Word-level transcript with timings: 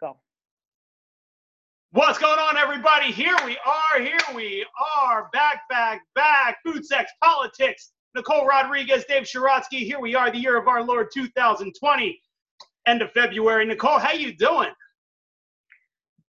go. 0.00 0.16
What's 1.92 2.18
going 2.18 2.38
on, 2.38 2.56
everybody? 2.56 3.12
Here 3.12 3.36
we 3.44 3.56
are. 3.66 4.02
Here 4.02 4.18
we 4.34 4.66
are. 5.00 5.28
Back, 5.32 5.62
back, 5.70 6.02
back. 6.14 6.58
Food, 6.64 6.84
sex, 6.84 7.10
politics. 7.22 7.92
Nicole 8.14 8.46
Rodriguez, 8.46 9.04
Dave 9.08 9.24
Sharatsky. 9.24 9.80
Here 9.80 10.00
we 10.00 10.14
are, 10.14 10.30
the 10.30 10.38
year 10.38 10.58
of 10.58 10.66
our 10.68 10.82
Lord 10.82 11.08
2020, 11.12 12.20
end 12.86 13.02
of 13.02 13.12
February. 13.12 13.64
Nicole, 13.64 13.98
how 13.98 14.12
you 14.12 14.34
doing? 14.34 14.70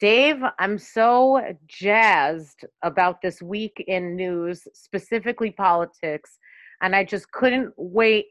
Dave, 0.01 0.43
I'm 0.59 0.79
so 0.79 1.43
jazzed 1.67 2.65
about 2.83 3.21
this 3.21 3.43
week 3.43 3.83
in 3.89 4.15
news, 4.15 4.67
specifically 4.75 5.51
politics, 5.51 6.39
and 6.83 6.95
I 6.95 7.05
just 7.05 7.31
couldn't 7.33 7.73
wait 7.77 8.27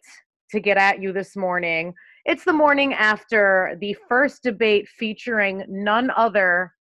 to 0.51 0.59
get 0.61 0.77
at 0.77 1.01
you 1.01 1.11
this 1.11 1.35
morning. 1.35 1.93
It's 2.28 2.44
the 2.44 2.52
morning 2.52 2.94
after 2.94 3.78
the 3.80 3.96
first 4.09 4.44
debate 4.44 4.89
featuring 4.89 5.64
none 5.70 6.12
other 6.12 6.73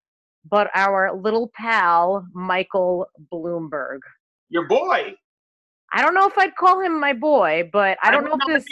but 0.50 0.72
our 0.74 1.16
little 1.16 1.52
pal, 1.56 2.26
Michael 2.34 3.06
Bloomberg. 3.32 4.00
Your 4.50 4.68
boy. 4.68 5.14
I 5.94 6.02
don't 6.02 6.16
know 6.16 6.28
if 6.28 6.36
I'd 6.36 6.56
call 6.56 6.82
him 6.82 7.00
my 7.00 7.14
boy, 7.14 7.70
but 7.72 7.96
I 8.02 8.10
don't, 8.10 8.26
I 8.26 8.30
don't 8.30 8.40
know 8.40 8.56
if 8.56 8.64
this 8.64 8.66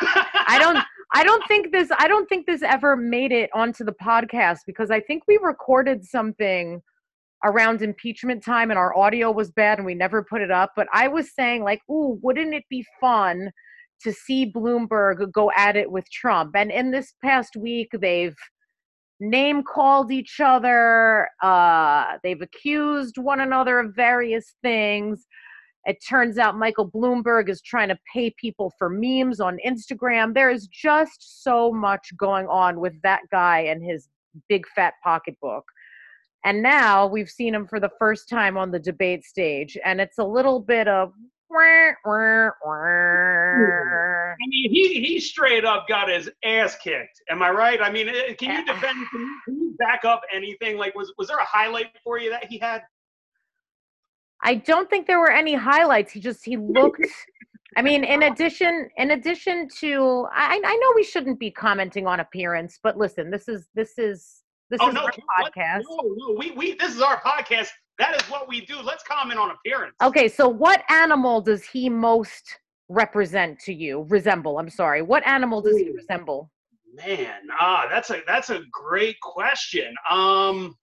I 0.46 0.58
don't 0.60 0.78
I 1.12 1.24
don't 1.24 1.46
think 1.48 1.72
this 1.72 1.90
I 1.98 2.06
don't 2.06 2.28
think 2.28 2.46
this 2.46 2.62
ever 2.62 2.96
made 2.96 3.32
it 3.32 3.50
onto 3.52 3.84
the 3.84 3.94
podcast 4.00 4.58
because 4.64 4.92
I 4.92 5.00
think 5.00 5.24
we 5.26 5.40
recorded 5.42 6.04
something 6.04 6.80
around 7.44 7.82
impeachment 7.82 8.44
time 8.44 8.70
and 8.70 8.78
our 8.78 8.96
audio 8.96 9.32
was 9.32 9.50
bad 9.50 9.78
and 9.78 9.86
we 9.86 9.94
never 9.94 10.22
put 10.22 10.40
it 10.40 10.52
up, 10.52 10.70
but 10.76 10.86
I 10.92 11.08
was 11.08 11.34
saying 11.34 11.64
like, 11.64 11.80
"Ooh, 11.90 12.20
wouldn't 12.22 12.54
it 12.54 12.62
be 12.70 12.86
fun 13.00 13.50
to 14.02 14.12
see 14.12 14.50
Bloomberg 14.50 15.30
go 15.32 15.50
at 15.56 15.76
it 15.76 15.90
with 15.90 16.10
Trump?" 16.10 16.52
And 16.56 16.70
in 16.70 16.90
this 16.90 17.14
past 17.22 17.56
week 17.56 17.88
they've 18.00 18.36
name 19.20 19.62
called 19.62 20.10
each 20.10 20.40
other. 20.40 21.28
Uh, 21.42 22.18
they've 22.22 22.42
accused 22.42 23.18
one 23.18 23.40
another 23.40 23.78
of 23.78 23.94
various 23.94 24.54
things. 24.62 25.26
It 25.84 25.98
turns 26.08 26.38
out 26.38 26.56
Michael 26.58 26.90
Bloomberg 26.90 27.48
is 27.48 27.60
trying 27.60 27.88
to 27.88 27.98
pay 28.12 28.34
people 28.40 28.72
for 28.78 28.88
memes 28.88 29.40
on 29.40 29.58
Instagram. 29.66 30.34
There 30.34 30.50
is 30.50 30.66
just 30.68 31.42
so 31.42 31.72
much 31.72 32.12
going 32.16 32.46
on 32.46 32.80
with 32.80 32.94
that 33.02 33.20
guy 33.30 33.60
and 33.60 33.84
his 33.84 34.08
big 34.48 34.64
fat 34.74 34.94
pocketbook. 35.02 35.64
And 36.44 36.62
now 36.62 37.06
we've 37.06 37.28
seen 37.28 37.54
him 37.54 37.66
for 37.66 37.78
the 37.78 37.90
first 37.98 38.28
time 38.28 38.56
on 38.56 38.72
the 38.72 38.78
debate 38.78 39.24
stage, 39.24 39.78
and 39.84 40.00
it's 40.00 40.18
a 40.18 40.24
little 40.24 40.58
bit 40.58 40.88
of 40.88 41.12
I 44.32 44.46
mean, 44.48 44.70
he 44.72 45.02
he 45.02 45.20
straight 45.20 45.64
up 45.64 45.86
got 45.88 46.08
his 46.08 46.30
ass 46.44 46.76
kicked. 46.82 47.22
Am 47.28 47.42
I 47.42 47.50
right? 47.50 47.80
I 47.80 47.90
mean, 47.90 48.08
eh, 48.08 48.34
can 48.34 48.58
you 48.58 48.64
defend? 48.64 49.08
Can 49.10 49.20
you, 49.20 49.40
can 49.44 49.54
you 49.56 49.76
back 49.78 50.04
up 50.04 50.22
anything? 50.32 50.76
Like, 50.78 50.94
was 50.94 51.12
was 51.18 51.28
there 51.28 51.38
a 51.38 51.44
highlight 51.44 51.88
for 52.02 52.18
you 52.18 52.30
that 52.30 52.46
he 52.46 52.58
had? 52.58 52.82
I 54.42 54.56
don't 54.56 54.90
think 54.90 55.06
there 55.06 55.20
were 55.20 55.30
any 55.30 55.54
highlights. 55.54 56.12
He 56.12 56.20
just 56.20 56.44
he 56.44 56.56
looked. 56.56 57.06
I 57.76 57.82
mean, 57.82 58.04
in 58.04 58.22
addition, 58.32 58.88
in 58.96 59.12
addition 59.12 59.68
to, 59.80 60.26
I 60.32 60.60
I 60.64 60.76
know 60.76 60.92
we 60.94 61.04
shouldn't 61.04 61.38
be 61.38 61.50
commenting 61.50 62.06
on 62.06 62.20
appearance, 62.20 62.78
but 62.82 62.96
listen, 62.96 63.30
this 63.30 63.48
is 63.48 63.68
this 63.74 63.98
is 63.98 64.42
this 64.70 64.80
oh, 64.82 64.88
is 64.88 64.94
no, 64.94 65.02
our 65.02 65.12
podcast. 65.12 65.82
No, 65.88 66.14
no, 66.16 66.36
we 66.38 66.50
we 66.52 66.74
this 66.74 66.94
is 66.94 67.02
our 67.02 67.20
podcast. 67.20 67.68
That 67.98 68.20
is 68.20 68.22
what 68.30 68.48
we 68.48 68.64
do. 68.64 68.80
Let's 68.80 69.02
comment 69.04 69.38
on 69.38 69.50
appearance. 69.50 69.94
Okay, 70.02 70.28
so 70.28 70.48
what 70.48 70.82
animal 70.90 71.40
does 71.40 71.64
he 71.64 71.88
most 71.88 72.58
represent 72.88 73.58
to 73.60 73.72
you? 73.72 74.06
Resemble? 74.08 74.58
I'm 74.58 74.70
sorry. 74.70 75.02
What 75.02 75.26
animal 75.26 75.60
does 75.60 75.76
he 75.76 75.90
resemble? 75.90 76.50
Man, 76.94 77.40
ah, 77.58 77.86
that's 77.88 78.10
a 78.10 78.20
that's 78.26 78.50
a 78.50 78.60
great 78.70 79.18
question. 79.20 79.94
Um, 80.10 80.76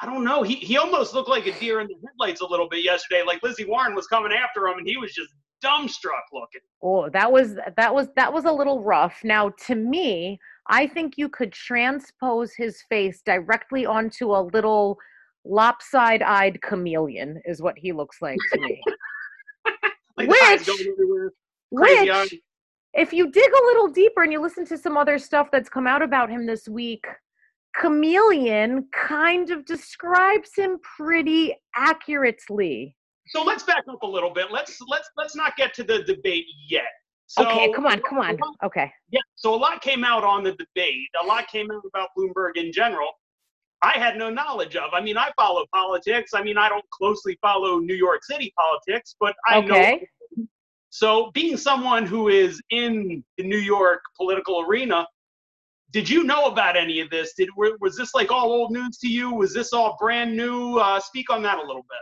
I 0.00 0.06
don't 0.06 0.24
know. 0.24 0.42
He 0.42 0.56
he 0.56 0.76
almost 0.78 1.14
looked 1.14 1.28
like 1.28 1.46
a 1.46 1.58
deer 1.58 1.80
in 1.80 1.86
the 1.86 1.94
headlights 2.06 2.40
a 2.40 2.46
little 2.46 2.68
bit 2.68 2.84
yesterday. 2.84 3.22
Like 3.24 3.42
Lizzie 3.42 3.64
Warren 3.64 3.94
was 3.94 4.06
coming 4.08 4.32
after 4.32 4.66
him, 4.66 4.78
and 4.78 4.86
he 4.86 4.96
was 4.96 5.12
just 5.12 5.30
dumbstruck 5.64 6.22
looking. 6.32 6.60
Oh, 6.82 7.08
that 7.10 7.30
was 7.30 7.56
that 7.76 7.94
was 7.94 8.08
that 8.16 8.32
was 8.32 8.44
a 8.44 8.52
little 8.52 8.82
rough. 8.82 9.20
Now, 9.22 9.50
to 9.66 9.74
me, 9.74 10.38
I 10.68 10.86
think 10.86 11.14
you 11.16 11.28
could 11.28 11.52
transpose 11.52 12.52
his 12.54 12.82
face 12.88 13.22
directly 13.24 13.86
onto 13.86 14.32
a 14.32 14.42
little 14.42 14.98
lopside-eyed 15.48 16.60
chameleon 16.62 17.40
is 17.44 17.62
what 17.62 17.78
he 17.78 17.92
looks 17.92 18.20
like 18.20 18.38
to 18.52 18.60
me. 18.60 18.80
like 20.16 20.28
which, 20.28 20.70
which 21.70 22.40
if 22.94 23.12
you 23.12 23.30
dig 23.30 23.50
a 23.50 23.64
little 23.66 23.88
deeper 23.88 24.22
and 24.22 24.32
you 24.32 24.40
listen 24.40 24.64
to 24.66 24.78
some 24.78 24.96
other 24.96 25.18
stuff 25.18 25.50
that's 25.52 25.68
come 25.68 25.86
out 25.86 26.02
about 26.02 26.30
him 26.30 26.46
this 26.46 26.68
week, 26.68 27.06
chameleon 27.78 28.88
kind 28.92 29.50
of 29.50 29.64
describes 29.66 30.50
him 30.56 30.78
pretty 30.96 31.54
accurately. 31.74 32.96
So 33.28 33.42
let's 33.42 33.64
back 33.64 33.82
up 33.90 34.02
a 34.02 34.06
little 34.06 34.30
bit. 34.30 34.50
Let's 34.50 34.78
let's 34.88 35.10
let's 35.16 35.36
not 35.36 35.56
get 35.56 35.74
to 35.74 35.84
the 35.84 36.04
debate 36.04 36.46
yet. 36.68 36.84
So, 37.26 37.44
okay, 37.44 37.72
come 37.72 37.86
on, 37.86 38.00
come 38.08 38.18
on. 38.18 38.38
Okay. 38.64 38.90
Yeah, 39.10 39.20
so 39.34 39.52
a 39.52 39.56
lot 39.56 39.82
came 39.82 40.04
out 40.04 40.22
on 40.22 40.44
the 40.44 40.52
debate. 40.52 41.08
A 41.22 41.26
lot 41.26 41.48
came 41.48 41.68
out 41.72 41.82
about 41.86 42.10
Bloomberg 42.16 42.56
in 42.56 42.72
general. 42.72 43.08
I 43.82 43.98
had 43.98 44.16
no 44.16 44.30
knowledge 44.30 44.76
of. 44.76 44.90
I 44.92 45.00
mean, 45.00 45.16
I 45.16 45.30
follow 45.36 45.64
politics. 45.72 46.32
I 46.34 46.42
mean, 46.42 46.56
I 46.56 46.68
don't 46.68 46.84
closely 46.90 47.38
follow 47.42 47.78
New 47.78 47.94
York 47.94 48.24
City 48.24 48.52
politics, 48.56 49.14
but 49.20 49.34
I 49.46 49.58
okay. 49.58 50.08
know. 50.36 50.46
So, 50.90 51.30
being 51.34 51.58
someone 51.58 52.06
who 52.06 52.28
is 52.28 52.60
in 52.70 53.22
the 53.36 53.44
New 53.44 53.58
York 53.58 54.00
political 54.16 54.62
arena, 54.62 55.06
did 55.90 56.08
you 56.08 56.24
know 56.24 56.46
about 56.46 56.76
any 56.76 57.00
of 57.00 57.10
this? 57.10 57.34
Did 57.36 57.50
was 57.56 57.96
this 57.96 58.14
like 58.14 58.30
all 58.30 58.50
old 58.50 58.72
news 58.72 58.96
to 58.98 59.08
you? 59.08 59.34
Was 59.34 59.52
this 59.52 59.72
all 59.72 59.96
brand 60.00 60.34
new? 60.36 60.78
Uh, 60.78 60.98
speak 61.00 61.28
on 61.30 61.42
that 61.42 61.58
a 61.58 61.62
little 61.62 61.82
bit. 61.82 61.98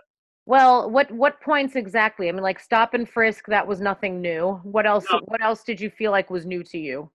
Well, 0.46 0.90
what 0.90 1.10
what 1.10 1.40
points 1.40 1.74
exactly? 1.74 2.28
I 2.28 2.32
mean, 2.32 2.42
like 2.42 2.60
stop 2.60 2.94
and 2.94 3.08
frisk. 3.08 3.46
That 3.46 3.66
was 3.66 3.80
nothing 3.80 4.20
new. 4.20 4.60
What 4.62 4.86
else? 4.86 5.06
No. 5.10 5.20
What 5.24 5.42
else 5.42 5.64
did 5.64 5.80
you 5.80 5.90
feel 5.90 6.10
like 6.10 6.30
was 6.30 6.46
new 6.46 6.62
to 6.64 6.78
you? 6.78 7.10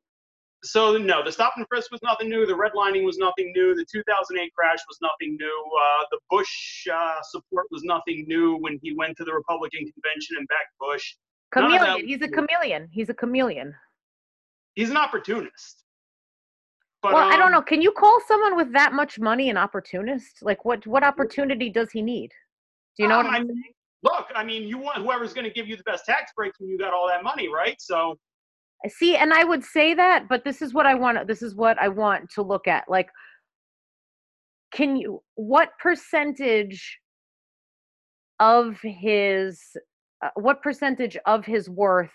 So 0.64 0.98
no, 0.98 1.24
the 1.24 1.32
stop 1.32 1.54
and 1.56 1.66
frisk 1.68 1.92
was 1.92 2.02
nothing 2.04 2.30
new. 2.30 2.46
The 2.46 2.54
redlining 2.54 3.06
was 3.06 3.18
nothing 3.18 3.54
new. 3.56 3.76
The 3.76 3.86
2008 3.90 4.54
crash 4.54 4.80
was 4.88 4.98
nothing 5.02 5.38
new. 5.40 5.64
Uh, 5.78 6.06
the 6.12 6.20
Bush 6.30 6.88
uh, 6.94 7.22
support 7.24 7.68
was 7.72 7.84
nothing 7.84 8.26
new 8.28 8.58
when 8.58 8.80
he 8.82 8.94
went 8.94 9.16
to 9.18 9.24
the 9.24 9.34
Republican 9.34 9.80
convention 9.80 10.38
and 10.38 10.48
backed 10.48 10.78
Bush. 10.80 11.16
Chameleon. 11.52 12.06
He's 12.06 12.22
a 12.22 12.28
chameleon. 12.28 12.90
He's 12.92 13.10
a 13.10 13.14
chameleon. 13.14 13.74
He's 14.76 14.90
an 14.90 14.98
opportunist. 14.98 15.84
But, 17.02 17.14
well, 17.14 17.24
um, 17.24 17.32
I 17.32 17.38
don't 17.38 17.48
um, 17.48 17.52
know. 17.54 17.62
Can 17.62 17.82
you 17.82 17.92
call 17.92 18.20
someone 18.28 18.58
with 18.58 18.74
that 18.74 18.92
much 18.92 19.18
money 19.20 19.50
an 19.50 19.58
opportunist? 19.58 20.40
Like, 20.42 20.66
what 20.66 20.86
what 20.86 21.04
opportunity 21.04 21.70
does 21.70 21.90
he 21.92 22.02
need? 22.02 22.32
Do 22.98 23.04
you 23.04 23.10
know 23.10 23.20
um, 23.20 23.28
what 23.28 23.36
I'm 23.36 23.48
saying? 23.48 23.74
Look, 24.04 24.28
I 24.36 24.44
mean, 24.44 24.64
you 24.64 24.78
want 24.78 24.98
whoever's 24.98 25.34
going 25.34 25.46
to 25.46 25.54
give 25.54 25.68
you 25.68 25.78
the 25.78 25.84
best 25.84 26.06
tax 26.06 26.32
breaks 26.36 26.60
when 26.60 26.70
you 26.70 26.78
got 26.78 26.94
all 26.94 27.08
that 27.08 27.24
money, 27.24 27.48
right? 27.48 27.76
So 27.80 28.18
see 28.88 29.16
and 29.16 29.34
i 29.34 29.44
would 29.44 29.64
say 29.64 29.94
that 29.94 30.28
but 30.30 30.44
this 30.44 30.62
is 30.62 30.74
what 30.74 30.86
i 30.86 30.96
want 30.96 31.28
this 31.28 31.42
is 31.42 31.56
what 31.56 31.78
i 31.82 31.88
want 31.88 32.30
to 32.30 32.42
look 32.42 32.68
at 32.68 32.86
like 32.88 33.10
can 34.72 34.96
you 34.96 35.22
what 35.36 35.72
percentage 35.80 37.00
of 38.40 38.80
his 38.82 39.62
uh, 40.24 40.30
what 40.36 40.62
percentage 40.62 41.18
of 41.26 41.46
his 41.46 41.70
worth 41.70 42.12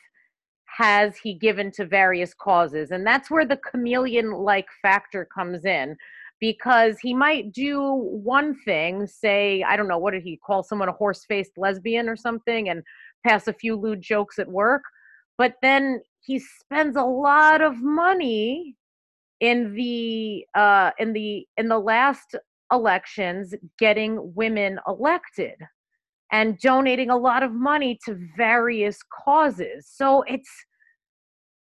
has 0.77 1.17
he 1.17 1.35
given 1.35 1.71
to 1.71 1.87
various 1.87 2.35
causes? 2.35 2.91
And 2.91 3.07
that's 3.07 3.31
where 3.31 3.47
the 3.47 3.59
chameleon 3.59 4.33
like 4.33 4.67
factor 4.83 5.27
comes 5.35 5.65
in 5.65 5.97
because 6.41 6.99
he 7.01 7.15
might 7.15 7.53
do 7.53 7.81
one 7.95 8.57
thing 8.65 9.07
say 9.07 9.65
i 9.69 9.77
don't 9.77 9.87
know 9.87 9.99
what 9.99 10.11
did 10.11 10.23
he 10.23 10.37
call 10.45 10.65
someone 10.65 10.89
a 10.89 10.93
horse-faced 10.93 11.53
lesbian 11.57 12.09
or 12.09 12.17
something 12.17 12.69
and 12.69 12.83
pass 13.25 13.47
a 13.47 13.53
few 13.53 13.77
lewd 13.77 14.03
jokes 14.03 14.41
at 14.41 14.49
work 14.49 14.83
but 15.39 15.55
then 15.63 16.01
he 16.21 16.39
spends 16.39 16.97
a 16.97 17.03
lot 17.03 17.61
of 17.61 17.77
money 17.83 18.77
in 19.41 19.75
the 19.75 20.47
uh, 20.55 20.91
in 20.99 21.13
the 21.13 21.47
in 21.57 21.69
the 21.69 21.79
last 21.79 22.35
elections 22.73 23.55
getting 23.79 24.33
women 24.35 24.79
elected 24.87 25.57
and 26.33 26.59
donating 26.59 27.11
a 27.11 27.17
lot 27.17 27.43
of 27.43 27.53
money 27.53 27.99
to 28.05 28.19
various 28.37 28.99
causes. 29.25 29.87
So 29.89 30.23
it's 30.23 30.51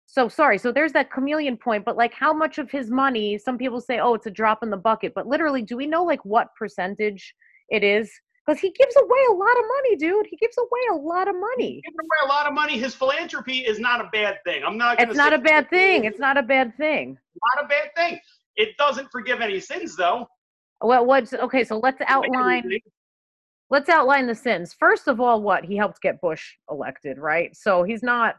so 0.07 0.27
sorry. 0.27 0.57
So 0.57 0.71
there's 0.71 0.93
that 0.93 1.11
chameleon 1.11 1.57
point, 1.57 1.85
but 1.85 1.95
like 1.95 2.13
how 2.13 2.33
much 2.33 2.57
of 2.57 2.71
his 2.71 2.89
money, 2.89 3.37
some 3.37 3.57
people 3.57 3.79
say, 3.79 3.99
oh, 3.99 4.15
it's 4.15 4.25
a 4.25 4.31
drop 4.31 4.63
in 4.63 4.69
the 4.69 4.77
bucket, 4.77 5.13
but 5.13 5.27
literally, 5.27 5.61
do 5.61 5.77
we 5.77 5.85
know 5.85 6.03
like 6.03 6.23
what 6.25 6.47
percentage 6.57 7.35
it 7.69 7.83
is 7.83 8.11
because 8.47 8.61
he 8.61 8.71
gives 8.71 8.95
away 8.95 9.19
a 9.29 9.33
lot 9.33 9.57
of 9.57 9.65
money, 9.75 9.95
dude. 9.97 10.25
He 10.29 10.37
gives 10.37 10.57
away 10.57 10.79
a 10.91 10.95
lot 10.95 11.27
of 11.27 11.35
money. 11.35 11.73
He's 11.73 11.81
giving 11.83 11.99
away 11.99 12.25
a 12.25 12.27
lot 12.27 12.47
of 12.47 12.53
money. 12.53 12.77
His 12.77 12.95
philanthropy 12.95 13.59
is 13.59 13.77
not 13.77 13.99
a 13.99 14.09
bad 14.13 14.37
thing. 14.45 14.63
I'm 14.65 14.77
not. 14.77 15.01
It's 15.01 15.15
not 15.15 15.33
a 15.33 15.37
bad 15.37 15.69
thing. 15.69 16.05
It's 16.05 16.19
not 16.19 16.37
a 16.37 16.43
bad 16.43 16.75
thing. 16.77 17.17
Not 17.55 17.65
a 17.65 17.67
bad 17.67 17.93
thing. 17.95 18.19
It 18.55 18.77
doesn't 18.77 19.11
forgive 19.11 19.41
any 19.41 19.59
sins, 19.59 19.97
though. 19.97 20.27
Well, 20.81 21.05
what's 21.05 21.33
okay? 21.33 21.63
So 21.65 21.77
let's 21.79 22.01
outline. 22.07 22.71
Let's 23.69 23.89
outline 23.89 24.27
the 24.27 24.35
sins. 24.35 24.73
First 24.73 25.09
of 25.09 25.19
all, 25.19 25.41
what 25.41 25.65
he 25.65 25.75
helped 25.75 26.01
get 26.01 26.21
Bush 26.21 26.53
elected, 26.71 27.17
right? 27.17 27.55
So 27.55 27.83
he's 27.83 28.01
not. 28.01 28.35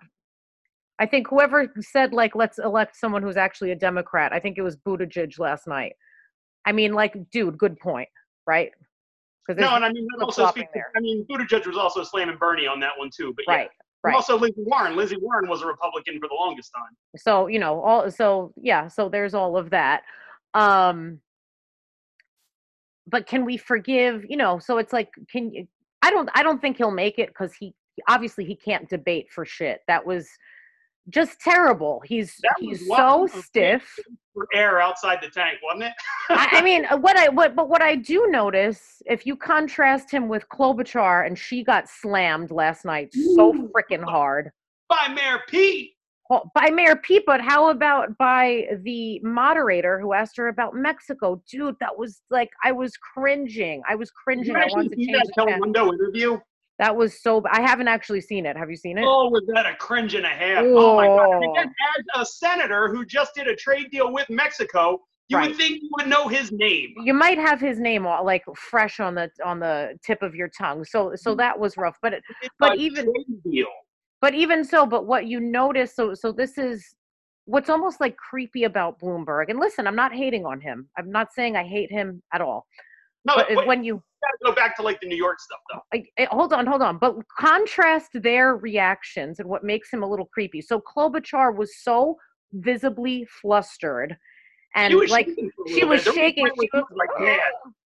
I 0.99 1.06
think 1.06 1.28
whoever 1.28 1.72
said 1.81 2.12
like 2.12 2.34
let's 2.34 2.58
elect 2.58 2.96
someone 2.96 3.22
who's 3.22 3.37
actually 3.37 3.72
a 3.72 3.76
Democrat. 3.76 4.32
I 4.32 4.40
think 4.40 4.56
it 4.56 4.62
was 4.62 4.76
Buttigieg 4.76 5.38
last 5.38 5.69
night. 5.69 5.93
I 6.64 6.72
mean, 6.72 6.93
like, 6.94 7.14
dude, 7.31 7.58
good 7.58 7.78
point, 7.78 8.08
right? 8.46 8.72
No, 9.56 9.75
and 9.77 9.85
I 9.85 9.93
mean, 9.93 10.06
also 10.21 10.47
speaks, 10.49 10.71
I 10.95 11.00
mean, 11.00 11.25
Buttigieg 11.31 11.67
was 11.67 11.77
also 11.77 12.03
slamming 12.03 12.37
Bernie 12.37 12.67
on 12.67 12.81
that 12.81 12.93
one 12.99 13.09
too. 13.15 13.33
But 13.35 13.47
yeah. 13.49 13.55
right, 13.55 13.71
right. 14.05 14.15
Also, 14.15 14.39
Lizzie 14.39 14.55
Warren. 14.59 14.95
Lizzie 14.95 15.17
Warren 15.17 15.49
was 15.49 15.62
a 15.62 15.67
Republican 15.67 16.21
for 16.21 16.29
the 16.29 16.35
longest 16.35 16.71
time. 16.77 16.95
So 17.17 17.47
you 17.47 17.59
know, 17.59 17.81
all 17.81 18.11
so 18.11 18.53
yeah. 18.61 18.89
So 18.89 19.09
there's 19.09 19.35
all 19.35 19.56
of 19.56 19.71
that. 19.71 20.03
Um, 20.53 21.21
but 23.06 23.27
can 23.27 23.47
we 23.47 23.56
forgive? 23.56 24.27
You 24.29 24.37
know, 24.37 24.59
so 24.59 24.77
it's 24.77 24.93
like, 24.93 25.09
can 25.31 25.50
you? 25.53 25.67
I 26.03 26.11
don't. 26.11 26.29
I 26.35 26.43
don't 26.43 26.61
think 26.61 26.77
he'll 26.77 26.91
make 26.91 27.19
it 27.19 27.29
because 27.29 27.55
he 27.55 27.75
obviously 28.06 28.45
he 28.45 28.55
can't 28.55 28.89
debate 28.89 29.29
for 29.31 29.47
shit. 29.47 29.81
That 29.89 30.05
was 30.05 30.29
just 31.08 31.40
terrible. 31.40 32.02
He's 32.05 32.40
he's 32.58 32.87
so 32.87 33.26
stiff. 33.26 33.99
For 34.34 34.46
Air 34.55 34.81
outside 34.81 35.19
the 35.20 35.28
tank, 35.28 35.58
wasn't 35.62 35.84
it? 35.84 35.93
I, 36.31 36.49
I, 36.52 36.62
mean, 36.62 36.84
what 37.00 37.16
I 37.16 37.28
what 37.28 37.56
but 37.56 37.69
what 37.69 37.82
I 37.82 37.96
do 37.96 38.28
notice, 38.28 39.02
if 39.06 39.26
you 39.26 39.37
contrast 39.37 40.10
him 40.10 40.28
with 40.28 40.49
Klobuchar, 40.49 41.26
and 41.26 41.38
she 41.38 41.64
got 41.64 41.88
slammed 41.88 42.50
last 42.50 42.84
night 42.84 43.12
so 43.12 43.52
freaking 43.52 44.05
hard 44.05 44.50
by 44.88 45.08
Mayor 45.08 45.40
Pete. 45.49 45.93
Well, 46.31 46.50
by 46.55 46.69
Mayor 46.69 46.96
Pete, 46.96 47.22
but 47.26 47.40
how 47.40 47.70
about 47.70 48.16
by 48.19 48.66
the 48.82 49.19
moderator 49.20 49.99
who 49.99 50.12
asked 50.12 50.37
her 50.37 50.49
about 50.49 50.75
Mexico? 50.75 51.43
Dude, 51.50 51.76
that 51.81 51.96
was 51.96 52.20
like 52.31 52.50
I 52.62 52.70
was 52.70 52.93
cringing. 52.96 53.82
I 53.88 53.94
was 53.94 54.11
cringing. 54.11 54.54
I 54.54 54.66
wanted 54.66 54.90
to 54.90 54.96
change 54.96 55.12
that 55.12 55.32
Telemundo 55.37 55.93
interview. 55.93 56.38
That 56.78 56.94
was 56.94 57.20
so. 57.20 57.42
I 57.50 57.60
haven't 57.60 57.88
actually 57.88 58.20
seen 58.20 58.46
it. 58.46 58.56
Have 58.56 58.70
you 58.70 58.76
seen 58.76 58.98
it? 58.98 59.04
Oh, 59.04 59.28
was 59.30 59.42
that 59.52 59.66
a 59.66 59.75
cringe 59.75 60.14
and 60.14 60.25
a 60.25 60.28
half? 60.28 60.64
Oh, 60.64 60.92
oh 60.92 60.96
my 60.96 61.06
god! 61.06 61.42
And 61.42 61.70
as 61.96 62.22
a 62.22 62.25
senator 62.25 62.88
who 62.88 63.04
just 63.04 63.34
did 63.34 63.48
a 63.48 63.56
trade 63.56 63.90
deal 63.90 64.12
with 64.12 64.30
Mexico, 64.30 65.00
you 65.28 65.36
right. 65.36 65.48
would 65.48 65.56
think 65.56 65.82
you 65.82 65.90
would 65.98 66.06
know 66.06 66.28
his 66.28 66.52
name. 66.52 66.94
You 67.02 67.14
might 67.14 67.36
have 67.36 67.60
his 67.60 67.80
name 67.80 68.04
like 68.04 68.44
fresh 68.56 69.00
on 69.00 69.14
the 69.14 69.28
on 69.44 69.58
the 69.58 69.98
tip 70.04 70.22
of 70.22 70.34
your 70.34 70.48
tongue. 70.56 70.84
So 70.84 71.14
so 71.16 71.34
that 71.34 71.58
was 71.58 71.76
rough. 71.76 71.96
But 72.00 72.14
it, 72.14 72.22
but 72.60 72.78
even 72.78 73.12
deal. 73.44 73.66
But 74.20 74.34
even 74.34 74.64
so, 74.64 74.86
but 74.86 75.06
what 75.06 75.26
you 75.26 75.40
notice, 75.40 75.94
so 75.94 76.14
so 76.14 76.32
this 76.32 76.58
is 76.58 76.94
what's 77.44 77.69
almost 77.69 78.00
like 78.00 78.16
creepy 78.16 78.64
about 78.64 79.00
Bloomberg. 79.00 79.46
And 79.48 79.58
listen, 79.58 79.86
I'm 79.86 79.96
not 79.96 80.14
hating 80.14 80.46
on 80.46 80.60
him. 80.60 80.88
I'm 80.96 81.10
not 81.10 81.32
saying 81.32 81.56
I 81.56 81.64
hate 81.64 81.90
him 81.90 82.22
at 82.32 82.40
all. 82.40 82.66
No, 83.25 83.34
but 83.36 83.48
wait, 83.50 83.66
when 83.66 83.84
you 83.84 84.02
go 84.44 84.53
back 84.55 84.76
to 84.76 84.82
like 84.82 85.00
the 85.00 85.09
New 85.09 85.17
York 85.17 85.38
stuff 85.41 85.59
though. 85.73 85.81
I, 85.93 86.05
I, 86.23 86.29
hold 86.31 86.53
on, 86.53 86.67
hold 86.67 86.82
on. 86.82 86.99
But 86.99 87.17
contrast 87.38 88.11
their 88.15 88.56
reactions 88.56 89.38
and 89.38 89.49
what 89.49 89.65
makes 89.65 89.93
him 89.93 90.03
a 90.03 90.09
little 90.09 90.26
creepy. 90.26 90.61
So 90.61 90.81
Klobuchar 90.81 91.56
was 91.56 91.76
so 91.82 92.17
visibly 92.53 93.26
flustered, 93.41 94.17
and 94.75 94.94
like 95.09 95.29
she 95.69 95.85
was 95.85 96.03
shaking. 96.03 96.47
She, 96.47 96.69
was, 96.73 96.88
like, 96.97 97.11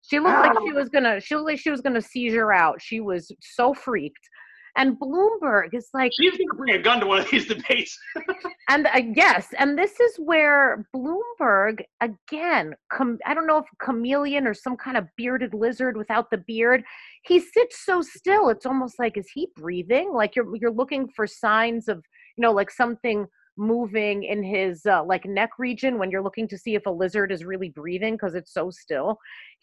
she 0.09 0.19
looked 0.19 0.41
like 0.41 0.53
she 0.65 0.71
oh. 0.71 0.75
was 0.75 0.89
gonna. 0.89 1.19
She 1.19 1.35
looked 1.35 1.47
like 1.47 1.59
she 1.59 1.71
was 1.71 1.81
gonna 1.81 2.01
seizure 2.01 2.51
out. 2.51 2.81
She 2.81 2.99
was 2.99 3.31
so 3.41 3.73
freaked. 3.73 4.29
And 4.75 4.99
Bloomberg 4.99 5.73
is 5.73 5.89
like 5.93 6.11
she's 6.19 6.35
going 6.37 6.49
to 6.49 6.55
bring 6.57 6.75
a 6.75 6.81
gun 6.81 6.99
to 6.99 7.05
one 7.05 7.19
of 7.19 7.29
these 7.29 7.47
debates. 7.47 7.97
and 8.69 8.87
uh, 8.87 9.01
yes, 9.15 9.47
and 9.59 9.77
this 9.77 9.99
is 9.99 10.15
where 10.17 10.87
Bloomberg 10.95 11.83
again, 12.01 12.75
com- 12.91 13.19
I 13.25 13.33
don't 13.33 13.45
know 13.45 13.59
if 13.59 13.65
chameleon 13.79 14.47
or 14.47 14.53
some 14.53 14.75
kind 14.75 14.97
of 14.97 15.07
bearded 15.15 15.53
lizard 15.53 15.95
without 15.95 16.31
the 16.31 16.39
beard. 16.39 16.83
He 17.23 17.39
sits 17.39 17.85
so 17.85 18.01
still. 18.01 18.49
It's 18.49 18.65
almost 18.65 18.97
like 18.97 19.15
is 19.17 19.29
he 19.33 19.49
breathing? 19.55 20.11
Like 20.11 20.35
you're 20.35 20.55
you're 20.55 20.71
looking 20.71 21.07
for 21.15 21.27
signs 21.27 21.87
of 21.87 21.97
you 22.37 22.41
know 22.41 22.51
like 22.51 22.71
something 22.71 23.27
moving 23.57 24.23
in 24.23 24.43
his 24.43 24.85
uh, 24.85 25.03
like 25.03 25.25
neck 25.25 25.51
region 25.59 25.99
when 25.99 26.09
you're 26.09 26.23
looking 26.23 26.47
to 26.47 26.57
see 26.57 26.75
if 26.75 26.85
a 26.85 26.89
lizard 26.89 27.31
is 27.31 27.45
really 27.45 27.69
breathing 27.69 28.15
because 28.15 28.35
it's 28.35 28.53
so 28.53 28.71
still. 28.71 29.17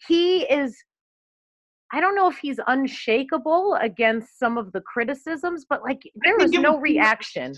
He 0.07 0.43
is 0.43 0.77
I 1.93 1.99
don't 1.99 2.15
know 2.15 2.29
if 2.29 2.37
he's 2.37 2.59
unshakable 2.67 3.77
against 3.81 4.39
some 4.39 4.57
of 4.57 4.71
the 4.71 4.81
criticisms, 4.81 5.65
but 5.69 5.83
like 5.83 6.01
there 6.23 6.37
was 6.37 6.51
no 6.51 6.79
reaction. 6.79 7.53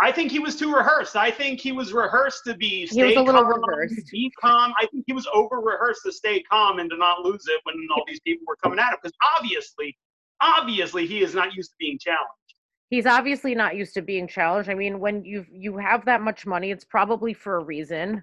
I 0.00 0.12
think 0.12 0.30
he 0.30 0.38
was 0.38 0.56
too 0.56 0.72
rehearsed. 0.72 1.16
I 1.16 1.30
think 1.30 1.60
he 1.60 1.72
was 1.72 1.92
rehearsed 1.92 2.44
to 2.46 2.54
be 2.54 2.86
stay 2.86 3.00
he 3.00 3.04
was 3.04 3.16
a 3.16 3.22
little 3.22 3.42
calm, 3.42 3.62
rehearsed. 3.66 4.10
be 4.12 4.30
calm. 4.40 4.72
I 4.80 4.86
think 4.86 5.04
he 5.06 5.12
was 5.12 5.26
over 5.32 5.56
rehearsed 5.56 6.02
to 6.06 6.12
stay 6.12 6.42
calm 6.42 6.78
and 6.78 6.88
to 6.90 6.96
not 6.96 7.20
lose 7.22 7.44
it 7.48 7.60
when 7.64 7.74
all 7.94 8.04
these 8.06 8.20
people 8.20 8.44
were 8.46 8.56
coming 8.62 8.78
at 8.78 8.90
him 8.90 8.98
because 9.02 9.16
obviously, 9.36 9.96
obviously 10.40 11.06
he 11.06 11.22
is 11.22 11.34
not 11.34 11.54
used 11.54 11.70
to 11.70 11.76
being 11.80 11.98
challenged 11.98 12.47
he's 12.90 13.06
obviously 13.06 13.54
not 13.54 13.76
used 13.76 13.94
to 13.94 14.02
being 14.02 14.26
challenged. 14.26 14.70
I 14.70 14.74
mean, 14.74 14.98
when 15.00 15.24
you 15.24 15.44
you 15.50 15.76
have 15.76 16.04
that 16.06 16.22
much 16.22 16.46
money, 16.46 16.70
it's 16.70 16.84
probably 16.84 17.34
for 17.34 17.56
a 17.56 17.64
reason. 17.64 18.22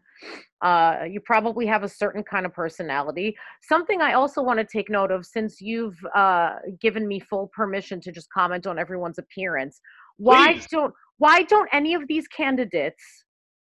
Uh, 0.61 1.03
you 1.09 1.19
probably 1.19 1.65
have 1.65 1.83
a 1.83 1.89
certain 1.89 2.23
kind 2.23 2.45
of 2.45 2.53
personality. 2.53 3.35
Something 3.61 4.01
I 4.01 4.13
also 4.13 4.41
want 4.41 4.59
to 4.59 4.65
take 4.65 4.89
note 4.89 5.11
of, 5.11 5.25
since 5.25 5.61
you've 5.61 5.97
uh, 6.15 6.55
given 6.81 7.07
me 7.07 7.19
full 7.19 7.51
permission 7.53 8.01
to 8.01 8.11
just 8.11 8.29
comment 8.31 8.65
on 8.65 8.79
everyone's 8.79 9.19
appearance, 9.19 9.79
why 10.17 10.53
Please. 10.53 10.67
don't 10.71 10.93
why 11.17 11.43
don't 11.43 11.69
any 11.71 11.93
of 11.93 12.07
these 12.07 12.27
candidates, 12.27 13.03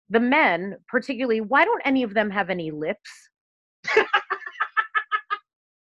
the 0.10 0.20
men 0.20 0.78
particularly, 0.88 1.42
why 1.42 1.66
don't 1.66 1.82
any 1.86 2.04
of 2.04 2.14
them 2.14 2.30
have 2.30 2.50
any 2.50 2.72
lips? 2.72 3.30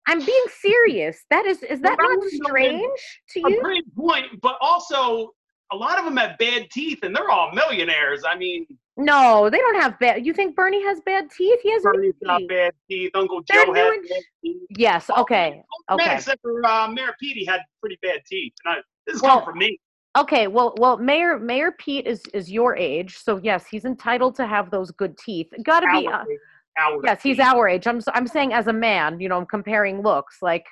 I'm 0.09 0.25
being 0.25 0.45
serious. 0.61 1.25
That 1.31 1.45
is 1.45 1.63
is 1.63 1.81
that 1.81 1.99
not 2.01 2.25
strange 2.47 3.21
to 3.31 3.41
you? 3.41 3.59
A 3.59 3.63
great 3.63 3.95
point, 3.95 4.25
but 4.41 4.57
also 4.61 5.35
a 5.71 5.77
lot 5.77 5.99
of 5.99 6.07
them 6.07 6.17
have 6.17 6.39
bad 6.39 6.71
teeth, 6.71 7.01
and 7.03 7.15
they're 7.15 7.31
all 7.31 7.53
millionaires. 7.53 8.23
I 8.27 8.37
mean, 8.37 8.67
no, 8.97 9.51
they 9.51 9.59
don't 9.59 9.81
have 9.81 9.99
bad. 9.99 10.25
You 10.25 10.33
think 10.33 10.57
Bernie 10.57 10.83
has 10.83 11.01
bad 11.05 11.31
teeth? 11.31 11.61
He 11.63 11.73
has 11.73 11.83
Bernie's 11.83 12.15
got 12.25 12.41
bad 12.49 12.73
teeth. 12.91 13.11
Uncle 13.15 13.43
Joe 13.43 13.73
has 13.73 13.97
bad 14.09 14.23
teeth. 14.43 14.63
Yes. 14.71 15.11
Okay. 15.11 15.63
Okay. 15.91 16.15
except 16.15 16.41
for 16.41 16.65
uh, 16.65 16.89
Mayor 16.89 17.15
Pete, 17.21 17.47
had 17.47 17.61
pretty 17.81 17.99
bad 18.03 18.21
teeth. 18.27 18.55
And 18.65 18.77
I, 18.77 18.81
this 19.07 19.17
is 19.17 19.23
well, 19.23 19.41
coming 19.41 19.45
from 19.45 19.59
me. 19.59 19.79
Okay. 20.17 20.47
Well, 20.47 20.75
well, 20.79 20.97
Mayor 20.97 21.39
Mayor 21.39 21.73
Pete 21.73 22.07
is 22.07 22.23
is 22.33 22.51
your 22.51 22.75
age, 22.77 23.19
so 23.19 23.39
yes, 23.43 23.67
he's 23.71 23.85
entitled 23.85 24.35
to 24.37 24.47
have 24.47 24.71
those 24.71 24.91
good 24.91 25.19
teeth. 25.19 25.49
Got 25.65 25.81
to 25.81 25.89
be. 25.93 26.09
Uh, 26.09 26.25
our 26.79 27.01
yes, 27.05 27.23
he's 27.23 27.39
our 27.39 27.69
age. 27.69 27.87
I'm 27.87 28.01
I'm 28.15 28.27
saying 28.27 28.53
as 28.53 28.67
a 28.67 28.73
man, 28.73 29.21
you 29.21 29.29
know, 29.29 29.37
I'm 29.37 29.47
comparing 29.47 30.03
looks. 30.03 30.39
Like, 30.43 30.67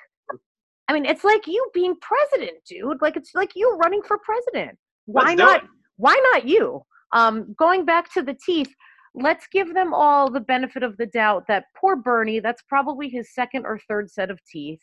I 0.87 0.93
mean, 0.93 1.05
it's 1.05 1.23
like 1.23 1.47
you 1.47 1.65
being 1.73 1.95
president, 2.01 2.57
dude. 2.67 3.01
Like 3.01 3.17
it's 3.17 3.31
like 3.35 3.51
you 3.55 3.75
running 3.77 4.01
for 4.01 4.17
president. 4.19 4.77
Why 5.05 5.33
not? 5.33 5.63
Why 5.97 6.19
not 6.31 6.47
you? 6.47 6.81
Um, 7.13 7.55
going 7.57 7.85
back 7.85 8.13
to 8.13 8.21
the 8.21 8.35
teeth, 8.45 8.73
let's 9.15 9.47
give 9.51 9.73
them 9.73 9.93
all 9.93 10.29
the 10.29 10.39
benefit 10.39 10.83
of 10.83 10.97
the 10.97 11.05
doubt 11.07 11.45
that 11.47 11.65
poor 11.75 11.95
Bernie, 11.95 12.39
that's 12.39 12.61
probably 12.63 13.09
his 13.09 13.33
second 13.33 13.65
or 13.65 13.79
third 13.87 14.11
set 14.11 14.29
of 14.29 14.39
teeth. 14.43 14.81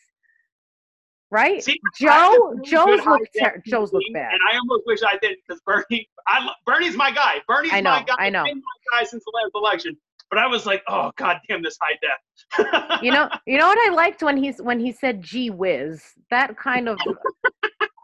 Right, 1.31 1.63
See, 1.63 1.79
Joe. 1.99 2.55
Joe's 2.63 3.03
look 3.05 3.21
ter- 3.37 3.61
Joe's 3.65 3.91
look 3.91 4.03
bad, 4.13 4.31
and 4.31 4.39
I 4.49 4.57
almost 4.57 4.83
wish 4.85 5.01
I 5.03 5.17
didn't 5.21 5.39
because 5.45 5.61
Bernie. 5.65 6.07
I 6.27 6.47
Bernie's 6.65 6.95
my 6.95 7.11
guy. 7.11 7.41
Bernie's 7.47 7.73
know, 7.73 7.81
my 7.81 8.03
guy. 8.03 8.15
I 8.19 8.29
know. 8.29 8.43
Been 8.43 8.57
my 8.57 8.99
guy 8.99 9.05
since 9.05 9.23
the 9.25 9.31
last 9.33 9.51
election. 9.55 9.97
But 10.29 10.39
I 10.39 10.47
was 10.47 10.65
like, 10.65 10.83
oh 10.87 11.11
god 11.17 11.39
damn 11.47 11.61
this 11.63 11.77
high 11.81 11.97
def. 12.01 13.01
you 13.03 13.11
know, 13.11 13.29
you 13.45 13.57
know 13.57 13.67
what 13.67 13.89
I 13.89 13.93
liked 13.93 14.23
when 14.23 14.37
he's 14.37 14.61
when 14.61 14.79
he 14.79 14.91
said 14.91 15.21
"gee 15.21 15.49
whiz." 15.49 16.01
That 16.31 16.57
kind 16.57 16.89
of. 16.89 16.97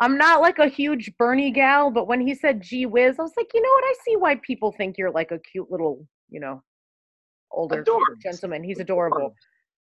I'm 0.01 0.17
not 0.17 0.41
like 0.41 0.57
a 0.57 0.67
huge 0.67 1.11
Bernie 1.19 1.51
gal, 1.51 1.91
but 1.91 2.07
when 2.07 2.25
he 2.25 2.33
said 2.33 2.61
"gee 2.61 2.85
whiz," 2.85 3.17
I 3.19 3.23
was 3.23 3.33
like, 3.37 3.51
you 3.53 3.61
know 3.61 3.69
what? 3.69 3.83
I 3.83 3.93
see 4.05 4.15
why 4.15 4.35
people 4.45 4.71
think 4.71 4.97
you're 4.97 5.11
like 5.11 5.31
a 5.31 5.39
cute 5.39 5.69
little, 5.71 6.05
you 6.29 6.39
know, 6.39 6.63
older 7.51 7.81
adorable. 7.81 8.15
gentleman. 8.21 8.63
He's 8.63 8.79
adorable. 8.79 9.35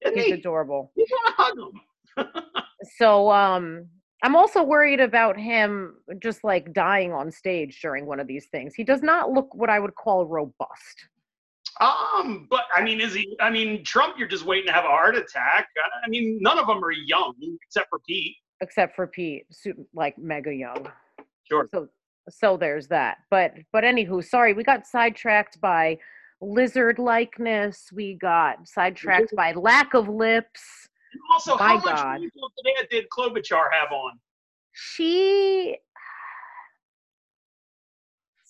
Isn't 0.04 0.16
He's 0.16 0.26
he? 0.26 0.32
adorable. 0.32 0.92
You 0.96 1.06
want 1.10 1.36
to 1.36 1.42
hug 1.42 2.34
him. 2.36 2.52
so, 2.98 3.30
um, 3.30 3.86
I'm 4.22 4.36
also 4.36 4.62
worried 4.62 5.00
about 5.00 5.38
him 5.38 5.94
just 6.22 6.44
like 6.44 6.72
dying 6.72 7.12
on 7.12 7.30
stage 7.30 7.80
during 7.80 8.06
one 8.06 8.20
of 8.20 8.26
these 8.26 8.46
things. 8.52 8.74
He 8.74 8.84
does 8.84 9.02
not 9.02 9.30
look 9.30 9.54
what 9.54 9.70
I 9.70 9.78
would 9.78 9.94
call 9.94 10.26
robust. 10.26 11.08
Um, 11.80 12.46
but 12.50 12.64
I 12.74 12.82
mean, 12.82 13.00
is 13.00 13.14
he? 13.14 13.36
I 13.40 13.50
mean, 13.50 13.82
Trump, 13.84 14.18
you're 14.18 14.28
just 14.28 14.44
waiting 14.44 14.66
to 14.66 14.72
have 14.72 14.84
a 14.84 14.88
heart 14.88 15.16
attack. 15.16 15.68
I 16.04 16.08
mean, 16.08 16.38
none 16.40 16.58
of 16.58 16.66
them 16.66 16.84
are 16.84 16.92
young 16.92 17.34
except 17.66 17.88
for 17.88 17.98
Pete. 18.06 18.36
Except 18.60 18.94
for 18.94 19.06
Pete, 19.06 19.46
like 19.94 20.18
mega 20.18 20.54
young. 20.54 20.86
Sure. 21.50 21.66
So, 21.72 21.88
so 22.28 22.56
there's 22.58 22.86
that. 22.88 23.18
But, 23.30 23.54
but 23.72 23.84
anywho, 23.84 24.22
sorry, 24.22 24.52
we 24.52 24.62
got 24.62 24.86
sidetracked 24.86 25.58
by 25.62 25.96
lizard 26.42 26.98
likeness. 26.98 27.90
We 27.92 28.14
got 28.14 28.68
sidetracked 28.68 29.34
by 29.34 29.52
lack 29.52 29.94
of 29.94 30.08
lips. 30.08 30.88
And 31.12 31.20
also, 31.32 31.56
My 31.56 31.68
how 31.68 31.74
much 31.76 31.84
God. 31.84 32.20
today 32.20 32.86
did 32.90 33.06
Klobuchar 33.08 33.64
have 33.72 33.92
on? 33.92 34.18
She. 34.72 35.76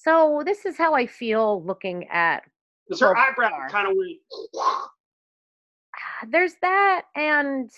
So 0.03 0.43
this 0.47 0.65
is 0.65 0.79
how 0.79 0.95
I 0.95 1.07
feel 1.07 1.63
looking 1.63 2.09
at 2.09 2.45
because 2.91 3.01
her 3.01 3.17
eyebrow 3.17 3.51
kind 3.71 3.89
of 3.89 3.97
went. 3.97 4.19
Ah, 4.59 4.89
there's 6.29 6.55
that, 6.61 7.05
and 7.15 7.71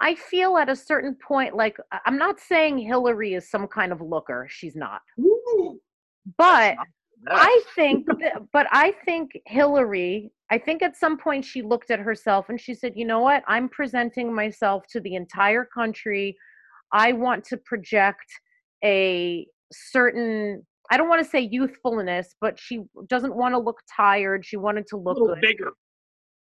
I 0.00 0.16
feel 0.16 0.58
at 0.58 0.68
a 0.68 0.76
certain 0.76 1.14
point, 1.14 1.54
like 1.54 1.76
I'm 2.04 2.18
not 2.18 2.40
saying 2.40 2.78
Hillary 2.78 3.34
is 3.34 3.48
some 3.48 3.68
kind 3.68 3.92
of 3.92 4.00
looker. 4.00 4.46
She's 4.50 4.74
not. 4.74 5.00
Ooh. 5.20 5.80
But 6.36 6.76
I 7.28 7.62
think, 7.74 8.06
that, 8.20 8.42
but 8.52 8.66
I 8.72 8.92
think 9.04 9.30
Hillary, 9.46 10.32
I 10.50 10.58
think 10.58 10.82
at 10.82 10.96
some 10.96 11.16
point 11.16 11.44
she 11.44 11.62
looked 11.62 11.90
at 11.92 12.00
herself 12.00 12.48
and 12.48 12.60
she 12.60 12.74
said, 12.74 12.94
you 12.96 13.06
know 13.06 13.20
what? 13.20 13.44
I'm 13.46 13.68
presenting 13.68 14.34
myself 14.34 14.86
to 14.90 15.00
the 15.00 15.14
entire 15.14 15.64
country. 15.64 16.36
I 16.92 17.12
want 17.12 17.44
to 17.44 17.56
project 17.58 18.26
a 18.84 19.46
certain, 19.72 20.66
I 20.90 20.96
don't 20.96 21.08
want 21.08 21.24
to 21.24 21.30
say 21.30 21.40
youthfulness, 21.40 22.34
but 22.40 22.58
she 22.58 22.82
doesn't 23.08 23.34
want 23.34 23.54
to 23.54 23.58
look 23.58 23.80
tired. 23.94 24.44
She 24.44 24.56
wanted 24.56 24.86
to 24.88 24.96
look 24.96 25.18
a 25.18 25.34
good. 25.34 25.40
bigger. 25.40 25.72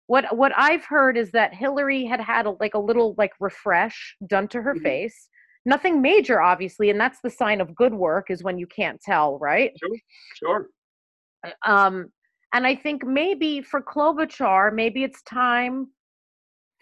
What 0.07 0.37
what 0.37 0.53
I've 0.57 0.85
heard 0.85 1.17
is 1.17 1.31
that 1.33 1.55
Hillary 1.55 2.05
had 2.05 2.21
had 2.21 2.47
a, 2.47 2.51
like 2.61 2.75
a 2.75 2.79
little 2.79 3.15
like 3.19 3.33
refresh 3.41 4.17
done 4.27 4.49
to 4.49 4.62
her 4.62 4.75
mm-hmm. 4.75 4.85
face 4.85 5.29
nothing 5.65 6.03
major 6.03 6.41
obviously 6.41 6.91
and 6.91 7.01
that's 7.01 7.19
the 7.23 7.31
sign 7.31 7.61
of 7.61 7.75
good 7.75 7.95
work 7.95 8.31
is 8.31 8.43
when 8.43 8.59
you 8.59 8.67
can't 8.67 9.01
tell 9.01 9.39
right 9.39 9.73
sure 9.79 9.97
sure 10.35 11.53
um 11.67 12.09
and 12.53 12.67
i 12.67 12.75
think 12.75 13.05
maybe 13.07 13.62
for 13.62 13.81
klobuchar 13.81 14.73
maybe 14.75 15.05
it's 15.05 15.23
time 15.23 15.87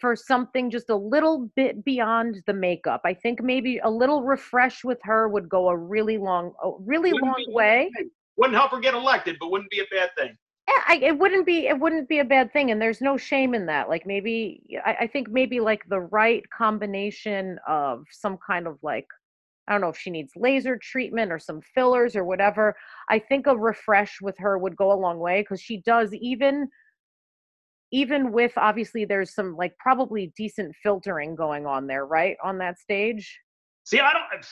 for 0.01 0.15
something 0.15 0.71
just 0.71 0.89
a 0.89 0.95
little 0.95 1.49
bit 1.55 1.85
beyond 1.85 2.41
the 2.47 2.53
makeup. 2.53 3.01
I 3.05 3.13
think 3.13 3.41
maybe 3.41 3.77
a 3.77 3.89
little 3.89 4.23
refresh 4.23 4.83
with 4.83 4.99
her 5.03 5.29
would 5.29 5.47
go 5.47 5.69
a 5.69 5.77
really 5.77 6.17
long 6.17 6.53
a 6.63 6.71
really 6.79 7.13
wouldn't 7.13 7.31
long 7.31 7.45
way. 7.49 7.89
wouldn't 8.35 8.57
help 8.57 8.71
her 8.71 8.79
get 8.79 8.95
elected 8.95 9.37
but 9.39 9.51
wouldn't 9.51 9.69
be 9.69 9.79
a 9.79 9.85
bad 9.95 10.09
thing. 10.17 10.35
I, 10.87 10.99
it 11.01 11.17
wouldn't 11.17 11.45
be 11.45 11.67
it 11.67 11.79
wouldn't 11.79 12.09
be 12.09 12.19
a 12.19 12.25
bad 12.25 12.51
thing 12.51 12.71
and 12.71 12.81
there's 12.81 13.01
no 13.01 13.15
shame 13.15 13.53
in 13.53 13.65
that. 13.67 13.87
Like 13.87 14.05
maybe 14.05 14.63
I, 14.85 14.97
I 15.01 15.07
think 15.07 15.29
maybe 15.29 15.59
like 15.59 15.83
the 15.87 16.01
right 16.01 16.43
combination 16.49 17.59
of 17.67 18.03
some 18.11 18.37
kind 18.45 18.67
of 18.67 18.77
like 18.81 19.05
I 19.67 19.73
don't 19.73 19.81
know 19.81 19.89
if 19.89 19.97
she 19.97 20.09
needs 20.09 20.33
laser 20.35 20.77
treatment 20.77 21.31
or 21.31 21.39
some 21.39 21.61
fillers 21.75 22.15
or 22.15 22.25
whatever. 22.25 22.75
I 23.09 23.19
think 23.19 23.47
a 23.47 23.55
refresh 23.55 24.19
with 24.21 24.37
her 24.39 24.57
would 24.57 24.75
go 24.75 24.91
a 24.91 24.99
long 24.99 25.19
way 25.19 25.41
because 25.41 25.61
she 25.61 25.77
does 25.77 26.13
even 26.13 26.67
even 27.91 28.31
with 28.31 28.53
obviously 28.57 29.05
there's 29.05 29.33
some 29.33 29.55
like 29.55 29.77
probably 29.77 30.33
decent 30.37 30.75
filtering 30.81 31.35
going 31.35 31.65
on 31.65 31.87
there, 31.87 32.05
right? 32.05 32.37
On 32.43 32.57
that 32.59 32.79
stage. 32.79 33.39
See, 33.83 33.99
I 33.99 34.13
don't 34.13 34.45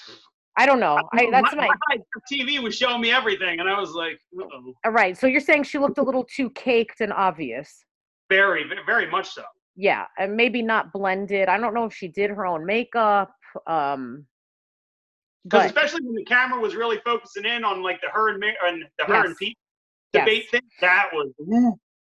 I 0.58 0.66
don't 0.66 0.82
know. 0.82 1.00
I, 1.14 1.30
that's 1.32 1.56
my, 1.56 1.70
my, 1.90 1.98
TV 2.30 2.62
was 2.62 2.76
showing 2.76 3.00
me 3.00 3.12
everything, 3.12 3.62
and 3.62 3.70
I 3.70 3.80
was 3.80 3.92
like, 3.92 4.20
Uh-oh. 4.38 4.74
all 4.84 4.92
right. 4.92 5.18
So 5.18 5.26
you're 5.26 5.40
saying 5.40 5.64
she 5.64 5.78
looked 5.78 6.00
a 6.00 6.04
little 6.04 6.26
too 6.26 6.50
caked 6.50 7.00
and 7.00 7.14
obvious. 7.14 7.86
Very, 8.30 8.66
very 8.86 9.10
much 9.10 9.30
so. 9.30 9.44
Yeah, 9.78 10.06
and 10.18 10.36
maybe 10.36 10.62
not 10.62 10.92
blended. 10.92 11.48
I 11.48 11.58
don't 11.58 11.74
know 11.74 11.86
if 11.86 11.94
she 11.94 12.10
did 12.10 12.30
her 12.32 12.46
own 12.46 12.66
makeup. 12.66 13.32
Um, 13.68 14.26
because 15.46 15.68
especially 15.68 16.02
when 16.04 16.16
the 16.16 16.26
camera 16.26 16.60
was 16.60 16.76
really 16.76 17.00
focusing 17.06 17.46
in 17.46 17.64
on 17.64 17.82
like 17.82 18.02
the 18.02 18.10
her 18.10 18.30
and, 18.30 18.44
and 18.44 18.84
the 18.98 19.06
her 19.06 19.14
yes. 19.14 19.26
and 19.28 19.38
Pete 19.38 19.58
debate 20.12 20.44
yes. 20.44 20.52
thing, 20.52 20.70
that 20.82 21.10
was. 21.14 21.32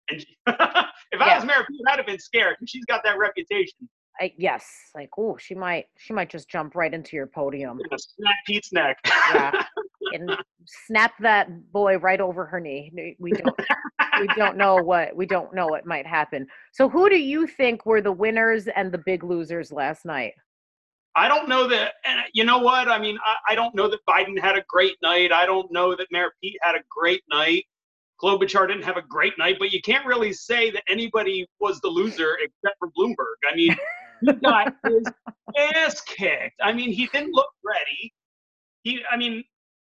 And 0.09 0.21
she, 0.21 0.37
if 1.11 1.19
yeah. 1.19 1.25
I 1.25 1.35
was 1.35 1.45
Mayor 1.45 1.65
Pete, 1.67 1.81
I'd 1.87 1.97
have 1.97 2.05
been 2.05 2.19
scared 2.19 2.57
because 2.59 2.69
she's 2.69 2.85
got 2.85 3.01
that 3.03 3.17
reputation. 3.17 3.89
I, 4.21 4.33
yes, 4.37 4.67
like 4.93 5.09
oh, 5.17 5.37
she 5.37 5.55
might 5.55 5.85
she 5.97 6.13
might 6.13 6.29
just 6.29 6.49
jump 6.49 6.75
right 6.75 6.93
into 6.93 7.15
your 7.15 7.27
podium. 7.27 7.79
Snap 7.97 8.35
Pete's 8.45 8.73
neck. 8.73 8.97
yeah, 9.05 9.63
and 10.13 10.35
snap 10.65 11.13
that 11.21 11.71
boy 11.71 11.97
right 11.97 12.19
over 12.19 12.45
her 12.45 12.59
knee. 12.59 13.15
We 13.17 13.31
don't 13.31 13.59
we 14.19 14.27
don't 14.35 14.57
know 14.57 14.75
what 14.75 15.15
we 15.15 15.25
don't 15.25 15.53
know 15.53 15.67
what 15.67 15.85
might 15.85 16.05
happen. 16.05 16.47
So, 16.73 16.89
who 16.89 17.09
do 17.09 17.17
you 17.17 17.47
think 17.47 17.85
were 17.85 18.01
the 18.01 18.11
winners 18.11 18.67
and 18.67 18.91
the 18.91 18.97
big 18.97 19.23
losers 19.23 19.71
last 19.71 20.05
night? 20.05 20.33
I 21.15 21.27
don't 21.27 21.49
know 21.49 21.67
that, 21.67 21.93
and 22.05 22.19
uh, 22.19 22.23
you 22.33 22.43
know 22.43 22.59
what? 22.59 22.87
I 22.87 22.99
mean, 22.99 23.17
I, 23.25 23.53
I 23.53 23.55
don't 23.55 23.73
know 23.73 23.87
that 23.87 23.99
Biden 24.07 24.39
had 24.39 24.57
a 24.57 24.63
great 24.67 24.95
night. 25.01 25.31
I 25.31 25.45
don't 25.45 25.71
know 25.71 25.95
that 25.95 26.07
Mayor 26.11 26.33
Pete 26.41 26.57
had 26.61 26.75
a 26.75 26.83
great 26.89 27.23
night. 27.29 27.65
Klobuchar 28.21 28.67
didn't 28.67 28.83
have 28.83 28.97
a 28.97 29.01
great 29.01 29.37
night, 29.37 29.57
but 29.59 29.71
you 29.71 29.81
can't 29.81 30.05
really 30.05 30.33
say 30.33 30.71
that 30.71 30.83
anybody 30.89 31.47
was 31.59 31.79
the 31.81 31.87
loser 31.87 32.37
except 32.41 32.75
for 32.79 32.89
Bloomberg. 32.97 33.37
I 33.49 33.55
mean, 33.55 33.75
he 34.21 34.33
got 34.33 34.73
his 34.85 35.03
ass 35.57 36.01
kicked. 36.01 36.59
I 36.61 36.73
mean, 36.73 36.91
he 36.91 37.07
didn't 37.07 37.33
look 37.33 37.49
ready. 37.63 38.13
He, 38.83 39.01
I 39.09 39.17
mean, 39.17 39.43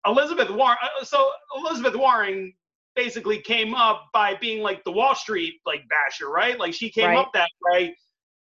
Elizabeth 0.07 0.51
Warren. 0.51 0.77
Uh, 0.83 1.05
so 1.05 1.31
Elizabeth 1.57 1.95
Warren 1.95 2.53
basically 2.95 3.39
came 3.39 3.75
up 3.75 4.07
by 4.13 4.35
being 4.35 4.63
like 4.63 4.85
the 4.85 4.93
Wall 4.93 5.15
Street 5.15 5.55
like 5.65 5.85
basher, 5.89 6.29
right? 6.29 6.59
Like 6.59 6.75
she 6.75 6.91
came 6.91 7.09
right. 7.09 7.19
up 7.19 7.31
that 7.35 7.49
way, 7.71 7.97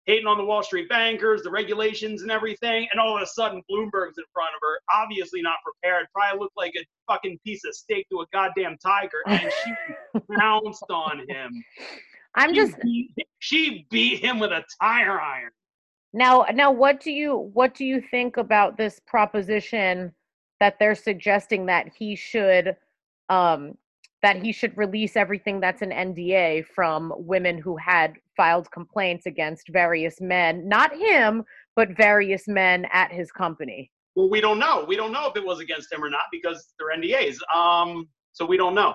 hating 0.06 0.28
on 0.28 0.38
the 0.38 0.44
Wall 0.44 0.64
Street 0.64 0.90
bankers, 0.90 1.44
the 1.44 1.52
regulations 1.52 2.22
and 2.22 2.32
everything, 2.32 2.88
and 2.92 3.00
all 3.00 3.18
of 3.18 3.22
a 3.22 3.28
sudden 3.28 3.62
Bloomberg's 3.70 4.18
in 4.18 4.24
front 4.34 4.50
of 4.56 4.62
her, 4.62 4.80
obviously 4.94 5.42
not 5.42 5.58
prepared, 5.64 6.08
probably 6.14 6.40
looked 6.40 6.58
like 6.58 6.74
a 6.78 6.86
fucking 7.12 7.40
piece 7.46 7.62
of 7.66 7.76
steak 7.76 8.08
to 8.10 8.22
a 8.22 8.26
goddamn 8.34 8.78
tiger, 8.84 9.22
and 9.28 9.52
she 9.64 10.20
pounced 10.38 10.86
on 10.90 11.20
him. 11.28 11.52
I'm 12.36 12.54
she 12.54 12.56
just 12.56 12.80
beat, 12.82 13.16
she 13.40 13.86
beat 13.90 14.24
him 14.24 14.40
with 14.40 14.52
a 14.52 14.64
tire 14.82 15.20
iron. 15.20 15.52
Now, 16.14 16.46
now, 16.54 16.72
what 16.72 17.00
do 17.00 17.12
you 17.12 17.52
what 17.54 17.76
do 17.76 17.86
you 17.86 18.02
think 18.02 18.38
about 18.38 18.78
this 18.78 19.00
proposition 19.06 20.12
that 20.60 20.78
they're 20.80 20.96
suggesting 20.96 21.68
that 21.68 21.92
he 21.96 22.16
should 22.16 22.76
um, 23.30 23.78
that 24.22 24.42
he 24.42 24.52
should 24.52 24.78
release 24.78 25.16
everything 25.16 25.60
that's 25.60 25.82
an 25.82 25.92
NDA 25.92 26.66
from 26.66 27.14
women 27.18 27.58
who 27.58 27.78
had 27.78 28.16
filed 28.36 28.70
complaints 28.72 29.26
against 29.26 29.70
various 29.70 30.20
men, 30.20 30.68
not 30.68 30.94
him, 30.96 31.44
but 31.76 31.96
various 31.96 32.48
men 32.48 32.86
at 32.92 33.12
his 33.12 33.32
company? 33.32 33.92
Well, 34.16 34.30
we 34.30 34.42
don't 34.42 34.60
know. 34.60 34.84
We 34.88 34.96
don't 34.96 35.12
know 35.12 35.28
if 35.30 35.38
it 35.38 35.46
was 35.46 35.60
against 35.60 35.92
him 35.92 36.04
or 36.04 36.10
not 36.10 36.24
because 36.32 36.74
they're 36.78 36.98
NDAs. 36.98 37.38
Um, 37.56 38.10
so 38.34 38.46
we 38.46 38.58
don't 38.58 38.76
know. 38.76 38.94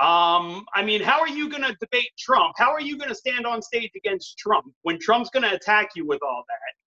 Um, 0.00 0.66
I 0.74 0.82
mean, 0.84 1.02
how 1.02 1.20
are 1.20 1.28
you 1.28 1.48
going 1.48 1.62
to 1.62 1.76
debate 1.80 2.10
Trump? 2.18 2.54
How 2.56 2.72
are 2.72 2.80
you 2.80 2.98
going 2.98 3.08
to 3.08 3.14
stand 3.14 3.46
on 3.46 3.62
stage 3.62 3.92
against 3.96 4.38
Trump 4.38 4.66
when 4.82 4.98
Trump's 5.00 5.30
going 5.30 5.44
to 5.44 5.54
attack 5.54 5.90
you 5.94 6.06
with 6.06 6.20
all 6.22 6.44
that? 6.48 6.83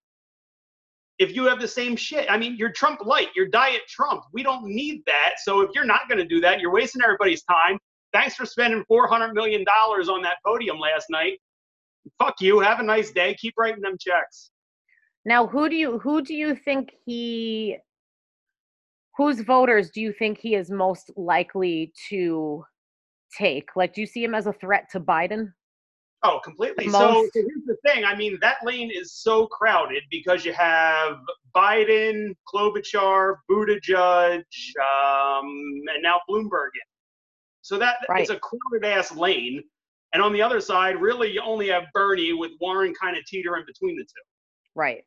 If 1.20 1.36
you 1.36 1.46
have 1.46 1.60
the 1.60 1.68
same 1.68 1.96
shit, 1.96 2.30
I 2.30 2.38
mean, 2.38 2.56
you're 2.58 2.72
Trump 2.72 3.06
light, 3.06 3.30
you're 3.36 3.48
diet 3.48 3.82
Trump. 3.88 4.24
We 4.34 4.44
don't 4.44 4.66
need 4.66 5.04
that. 5.08 5.36
So 5.44 5.62
if 5.62 5.72
you're 5.74 5.86
not 5.86 6.02
going 6.08 6.20
to 6.20 6.26
do 6.26 6.40
that, 6.42 6.60
you're 6.60 6.72
wasting 6.72 7.02
everybody's 7.04 7.44
time. 7.44 7.80
Thanks 8.14 8.36
for 8.36 8.46
spending 8.46 8.84
$400 8.90 9.34
million 9.34 9.64
on 9.64 10.22
that 10.22 10.38
podium 10.46 10.80
last 10.80 11.08
night. 11.10 11.40
Fuck 12.20 12.36
you. 12.40 12.60
Have 12.60 12.80
a 12.80 12.84
nice 12.84 13.12
day. 13.12 13.36
Keep 13.36 13.56
writing 13.58 13.82
them 13.82 13.98
checks. 14.00 14.52
Now, 15.26 15.46
who 15.46 15.68
do 15.68 15.76
you 15.76 16.00
who 16.00 16.22
do 16.22 16.34
you 16.34 16.56
think 16.56 16.94
he 17.06 17.78
whose 19.18 19.42
voters 19.42 19.90
do 19.92 20.00
you 20.00 20.14
think 20.14 20.38
he 20.38 20.56
is 20.56 20.72
most 20.72 21.12
likely 21.18 21.92
to 22.10 22.64
take? 23.38 23.76
Like, 23.76 23.94
do 23.94 24.00
you 24.00 24.08
see 24.08 24.24
him 24.24 24.34
as 24.34 24.48
a 24.48 24.54
threat 24.54 24.86
to 24.92 25.02
Biden? 25.02 25.52
Oh, 26.24 26.40
completely. 26.44 26.86
So, 26.90 26.90
so 26.92 27.30
here's 27.34 27.66
the 27.66 27.78
thing. 27.86 28.04
I 28.04 28.16
mean, 28.16 28.40
that 28.42 28.58
lane 28.64 28.92
is 28.94 29.14
so 29.14 29.46
crowded 29.48 30.04
because 30.10 30.44
you 30.44 30.54
have 30.54 31.18
Biden, 31.56 32.36
Klobuchar, 32.52 33.36
Buttigieg, 33.50 34.44
um, 34.82 35.46
and 35.94 36.02
now 36.02 36.20
Bloomberg. 36.30 36.70
In. 36.74 36.88
So 37.62 37.78
that 37.78 37.98
right. 38.10 38.24
is 38.24 38.30
a 38.30 38.40
crowded 38.40 38.86
ass 38.86 39.16
lane. 39.16 39.62
And 40.14 40.24
on 40.24 40.34
the 40.34 40.42
other 40.42 40.60
side, 40.62 41.00
really, 41.00 41.32
you 41.32 41.42
only 41.46 41.68
have 41.68 41.84
Bernie 41.94 42.34
with 42.34 42.52
Warren 42.60 42.94
kind 43.00 43.18
of 43.18 43.26
teetering 43.26 43.66
between 43.68 43.98
the 43.98 44.04
two. 44.04 44.24
Right. 44.74 45.04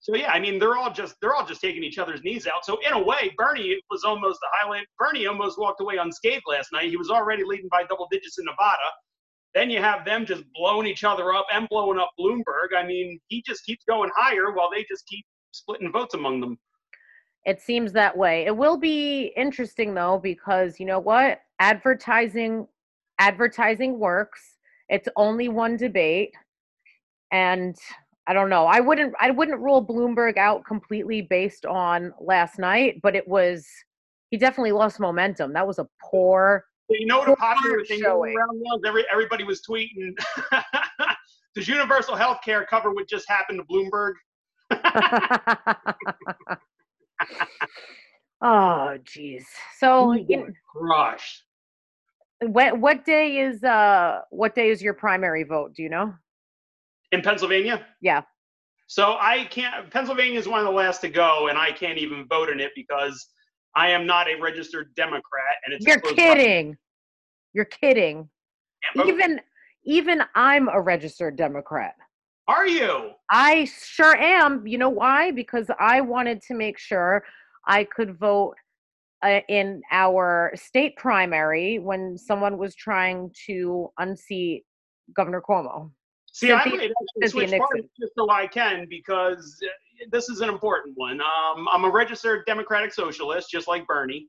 So 0.00 0.14
yeah, 0.14 0.30
I 0.30 0.38
mean 0.38 0.60
they're 0.60 0.76
all 0.76 0.92
just 0.92 1.16
they're 1.20 1.34
all 1.34 1.44
just 1.44 1.60
taking 1.60 1.82
each 1.82 1.98
other's 1.98 2.22
knees 2.22 2.46
out. 2.46 2.64
So 2.64 2.78
in 2.86 2.92
a 2.92 3.02
way, 3.02 3.34
Bernie 3.36 3.80
was 3.90 4.04
almost 4.04 4.38
the 4.40 4.48
highlight. 4.52 4.86
Bernie 4.98 5.26
almost 5.26 5.58
walked 5.58 5.80
away 5.80 5.96
unscathed 5.96 6.44
last 6.46 6.68
night. 6.72 6.90
He 6.90 6.96
was 6.96 7.10
already 7.10 7.42
leading 7.44 7.68
by 7.70 7.82
double 7.82 8.06
digits 8.10 8.38
in 8.38 8.44
Nevada. 8.44 8.88
Then 9.56 9.70
you 9.70 9.80
have 9.80 10.04
them 10.04 10.26
just 10.26 10.44
blowing 10.54 10.86
each 10.86 11.02
other 11.02 11.32
up 11.32 11.46
and 11.50 11.66
blowing 11.70 11.98
up 11.98 12.10
Bloomberg. 12.20 12.76
I 12.76 12.84
mean, 12.86 13.18
he 13.28 13.42
just 13.46 13.64
keeps 13.64 13.86
going 13.88 14.10
higher 14.14 14.52
while 14.52 14.68
they 14.70 14.84
just 14.86 15.06
keep 15.06 15.24
splitting 15.52 15.90
votes 15.90 16.12
among 16.12 16.42
them. 16.42 16.58
It 17.46 17.62
seems 17.62 17.90
that 17.92 18.14
way. 18.14 18.44
It 18.44 18.54
will 18.54 18.76
be 18.76 19.32
interesting 19.34 19.94
though 19.94 20.20
because 20.22 20.78
you 20.78 20.84
know 20.84 20.98
what? 20.98 21.40
Advertising 21.58 22.66
advertising 23.18 23.98
works. 23.98 24.58
It's 24.90 25.08
only 25.16 25.48
one 25.48 25.78
debate 25.78 26.34
and 27.32 27.74
I 28.26 28.34
don't 28.34 28.50
know. 28.50 28.66
I 28.66 28.80
wouldn't 28.80 29.14
I 29.18 29.30
wouldn't 29.30 29.62
rule 29.62 29.82
Bloomberg 29.82 30.36
out 30.36 30.66
completely 30.66 31.22
based 31.22 31.64
on 31.64 32.12
last 32.20 32.58
night, 32.58 33.00
but 33.02 33.16
it 33.16 33.26
was 33.26 33.66
he 34.28 34.36
definitely 34.36 34.72
lost 34.72 35.00
momentum. 35.00 35.54
That 35.54 35.66
was 35.66 35.78
a 35.78 35.88
poor 36.02 36.66
you 36.90 37.06
know 37.06 37.18
what 37.18 37.28
a 37.28 37.36
popular 37.36 37.84
thing 37.84 38.04
around 38.04 38.24
was? 38.24 38.80
Every, 38.86 39.04
everybody 39.10 39.44
was 39.44 39.60
tweeting 39.68 40.14
does 41.54 41.66
universal 41.66 42.14
health 42.14 42.38
care 42.44 42.64
cover 42.64 42.92
what 42.92 43.08
just 43.08 43.28
happened 43.28 43.60
to 43.60 43.64
Bloomberg? 43.64 44.12
oh 48.42 48.98
jeez. 49.04 49.44
So 49.78 50.12
you 50.12 50.52
crushed. 50.70 51.42
What 52.42 52.78
what 52.78 53.04
day 53.04 53.38
is 53.38 53.64
uh 53.64 54.20
what 54.30 54.54
day 54.54 54.70
is 54.70 54.82
your 54.82 54.94
primary 54.94 55.42
vote? 55.44 55.74
Do 55.74 55.82
you 55.82 55.88
know? 55.88 56.14
In 57.12 57.22
Pennsylvania? 57.22 57.86
Yeah. 58.00 58.22
So 58.88 59.16
I 59.18 59.46
can't. 59.46 59.90
Pennsylvania 59.90 60.38
is 60.38 60.46
one 60.46 60.60
of 60.60 60.66
the 60.66 60.72
last 60.72 61.00
to 61.00 61.08
go, 61.08 61.48
and 61.48 61.58
I 61.58 61.72
can't 61.72 61.98
even 61.98 62.26
vote 62.28 62.50
in 62.50 62.60
it 62.60 62.72
because 62.76 63.26
I 63.76 63.90
am 63.90 64.06
not 64.06 64.26
a 64.26 64.34
registered 64.40 64.94
Democrat, 64.94 65.56
and 65.64 65.74
it's 65.74 65.86
You're 65.86 66.00
kidding. 66.00 66.76
You're 67.52 67.66
kidding. 67.66 68.28
Vote. 68.96 69.06
Even 69.06 69.40
even 69.84 70.22
I'm 70.34 70.68
a 70.68 70.80
registered 70.80 71.36
Democrat. 71.36 71.94
Are 72.48 72.66
you? 72.66 73.10
I 73.30 73.64
sure 73.66 74.16
am. 74.16 74.66
You 74.66 74.78
know 74.78 74.88
why? 74.88 75.30
Because 75.30 75.66
I 75.78 76.00
wanted 76.00 76.40
to 76.42 76.54
make 76.54 76.78
sure 76.78 77.24
I 77.66 77.84
could 77.84 78.18
vote 78.18 78.54
uh, 79.22 79.40
in 79.48 79.82
our 79.92 80.52
state 80.54 80.96
primary 80.96 81.78
when 81.78 82.16
someone 82.16 82.58
was 82.58 82.74
trying 82.74 83.30
to 83.46 83.90
unseat 83.98 84.64
Governor 85.14 85.42
Cuomo. 85.46 85.90
See, 86.32 86.52
I 86.52 86.64
might 86.64 86.90
actually 86.90 87.28
switch 87.28 87.58
parties 87.58 87.90
just 87.98 88.12
so 88.16 88.30
I 88.30 88.46
can 88.46 88.86
because 88.88 89.58
uh, 89.64 89.68
this 90.10 90.28
is 90.28 90.40
an 90.40 90.48
important 90.48 90.96
one. 90.96 91.20
Um, 91.20 91.68
I'm 91.72 91.84
a 91.84 91.90
registered 91.90 92.44
Democratic 92.46 92.92
Socialist, 92.92 93.50
just 93.50 93.68
like 93.68 93.86
Bernie. 93.86 94.28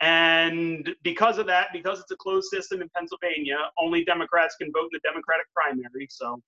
And 0.00 0.88
because 1.04 1.38
of 1.38 1.46
that, 1.46 1.68
because 1.72 2.00
it's 2.00 2.10
a 2.10 2.16
closed 2.16 2.48
system 2.48 2.82
in 2.82 2.88
Pennsylvania, 2.94 3.56
only 3.78 4.04
Democrats 4.04 4.56
can 4.56 4.72
vote 4.72 4.90
in 4.92 5.00
the 5.00 5.00
Democratic 5.04 5.46
primary. 5.54 6.08
So, 6.10 6.42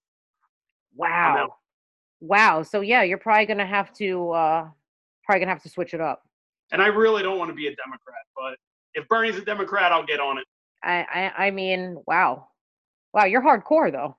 wow, 0.97 1.55
wow. 2.21 2.63
So 2.65 2.81
yeah, 2.81 3.05
you're 3.05 3.19
probably 3.19 3.47
gonna 3.47 3.67
have 3.67 3.93
to 3.95 4.31
uh, 4.31 4.69
probably 5.25 5.41
gonna 5.41 5.53
have 5.53 5.63
to 5.63 5.69
switch 5.69 5.95
it 5.95 6.01
up. 6.01 6.23
And 6.73 6.83
I 6.83 6.87
really 6.87 7.23
don't 7.23 7.39
want 7.39 7.51
to 7.51 7.55
be 7.55 7.69
a 7.69 7.77
Democrat, 7.77 8.25
but 8.35 8.57
if 8.95 9.07
Bernie's 9.09 9.37
a 9.37 9.45
Democrat, 9.45 9.93
I'll 9.93 10.07
get 10.07 10.19
on 10.19 10.39
it. 10.39 10.45
I 10.83 11.05
I, 11.15 11.47
I 11.47 11.51
mean, 11.53 12.03
wow, 12.09 12.49
wow, 13.13 13.25
you're 13.25 13.43
hardcore 13.43 13.93
though. 13.93 14.17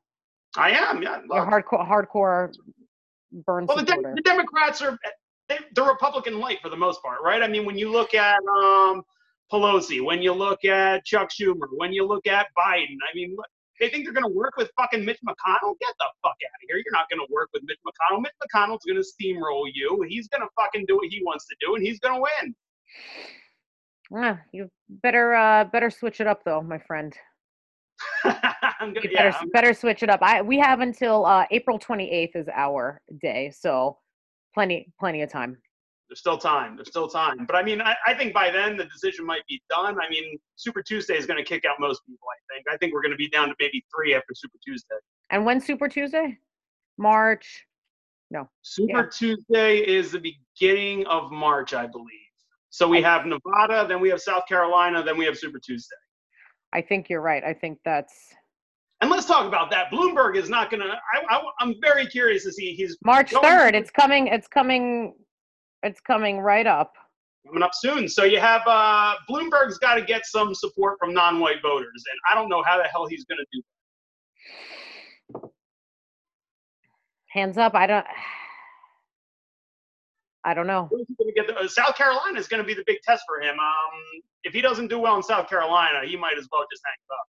I 0.55 0.71
am, 0.71 1.03
yeah. 1.03 1.19
You're 1.29 1.45
hardcore, 1.45 1.85
hardcore 1.85 2.55
burn. 3.31 3.65
Well, 3.65 3.77
the, 3.77 3.83
De- 3.83 4.13
the, 4.15 4.21
Democrats 4.21 4.81
are 4.81 4.97
they, 5.47 5.59
are 5.77 5.89
Republican 5.89 6.39
light 6.39 6.59
for 6.61 6.69
the 6.69 6.77
most 6.77 7.01
part, 7.01 7.19
right? 7.23 7.41
I 7.41 7.47
mean, 7.47 7.65
when 7.65 7.77
you 7.77 7.91
look 7.91 8.13
at 8.13 8.39
um, 8.57 9.03
Pelosi, 9.51 10.03
when 10.03 10.21
you 10.21 10.33
look 10.33 10.65
at 10.65 11.05
Chuck 11.05 11.29
Schumer, 11.29 11.67
when 11.71 11.93
you 11.93 12.05
look 12.05 12.27
at 12.27 12.47
Biden, 12.57 12.97
I 13.03 13.15
mean, 13.15 13.35
they 13.79 13.89
think 13.89 14.05
they're 14.05 14.13
going 14.13 14.31
to 14.31 14.35
work 14.35 14.55
with 14.57 14.71
fucking 14.77 15.03
Mitch 15.03 15.19
McConnell? 15.27 15.77
Get 15.79 15.93
the 15.99 16.05
fuck 16.21 16.35
out 16.43 16.55
of 16.55 16.67
here. 16.67 16.77
You're 16.77 16.93
not 16.93 17.09
going 17.09 17.25
to 17.25 17.31
work 17.31 17.49
with 17.53 17.63
Mitch 17.63 17.79
McConnell. 17.85 18.21
Mitch 18.21 18.31
McConnell's 18.43 18.85
going 18.85 19.01
to 19.01 19.03
steamroll 19.03 19.69
you. 19.73 20.05
He's 20.07 20.27
going 20.27 20.41
to 20.41 20.49
fucking 20.55 20.85
do 20.87 20.95
what 20.97 21.07
he 21.09 21.21
wants 21.23 21.45
to 21.47 21.55
do, 21.59 21.75
and 21.75 21.83
he's 21.83 21.99
going 21.99 22.15
to 22.15 22.21
win. 22.21 22.55
Yeah, 24.11 24.37
you 24.51 24.69
better 24.89 25.33
uh, 25.33 25.65
better 25.65 25.89
switch 25.89 26.21
it 26.21 26.27
up 26.27 26.43
though, 26.43 26.61
my 26.61 26.77
friend. 26.77 27.13
gonna, 28.23 28.93
you 29.01 29.09
better, 29.15 29.29
yeah, 29.29 29.41
better 29.53 29.73
switch 29.73 30.03
it 30.03 30.09
up. 30.09 30.21
I 30.21 30.41
we 30.41 30.57
have 30.59 30.81
until 30.81 31.25
uh, 31.25 31.45
April 31.51 31.79
28th 31.79 32.35
is 32.35 32.47
our 32.53 33.01
day, 33.21 33.51
so 33.55 33.97
plenty 34.53 34.91
plenty 34.99 35.21
of 35.21 35.31
time. 35.31 35.57
There's 36.09 36.19
still 36.19 36.37
time. 36.37 36.75
There's 36.75 36.89
still 36.89 37.07
time. 37.07 37.45
But 37.47 37.55
I 37.55 37.63
mean, 37.63 37.81
I, 37.81 37.95
I 38.05 38.13
think 38.13 38.33
by 38.33 38.51
then 38.51 38.77
the 38.77 38.85
decision 38.85 39.25
might 39.25 39.45
be 39.47 39.61
done. 39.69 39.97
I 39.99 40.07
mean, 40.09 40.37
Super 40.55 40.83
Tuesday 40.83 41.15
is 41.15 41.25
going 41.25 41.37
to 41.37 41.43
kick 41.43 41.65
out 41.65 41.77
most 41.79 42.05
people. 42.05 42.27
I 42.29 42.53
think. 42.53 42.65
I 42.71 42.77
think 42.77 42.93
we're 42.93 43.01
going 43.01 43.11
to 43.11 43.17
be 43.17 43.29
down 43.29 43.47
to 43.49 43.55
maybe 43.59 43.83
three 43.95 44.13
after 44.13 44.33
Super 44.35 44.57
Tuesday. 44.63 44.95
And 45.31 45.45
when 45.45 45.59
Super 45.59 45.87
Tuesday? 45.87 46.37
March. 46.97 47.65
No. 48.29 48.49
Super 48.61 48.99
yeah. 48.99 49.09
Tuesday 49.11 49.77
is 49.79 50.11
the 50.11 50.35
beginning 50.59 51.05
of 51.07 51.31
March, 51.31 51.73
I 51.73 51.87
believe. 51.87 52.07
So 52.69 52.87
we 52.87 53.01
have 53.01 53.25
Nevada, 53.25 53.87
then 53.87 54.01
we 54.01 54.09
have 54.09 54.19
South 54.19 54.45
Carolina, 54.47 55.01
then 55.01 55.17
we 55.17 55.23
have 55.25 55.37
Super 55.37 55.59
Tuesday. 55.59 55.95
I 56.75 56.81
think 56.81 57.09
you're 57.09 57.21
right. 57.21 57.41
I 57.41 57.53
think 57.53 57.79
that's. 57.85 58.13
And 58.99 59.09
let's 59.09 59.25
talk 59.25 59.47
about 59.47 59.71
that. 59.71 59.89
Bloomberg 59.91 60.35
is 60.35 60.49
not 60.49 60.69
going 60.69 60.81
to. 60.81 60.93
I, 61.29 61.41
am 61.61 61.75
very 61.81 62.05
curious 62.05 62.43
to 62.43 62.51
see. 62.51 62.73
He's 62.73 62.97
March 63.05 63.31
third. 63.31 63.75
It's 63.75 63.89
coming. 63.89 64.27
It's 64.27 64.47
coming. 64.47 65.13
It's 65.83 66.01
coming 66.01 66.39
right 66.39 66.67
up. 66.67 66.91
Coming 67.47 67.63
up 67.63 67.71
soon. 67.73 68.09
So 68.09 68.25
you 68.25 68.39
have 68.41 68.61
uh, 68.67 69.15
Bloomberg's 69.29 69.77
got 69.77 69.95
to 69.95 70.01
get 70.01 70.25
some 70.25 70.53
support 70.53 70.97
from 70.99 71.13
non-white 71.13 71.61
voters, 71.61 72.03
and 72.11 72.19
I 72.29 72.35
don't 72.35 72.49
know 72.49 72.61
how 72.65 72.77
the 72.77 72.89
hell 72.89 73.07
he's 73.07 73.23
going 73.23 73.39
to 73.39 73.45
do. 75.39 75.51
Hands 77.29 77.57
up. 77.57 77.73
I 77.73 77.87
don't. 77.87 78.05
I 80.45 80.53
don't 80.53 80.67
know. 80.67 80.89
The, 80.91 81.55
uh, 81.59 81.67
South 81.67 81.95
Carolina 81.95 82.39
is 82.39 82.47
going 82.47 82.61
to 82.61 82.67
be 82.67 82.75
the 82.75 82.83
big 82.85 83.01
test 83.01 83.23
for 83.27 83.41
him. 83.41 83.55
Um, 83.59 84.21
if 84.43 84.53
he 84.53 84.61
doesn't 84.61 84.89
do 84.89 84.99
well 84.99 85.15
in 85.17 85.23
South 85.23 85.49
Carolina, 85.49 86.05
he 86.05 86.15
might 86.15 86.37
as 86.37 86.47
well 86.51 86.65
just 86.71 86.83
hang 86.85 86.93
up. 87.11 87.27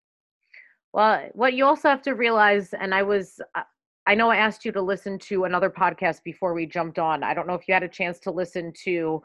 Well, 0.94 1.30
what 1.34 1.52
you 1.52 1.66
also 1.66 1.88
have 1.90 2.02
to 2.02 2.12
realize, 2.12 2.72
and 2.72 2.94
I 2.94 3.02
was, 3.02 3.38
uh, 3.54 3.62
I 4.06 4.14
know 4.14 4.30
I 4.30 4.36
asked 4.36 4.64
you 4.64 4.72
to 4.72 4.80
listen 4.80 5.18
to 5.20 5.44
another 5.44 5.70
podcast 5.70 6.22
before 6.24 6.54
we 6.54 6.66
jumped 6.66 6.98
on. 6.98 7.22
I 7.22 7.34
don't 7.34 7.46
know 7.46 7.54
if 7.54 7.68
you 7.68 7.74
had 7.74 7.82
a 7.82 7.88
chance 7.88 8.18
to 8.20 8.30
listen 8.30 8.72
to, 8.84 9.22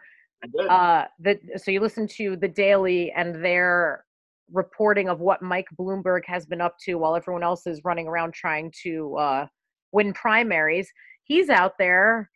uh, 0.69 1.05
the 1.19 1.39
so 1.55 1.71
you 1.71 1.79
listened 1.79 2.09
to 2.11 2.35
the 2.35 2.47
Daily 2.47 3.11
and 3.13 3.43
their 3.43 4.03
reporting 4.51 5.09
of 5.09 5.19
what 5.19 5.41
Mike 5.41 5.67
Bloomberg 5.79 6.21
has 6.25 6.45
been 6.45 6.61
up 6.61 6.75
to 6.85 6.95
while 6.95 7.15
everyone 7.15 7.43
else 7.43 7.65
is 7.65 7.81
running 7.83 8.07
around 8.07 8.33
trying 8.33 8.71
to 8.83 9.15
uh, 9.15 9.47
win 9.93 10.13
primaries. 10.13 10.91
He's 11.23 11.49
out 11.49 11.73
there 11.79 12.29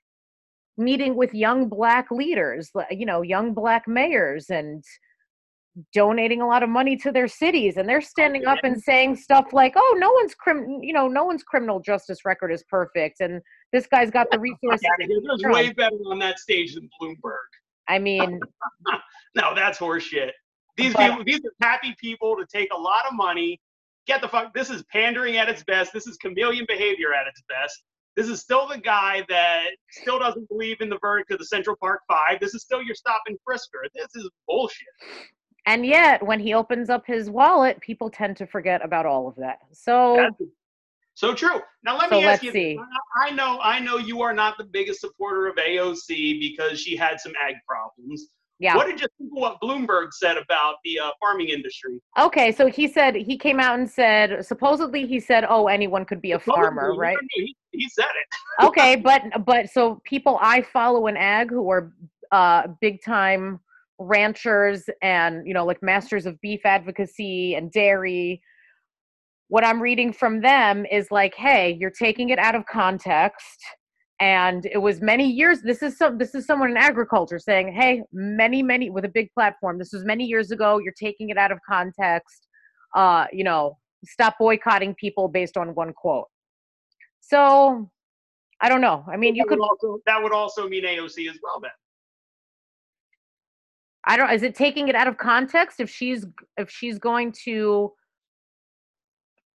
meeting 0.77 1.15
with 1.15 1.33
young 1.33 1.69
black 1.69 2.09
leaders, 2.11 2.71
you 2.89 3.05
know, 3.05 3.21
young 3.21 3.53
black 3.53 3.87
mayors 3.87 4.49
and 4.49 4.83
donating 5.93 6.41
a 6.41 6.47
lot 6.47 6.63
of 6.63 6.69
money 6.69 6.97
to 6.97 7.11
their 7.11 7.27
cities 7.27 7.77
and 7.77 7.87
they're 7.87 8.01
standing 8.01 8.45
up 8.45 8.57
and 8.63 8.81
saying 8.81 9.15
stuff 9.15 9.45
like 9.53 9.71
oh 9.77 9.95
no 9.97 10.11
one's 10.11 10.35
crim 10.35 10.79
you 10.81 10.91
know 10.91 11.07
no 11.07 11.23
one's 11.23 11.43
criminal 11.43 11.79
justice 11.79 12.19
record 12.25 12.51
is 12.51 12.61
perfect 12.69 13.21
and 13.21 13.41
this 13.71 13.87
guy's 13.87 14.11
got 14.11 14.27
the 14.31 14.39
resources 14.61 14.85
there's 14.99 15.43
way 15.53 15.71
better 15.71 15.95
on 16.07 16.19
that 16.19 16.39
stage 16.39 16.75
than 16.75 16.89
bloomberg. 17.01 17.37
I 17.87 17.99
mean 17.99 18.39
no 19.35 19.55
that's 19.55 19.79
horseshit. 19.79 20.31
These 20.75 20.93
but, 20.93 21.09
people 21.09 21.23
these 21.23 21.39
are 21.39 21.65
happy 21.65 21.95
people 22.01 22.35
to 22.35 22.45
take 22.53 22.73
a 22.73 22.77
lot 22.77 23.05
of 23.09 23.13
money 23.13 23.61
get 24.07 24.21
the 24.21 24.27
fuck 24.27 24.53
this 24.53 24.69
is 24.69 24.83
pandering 24.91 25.37
at 25.37 25.47
its 25.47 25.63
best 25.63 25.93
this 25.93 26.05
is 26.05 26.17
chameleon 26.17 26.65
behavior 26.67 27.13
at 27.13 27.27
its 27.27 27.41
best 27.47 27.81
this 28.15 28.27
is 28.27 28.41
still 28.41 28.67
the 28.67 28.77
guy 28.77 29.25
that 29.29 29.67
still 29.89 30.19
doesn't 30.19 30.47
believe 30.49 30.81
in 30.81 30.89
the 30.89 30.97
verdict 30.99 31.31
of 31.31 31.39
the 31.39 31.45
Central 31.45 31.75
Park 31.79 32.01
Five. 32.07 32.39
This 32.39 32.53
is 32.53 32.61
still 32.61 32.81
your 32.81 32.95
stop 32.95 33.21
and 33.27 33.37
frisker. 33.47 33.87
This 33.93 34.15
is 34.15 34.29
bullshit. 34.47 34.87
And 35.65 35.85
yet, 35.85 36.25
when 36.25 36.39
he 36.39 36.53
opens 36.53 36.89
up 36.89 37.05
his 37.05 37.29
wallet, 37.29 37.79
people 37.79 38.09
tend 38.09 38.35
to 38.37 38.47
forget 38.47 38.83
about 38.83 39.05
all 39.05 39.27
of 39.27 39.35
that. 39.35 39.59
So, 39.71 40.15
That's 40.17 40.51
so 41.13 41.33
true. 41.33 41.61
Now 41.83 41.97
let 41.97 42.09
so 42.09 42.19
me 42.19 42.25
ask 42.25 42.43
you. 42.43 42.51
See. 42.51 42.79
I 43.23 43.31
know, 43.31 43.59
I 43.61 43.79
know 43.79 43.97
you 43.97 44.21
are 44.21 44.33
not 44.33 44.57
the 44.57 44.63
biggest 44.63 45.01
supporter 45.01 45.47
of 45.47 45.55
AOC 45.55 46.39
because 46.39 46.79
she 46.81 46.95
had 46.95 47.19
some 47.19 47.33
ag 47.41 47.55
problems. 47.67 48.29
Yeah. 48.61 48.75
What 48.75 48.85
did 48.85 49.01
you 49.01 49.07
think 49.17 49.31
of 49.31 49.41
what 49.41 49.59
Bloomberg 49.59 50.13
said 50.13 50.37
about 50.37 50.75
the 50.85 50.99
uh, 50.99 51.09
farming 51.19 51.49
industry? 51.49 51.99
Okay, 52.19 52.51
so 52.51 52.67
he 52.67 52.87
said 52.87 53.15
he 53.15 53.35
came 53.35 53.59
out 53.59 53.79
and 53.79 53.89
said 53.89 54.45
supposedly 54.45 55.07
he 55.07 55.19
said, 55.19 55.45
"Oh, 55.49 55.65
anyone 55.67 56.05
could 56.05 56.21
be 56.21 56.33
a 56.33 56.39
supposedly, 56.39 56.67
farmer," 56.67 56.95
right? 56.95 57.17
He, 57.31 57.55
he 57.71 57.89
said 57.89 58.05
it. 58.05 58.63
okay, 58.67 58.97
but 58.97 59.23
but 59.47 59.71
so 59.71 59.99
people 60.03 60.37
I 60.39 60.61
follow 60.61 61.07
in 61.07 61.17
ag 61.17 61.49
who 61.49 61.71
are 61.71 61.91
uh, 62.31 62.67
big 62.79 63.03
time 63.03 63.59
ranchers 63.97 64.87
and 65.01 65.45
you 65.47 65.55
know 65.55 65.65
like 65.65 65.81
masters 65.81 66.27
of 66.27 66.39
beef 66.41 66.61
advocacy 66.63 67.53
and 67.53 67.71
dairy 67.71 68.41
what 69.49 69.63
i'm 69.63 69.79
reading 69.79 70.11
from 70.11 70.41
them 70.41 70.87
is 70.87 71.11
like 71.11 71.35
hey 71.35 71.77
you're 71.79 71.91
taking 71.91 72.29
it 72.29 72.39
out 72.39 72.55
of 72.55 72.65
context 72.65 73.59
and 74.21 74.67
it 74.67 74.77
was 74.77 75.01
many 75.01 75.27
years 75.27 75.61
this 75.61 75.81
is 75.81 75.97
some 75.97 76.17
this 76.19 76.35
is 76.35 76.45
someone 76.45 76.69
in 76.69 76.77
agriculture 76.77 77.39
saying 77.39 77.73
hey 77.73 78.03
many 78.13 78.61
many 78.61 78.89
with 78.89 79.03
a 79.03 79.09
big 79.09 79.29
platform 79.33 79.79
this 79.79 79.91
was 79.91 80.05
many 80.05 80.23
years 80.23 80.51
ago 80.51 80.77
you're 80.77 80.93
taking 80.97 81.29
it 81.29 81.37
out 81.37 81.51
of 81.51 81.59
context. 81.67 82.47
Uh 82.95 83.25
you 83.33 83.43
know 83.43 83.77
stop 84.05 84.35
boycotting 84.39 84.95
people 84.95 85.27
based 85.27 85.57
on 85.57 85.75
one 85.75 85.91
quote. 85.93 86.27
So 87.19 87.89
i 88.61 88.69
don't 88.69 88.81
know. 88.81 89.03
I 89.11 89.17
mean 89.17 89.33
that 89.33 89.39
you 89.39 89.45
could 89.45 89.59
also 89.59 89.97
that 90.05 90.21
would 90.21 90.33
also 90.33 90.69
mean 90.69 90.83
aoc 90.85 91.29
as 91.29 91.39
well 91.41 91.59
then. 91.59 91.71
I 94.05 94.17
don't 94.17 94.31
is 94.31 94.43
it 94.43 94.53
taking 94.53 94.87
it 94.87 94.95
out 94.95 95.07
of 95.07 95.17
context 95.17 95.79
if 95.79 95.89
she's 95.89 96.27
if 96.57 96.69
she's 96.69 96.99
going 96.99 97.31
to 97.45 97.93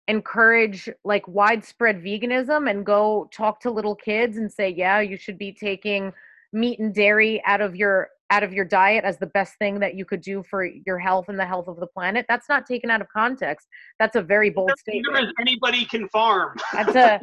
encourage 0.09 0.89
like 1.05 1.27
widespread 1.27 2.03
veganism 2.03 2.71
and 2.71 2.87
go 2.87 3.29
talk 3.33 3.61
to 3.61 3.71
little 3.71 3.95
kids 3.95 4.37
and 4.37 4.51
say 4.51 4.69
yeah 4.69 5.01
you 5.01 5.17
should 5.17 5.37
be 5.37 5.53
taking 5.53 6.13
meat 6.53 6.79
and 6.79 6.95
dairy 6.95 7.43
out 7.45 7.61
of 7.61 7.75
your 7.75 8.09
out 8.31 8.43
of 8.43 8.53
your 8.53 8.65
diet 8.65 9.05
as 9.05 9.19
the 9.19 9.27
best 9.27 9.55
thing 9.59 9.79
that 9.79 9.95
you 9.95 10.05
could 10.05 10.21
do 10.21 10.43
for 10.43 10.65
your 10.65 10.99
health 10.99 11.29
and 11.29 11.39
the 11.39 11.47
health 11.47 11.69
of 11.69 11.79
the 11.79 11.87
planet. 11.87 12.27
That's 12.29 12.49
not 12.49 12.67
taken 12.67 12.91
out 12.91 13.01
of 13.01 13.09
context. 13.09 13.69
That's 14.01 14.17
a 14.17 14.23
very 14.23 14.51
bold 14.51 14.73
statement. 14.79 15.33
anybody 15.41 15.85
can 15.85 16.09
farm. 16.09 16.57
That's 16.73 16.97
a 16.97 17.21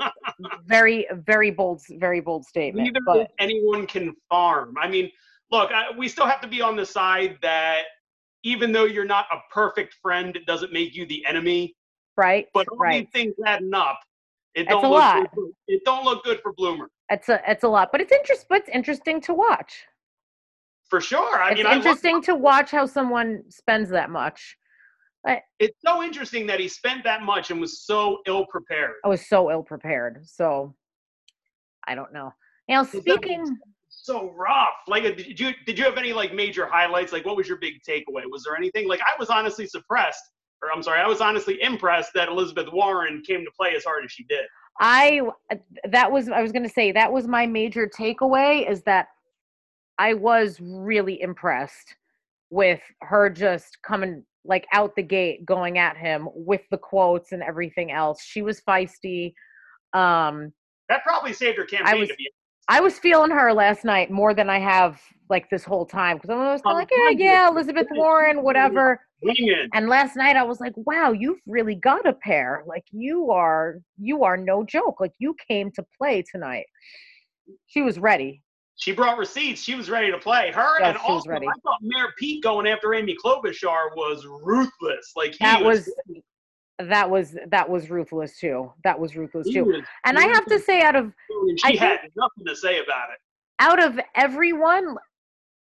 very 0.64 1.06
very 1.12 1.50
bold 1.50 1.82
very 1.90 2.20
bold 2.20 2.44
statement 2.44 2.86
Neither 2.86 3.04
but, 3.04 3.30
anyone 3.38 3.86
can 3.86 4.14
farm. 4.28 4.74
I 4.80 4.88
mean 4.88 5.10
look, 5.50 5.70
I, 5.72 5.96
we 5.96 6.08
still 6.08 6.26
have 6.26 6.40
to 6.42 6.48
be 6.48 6.60
on 6.60 6.76
the 6.76 6.86
side 6.86 7.38
that 7.42 7.82
even 8.44 8.72
though 8.72 8.84
you're 8.84 9.04
not 9.04 9.26
a 9.32 9.38
perfect 9.52 9.96
friend, 10.00 10.36
it 10.36 10.46
doesn't 10.46 10.72
make 10.72 10.94
you 10.94 11.06
the 11.06 11.24
enemy. 11.26 11.74
Right. 12.18 12.46
But 12.52 12.66
right. 12.76 13.06
these 13.06 13.12
things 13.12 13.34
adding 13.46 13.72
up, 13.72 14.00
it 14.54 14.68
don't 14.68 14.90
look. 14.90 15.30
Good, 15.34 15.52
it 15.68 15.82
don't 15.84 16.04
look 16.04 16.24
good 16.24 16.40
for 16.42 16.52
Bloomer. 16.52 16.90
It's 17.10 17.28
a 17.28 17.40
it's 17.48 17.64
a 17.64 17.68
lot, 17.68 17.90
but 17.92 18.00
it's 18.00 18.12
interest 18.12 18.46
but 18.48 18.58
it's 18.58 18.68
interesting 18.70 19.20
to 19.22 19.34
watch. 19.34 19.84
For 20.90 21.00
sure. 21.00 21.40
I 21.40 21.50
it's 21.50 21.62
mean, 21.62 21.72
interesting 21.72 22.20
to 22.22 22.34
watch 22.34 22.70
how 22.70 22.86
someone 22.86 23.44
spends 23.48 23.88
that 23.90 24.10
much. 24.10 24.56
But 25.22 25.42
it's 25.60 25.76
so 25.84 26.02
interesting 26.02 26.46
that 26.48 26.60
he 26.60 26.68
spent 26.68 27.04
that 27.04 27.22
much 27.22 27.50
and 27.50 27.60
was 27.60 27.82
so 27.82 28.18
ill 28.26 28.46
prepared. 28.46 28.94
I 29.04 29.08
was 29.08 29.26
so 29.26 29.50
ill 29.50 29.62
prepared. 29.62 30.26
So 30.26 30.74
I 31.86 31.94
don't 31.94 32.12
know. 32.12 32.32
Now 32.68 32.82
speaking 32.82 33.58
so 33.88 34.32
rough. 34.32 34.74
Like, 34.86 35.04
uh, 35.04 35.10
did 35.10 35.38
you 35.38 35.52
did 35.66 35.78
you 35.78 35.84
have 35.84 35.98
any 35.98 36.12
like 36.12 36.34
major 36.34 36.66
highlights? 36.66 37.12
Like, 37.12 37.24
what 37.24 37.36
was 37.36 37.46
your 37.46 37.58
big 37.58 37.74
takeaway? 37.88 38.22
Was 38.30 38.42
there 38.44 38.56
anything? 38.56 38.88
Like, 38.88 39.00
I 39.00 39.18
was 39.18 39.28
honestly 39.28 39.66
suppressed, 39.66 40.22
or 40.62 40.72
I'm 40.72 40.82
sorry, 40.82 41.00
I 41.00 41.06
was 41.06 41.20
honestly 41.20 41.60
impressed 41.62 42.12
that 42.14 42.28
Elizabeth 42.28 42.66
Warren 42.72 43.22
came 43.26 43.44
to 43.44 43.50
play 43.56 43.74
as 43.76 43.84
hard 43.84 44.04
as 44.04 44.12
she 44.12 44.24
did. 44.24 44.44
I 44.80 45.22
that 45.90 46.10
was 46.10 46.28
I 46.28 46.40
was 46.42 46.52
going 46.52 46.62
to 46.62 46.68
say 46.68 46.92
that 46.92 47.12
was 47.12 47.26
my 47.26 47.46
major 47.46 47.88
takeaway 47.88 48.68
is 48.68 48.82
that 48.82 49.08
I 49.98 50.14
was 50.14 50.58
really 50.60 51.20
impressed 51.20 51.96
with 52.50 52.80
her 53.02 53.28
just 53.28 53.78
coming 53.82 54.24
like 54.44 54.66
out 54.72 54.94
the 54.94 55.02
gate 55.02 55.44
going 55.44 55.78
at 55.78 55.96
him 55.96 56.28
with 56.32 56.62
the 56.70 56.78
quotes 56.78 57.32
and 57.32 57.42
everything 57.42 57.90
else. 57.90 58.22
She 58.22 58.42
was 58.42 58.60
feisty. 58.60 59.34
Um 59.94 60.52
that 60.88 61.02
probably 61.02 61.32
saved 61.32 61.58
her 61.58 61.64
campaign 61.64 61.94
I 61.94 61.98
was, 61.98 62.08
to 62.08 62.14
be 62.14 62.30
I 62.68 62.80
was 62.80 62.98
feeling 62.98 63.30
her 63.30 63.52
last 63.52 63.84
night 63.84 64.10
more 64.10 64.34
than 64.34 64.48
I 64.48 64.60
have 64.60 65.00
like 65.28 65.50
this 65.50 65.64
whole 65.64 65.86
time 65.86 66.18
because 66.18 66.30
I 66.30 66.52
was 66.52 66.62
kind 66.62 66.76
of 66.76 66.80
like, 66.80 66.90
yeah, 66.90 67.24
yeah, 67.24 67.48
Elizabeth 67.48 67.86
Warren, 67.90 68.42
whatever. 68.42 69.00
And 69.72 69.88
last 69.88 70.16
night 70.16 70.36
I 70.36 70.44
was 70.44 70.60
like, 70.60 70.72
wow, 70.76 71.12
you've 71.12 71.40
really 71.46 71.74
got 71.74 72.06
a 72.06 72.12
pair. 72.12 72.62
Like 72.66 72.84
you 72.92 73.30
are, 73.30 73.80
you 73.98 74.24
are 74.24 74.36
no 74.36 74.64
joke. 74.64 75.00
Like 75.00 75.12
you 75.18 75.34
came 75.48 75.70
to 75.72 75.84
play 75.96 76.22
tonight. 76.30 76.66
She 77.66 77.82
was 77.82 77.98
ready. 77.98 78.42
She 78.76 78.92
brought 78.92 79.18
receipts. 79.18 79.60
She 79.60 79.74
was 79.74 79.90
ready 79.90 80.12
to 80.12 80.18
play. 80.18 80.52
Her 80.52 80.78
yes, 80.78 80.90
and 80.90 80.98
also, 80.98 81.32
I 81.32 81.40
thought 81.40 81.78
Mayor 81.82 82.14
Pete 82.16 82.42
going 82.44 82.68
after 82.68 82.94
Amy 82.94 83.16
Klobuchar 83.22 83.96
was 83.96 84.24
ruthless. 84.24 85.12
Like 85.16 85.36
that 85.38 85.64
was, 85.64 85.90
was 86.06 86.22
that 86.78 87.10
was 87.10 87.36
that 87.48 87.68
was 87.68 87.90
ruthless 87.90 88.38
too. 88.38 88.72
That 88.84 89.00
was 89.00 89.16
ruthless 89.16 89.48
too. 89.48 89.64
Was, 89.64 89.82
and 90.04 90.16
I 90.16 90.28
have 90.28 90.46
to 90.46 90.60
say, 90.60 90.80
out 90.82 90.94
of 90.94 91.12
she 91.56 91.76
I 91.76 91.76
had 91.76 91.98
nothing 92.16 92.46
to 92.46 92.54
say 92.54 92.78
about 92.78 93.08
it. 93.10 93.18
Out 93.58 93.82
of 93.82 93.98
everyone, 94.14 94.94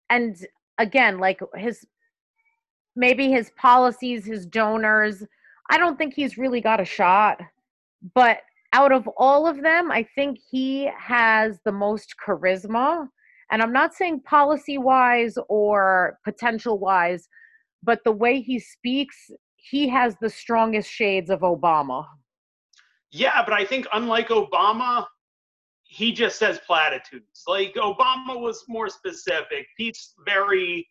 and 0.08 0.34
again, 0.78 1.18
like 1.18 1.40
his 1.54 1.84
maybe 2.96 3.30
his 3.30 3.50
policies, 3.56 4.24
his 4.24 4.46
donors, 4.46 5.24
I 5.70 5.78
don't 5.78 5.96
think 5.96 6.14
he's 6.14 6.38
really 6.38 6.60
got 6.60 6.80
a 6.80 6.84
shot. 6.84 7.40
But 8.14 8.38
out 8.72 8.92
of 8.92 9.08
all 9.16 9.46
of 9.46 9.62
them, 9.62 9.90
I 9.90 10.06
think 10.14 10.38
he 10.50 10.90
has 10.98 11.58
the 11.64 11.72
most 11.72 12.14
charisma. 12.24 13.08
And 13.50 13.62
I'm 13.62 13.72
not 13.72 13.94
saying 13.94 14.20
policy 14.20 14.78
wise 14.78 15.36
or 15.48 16.18
potential 16.24 16.78
wise, 16.78 17.28
but 17.82 18.02
the 18.04 18.12
way 18.12 18.40
he 18.40 18.58
speaks 18.58 19.30
he 19.62 19.88
has 19.88 20.16
the 20.20 20.28
strongest 20.28 20.90
shades 20.90 21.30
of 21.30 21.40
Obama. 21.40 22.04
Yeah, 23.10 23.42
but 23.44 23.54
I 23.54 23.64
think 23.64 23.86
unlike 23.92 24.28
Obama, 24.28 25.06
he 25.84 26.12
just 26.12 26.38
says 26.38 26.58
platitudes. 26.66 27.44
Like 27.46 27.74
Obama 27.74 28.40
was 28.40 28.64
more 28.68 28.88
specific. 28.88 29.66
Pete's 29.76 30.14
very, 30.26 30.86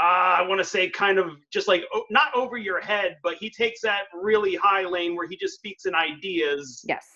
uh, 0.00 0.38
I 0.38 0.46
want 0.46 0.60
to 0.60 0.64
say, 0.64 0.88
kind 0.90 1.18
of 1.18 1.32
just 1.52 1.68
like 1.68 1.84
not 2.10 2.34
over 2.34 2.56
your 2.56 2.80
head, 2.80 3.16
but 3.22 3.34
he 3.34 3.50
takes 3.50 3.80
that 3.82 4.02
really 4.14 4.54
high 4.54 4.84
lane 4.84 5.16
where 5.16 5.26
he 5.26 5.36
just 5.36 5.54
speaks 5.54 5.86
in 5.86 5.94
ideas. 5.94 6.84
Yes. 6.86 7.06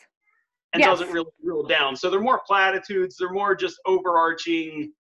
And 0.73 0.81
yes. 0.81 0.89
doesn't 0.89 1.13
really 1.13 1.31
drill 1.45 1.65
down. 1.65 1.95
So 1.97 2.09
they're 2.09 2.21
more 2.21 2.41
platitudes. 2.47 3.17
They're 3.19 3.31
more 3.31 3.55
just 3.55 3.77
overarching 3.87 4.91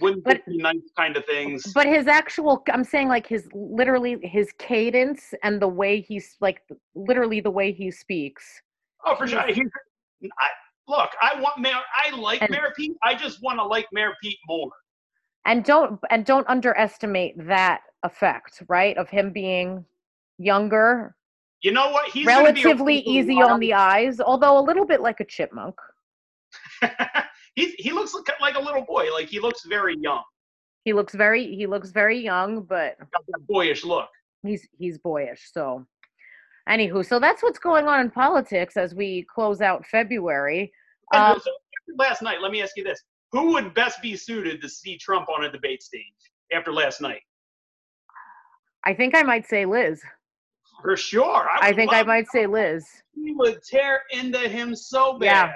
wouldn't 0.00 0.24
but, 0.24 0.44
be 0.46 0.56
nice 0.58 0.76
kind 0.96 1.16
of 1.16 1.24
things. 1.26 1.72
But 1.72 1.86
his 1.86 2.06
actual, 2.06 2.62
I'm 2.72 2.84
saying 2.84 3.08
like 3.08 3.26
his 3.26 3.48
literally 3.52 4.18
his 4.22 4.52
cadence 4.58 5.34
and 5.42 5.60
the 5.60 5.68
way 5.68 6.00
he's 6.00 6.36
like 6.40 6.62
literally 6.94 7.40
the 7.40 7.50
way 7.50 7.72
he 7.72 7.90
speaks. 7.90 8.44
Oh, 9.04 9.16
for 9.16 9.26
sure. 9.26 9.46
He, 9.46 9.62
I, 10.22 10.48
look, 10.88 11.10
I 11.22 11.40
want 11.40 11.58
Mayor. 11.58 11.80
I 11.94 12.14
like 12.16 12.42
and, 12.42 12.50
Mayor 12.50 12.72
Pete. 12.76 12.96
I 13.02 13.14
just 13.14 13.42
want 13.42 13.58
to 13.58 13.64
like 13.64 13.86
Mayor 13.92 14.14
Pete 14.22 14.38
more. 14.48 14.70
And 15.48 15.64
don't 15.64 15.98
and 16.10 16.26
don't 16.26 16.46
underestimate 16.46 17.34
that 17.46 17.80
effect, 18.02 18.62
right? 18.68 18.96
Of 18.98 19.08
him 19.08 19.32
being 19.32 19.86
younger. 20.36 21.16
You 21.62 21.72
know 21.72 21.90
what? 21.90 22.10
He's 22.10 22.26
relatively 22.26 22.98
easy 22.98 23.40
on 23.40 23.58
the 23.58 23.72
eyes, 23.72 24.20
although 24.20 24.58
a 24.58 24.60
little 24.60 24.84
bit 24.84 25.00
like 25.00 25.20
a 25.20 25.24
chipmunk. 25.24 25.74
he 27.54 27.74
he 27.78 27.92
looks 27.92 28.12
like, 28.12 28.28
like 28.42 28.56
a 28.56 28.60
little 28.60 28.82
boy. 28.82 29.06
Like 29.10 29.28
he 29.28 29.40
looks 29.40 29.64
very 29.64 29.96
young. 29.98 30.22
He 30.84 30.92
looks 30.92 31.14
very 31.14 31.56
he 31.56 31.66
looks 31.66 31.92
very 31.92 32.18
young, 32.18 32.62
but 32.64 32.98
got 32.98 33.24
that 33.28 33.46
boyish 33.48 33.86
look. 33.86 34.10
He's 34.42 34.68
he's 34.78 34.98
boyish. 34.98 35.48
So, 35.50 35.86
anywho, 36.68 37.06
so 37.06 37.18
that's 37.18 37.42
what's 37.42 37.58
going 37.58 37.86
on 37.86 38.00
in 38.00 38.10
politics 38.10 38.76
as 38.76 38.94
we 38.94 39.26
close 39.34 39.62
out 39.62 39.86
February. 39.86 40.70
Um, 41.14 41.40
so 41.42 41.50
last 41.96 42.20
night, 42.20 42.42
let 42.42 42.52
me 42.52 42.62
ask 42.62 42.76
you 42.76 42.84
this: 42.84 43.02
Who 43.32 43.52
would 43.52 43.74
best 43.74 44.00
be 44.00 44.16
suited 44.16 44.62
to 44.62 44.68
see 44.68 44.96
Trump 44.96 45.28
on 45.28 45.44
a 45.44 45.52
debate 45.52 45.82
stage 45.82 46.04
after 46.52 46.72
last 46.72 47.00
night? 47.00 47.20
I 48.84 48.94
think 48.94 49.14
I 49.14 49.22
might 49.22 49.46
say 49.46 49.66
Liz. 49.66 50.00
For 50.82 50.96
sure. 50.96 51.48
I, 51.50 51.68
I 51.68 51.72
think 51.72 51.92
I 51.92 52.02
might 52.04 52.28
say 52.30 52.46
Liz. 52.46 52.86
He 53.14 53.32
would 53.34 53.62
tear 53.62 54.02
into 54.12 54.38
him 54.48 54.74
so 54.74 55.18
bad. 55.18 55.48
Yeah. 55.48 55.52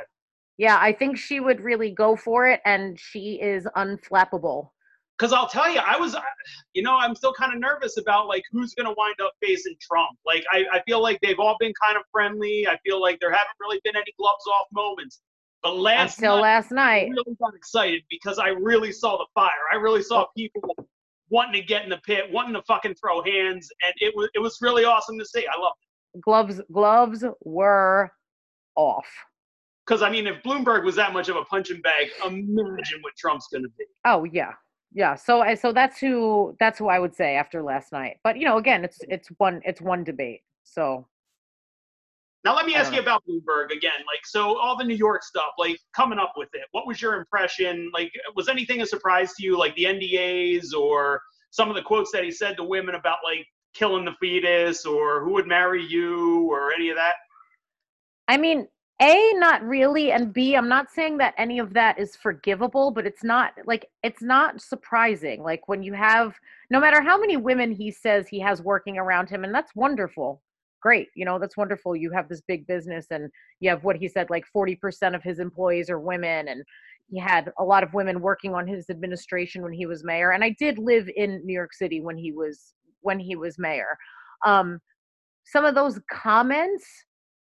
Yeah, 0.59 0.79
I 0.81 0.93
think 0.93 1.17
she 1.17 1.41
would 1.41 1.61
really 1.61 1.91
go 1.91 2.15
for 2.15 2.47
it, 2.47 2.61
and 2.65 2.99
she 3.01 3.41
is 3.41 3.67
unflappable. 3.77 4.69
Because 5.19 5.33
I'll 5.33 5.49
tell 5.49 5.73
you, 5.73 5.81
I 5.81 5.97
was, 5.97 6.15
you 6.75 6.83
know, 6.83 6.97
I'm 6.97 7.15
still 7.15 7.33
kind 7.33 7.55
of 7.55 7.61
nervous 7.61 7.97
about 7.97 8.29
like 8.29 8.43
who's 8.53 8.75
going 8.75 8.87
to 8.87 8.95
wind 8.97 9.17
up 9.23 9.33
facing 9.43 9.77
Trump. 9.81 10.19
Like, 10.27 10.45
I, 10.53 10.65
I 10.73 10.83
feel 10.83 11.03
like 11.03 11.19
they've 11.23 11.39
all 11.39 11.57
been 11.59 11.73
kind 11.83 11.97
of 11.97 12.03
friendly. 12.13 12.67
I 12.69 12.77
feel 12.85 13.01
like 13.01 13.19
there 13.21 13.31
haven't 13.31 13.57
really 13.61 13.81
been 13.83 13.97
any 13.97 14.13
gloves 14.19 14.45
off 14.47 14.67
moments. 14.73 15.23
But 15.63 15.77
last 15.77 16.19
until 16.19 16.37
night, 16.37 16.43
last 16.43 16.73
night, 16.73 17.05
I 17.05 17.11
really 17.11 17.37
got 17.41 17.55
excited 17.55 18.03
because 18.11 18.39
I 18.39 18.49
really 18.49 18.91
saw 18.91 19.17
the 19.17 19.27
fire. 19.35 19.51
I 19.73 19.77
really 19.77 20.03
saw 20.03 20.27
people 20.37 20.75
wanting 21.31 21.61
to 21.61 21.67
get 21.67 21.85
in 21.85 21.91
the 21.91 21.99
pit, 21.99 22.25
wanting 22.31 22.55
to 22.55 22.63
fucking 22.63 22.95
throw 22.95 23.23
hands, 23.23 23.69
and 23.85 23.95
it 24.01 24.15
was 24.17 24.29
it 24.35 24.41
was 24.41 24.59
really 24.61 24.85
awesome 24.85 25.19
to 25.19 25.25
see. 25.25 25.47
I 25.47 25.61
loved 25.61 25.77
it. 25.83 26.21
Gloves 26.21 26.61
gloves 26.73 27.25
were 27.43 28.11
off. 28.77 29.07
Because 29.87 30.03
I 30.03 30.11
mean, 30.11 30.27
if 30.27 30.43
Bloomberg 30.43 30.85
was 30.85 30.97
that 30.97 31.13
much 31.13 31.29
of 31.29 31.37
a 31.37 31.45
punching 31.45 31.81
bag, 31.81 32.09
imagine 32.25 33.01
what 33.01 33.17
Trump's 33.17 33.49
going 33.49 33.63
to 33.63 33.71
be. 33.79 33.85
Oh 34.05 34.25
yeah, 34.25 34.53
yeah. 34.93 35.15
So 35.15 35.45
so 35.55 35.73
that's 35.73 35.99
who 35.99 36.57
that's 36.59 36.79
who 36.79 36.89
I 36.89 36.99
would 36.99 37.15
say 37.15 37.37
after 37.37 37.63
last 37.63 37.93
night. 37.93 38.17
But 38.25 38.37
you 38.37 38.47
know, 38.47 38.59
again, 38.59 38.85
it's 38.85 38.99
it's 39.09 39.29
one 39.39 39.61
it's 39.65 39.81
one 39.81 40.03
debate. 40.03 40.41
So 40.65 41.07
now 42.45 42.57
let 42.57 42.67
me 42.67 42.75
ask 42.75 42.93
you 42.93 43.01
about 43.01 43.23
Bloomberg 43.29 43.71
again. 43.71 43.93
Like, 44.07 44.25
so 44.25 44.59
all 44.59 44.77
the 44.77 44.85
New 44.85 44.97
York 44.97 45.23
stuff, 45.23 45.53
like 45.59 45.79
coming 45.95 46.19
up 46.19 46.33
with 46.37 46.49
it. 46.55 46.63
What 46.73 46.87
was 46.87 47.01
your 47.01 47.15
impression? 47.15 47.91
Like, 47.95 48.11
was 48.35 48.49
anything 48.49 48.83
a 48.83 48.87
surprise 48.87 49.33
to 49.35 49.45
you? 49.45 49.57
Like 49.57 49.75
the 49.77 49.85
NDAs 49.85 50.75
or 50.75 51.23
some 51.51 51.69
of 51.69 51.77
the 51.77 51.83
quotes 51.83 52.11
that 52.13 52.25
he 52.25 52.33
said 52.33 52.57
to 52.57 52.65
women 52.65 52.97
about 52.97 53.19
like 53.23 53.47
killing 53.75 54.05
the 54.05 54.13
fetus 54.21 54.85
or 54.85 55.23
who 55.23 55.33
would 55.33 55.47
marry 55.47 55.85
you 55.85 56.51
or 56.51 56.73
any 56.73 56.91
of 56.91 56.97
that? 56.97 57.15
I 58.27 58.37
mean, 58.37 58.67
a 59.01 59.33
not 59.35 59.63
really 59.65 60.13
and 60.13 60.33
b 60.33 60.55
i'm 60.55 60.69
not 60.69 60.91
saying 60.91 61.19
that 61.19 61.35
any 61.37 61.59
of 61.59 61.73
that 61.73 61.99
is 61.99 62.15
forgivable 62.15 62.91
but 62.91 63.07
it's 63.07 63.25
not 63.25 63.53
like 63.67 63.87
it's 64.05 64.23
not 64.23 64.61
surprising 64.61 65.43
like 65.43 65.67
when 65.67 65.83
you 65.83 65.93
have 65.93 66.35
no 66.71 66.79
matter 66.79 67.03
how 67.03 67.19
many 67.19 67.37
women 67.37 67.73
he 67.73 67.91
says 67.91 68.29
he 68.29 68.39
has 68.39 68.63
working 68.63 68.99
around 68.99 69.29
him 69.29 69.43
and 69.45 69.53
that's 69.53 69.75
wonderful 69.75 70.41
great 70.83 71.09
you 71.15 71.25
know 71.25 71.39
that's 71.39 71.57
wonderful 71.57 71.97
you 71.97 72.11
have 72.11 72.29
this 72.29 72.43
big 72.47 72.67
business 72.67 73.07
and 73.11 73.31
you 73.61 73.71
have 73.71 73.85
what 73.85 73.97
he 73.97 74.09
said 74.09 74.29
like 74.29 74.45
40% 74.55 75.15
of 75.15 75.23
his 75.23 75.39
employees 75.39 75.89
are 75.89 76.01
women 76.01 76.49
and 76.49 76.63
he 77.11 77.19
had 77.19 77.53
a 77.59 77.65
lot 77.65 77.83
of 77.83 77.95
women 77.95 78.21
working 78.21 78.55
on 78.55 78.67
his 78.67 78.91
administration 78.91 79.63
when 79.63 79.73
he 79.73 79.87
was 79.87 80.05
mayor 80.05 80.33
and 80.33 80.45
i 80.45 80.55
did 80.59 80.79
live 80.79 81.09
in 81.17 81.41
new 81.45 81.55
york 81.55 81.73
city 81.73 82.01
when 82.01 82.19
he 82.19 82.33
was 82.33 82.75
when 83.03 83.19
he 83.19 83.37
was 83.37 83.59
mayor. 83.59 83.97
Um 84.45 84.81
some 85.45 85.65
of 85.65 85.75
those 85.75 85.99
comments 86.11 86.85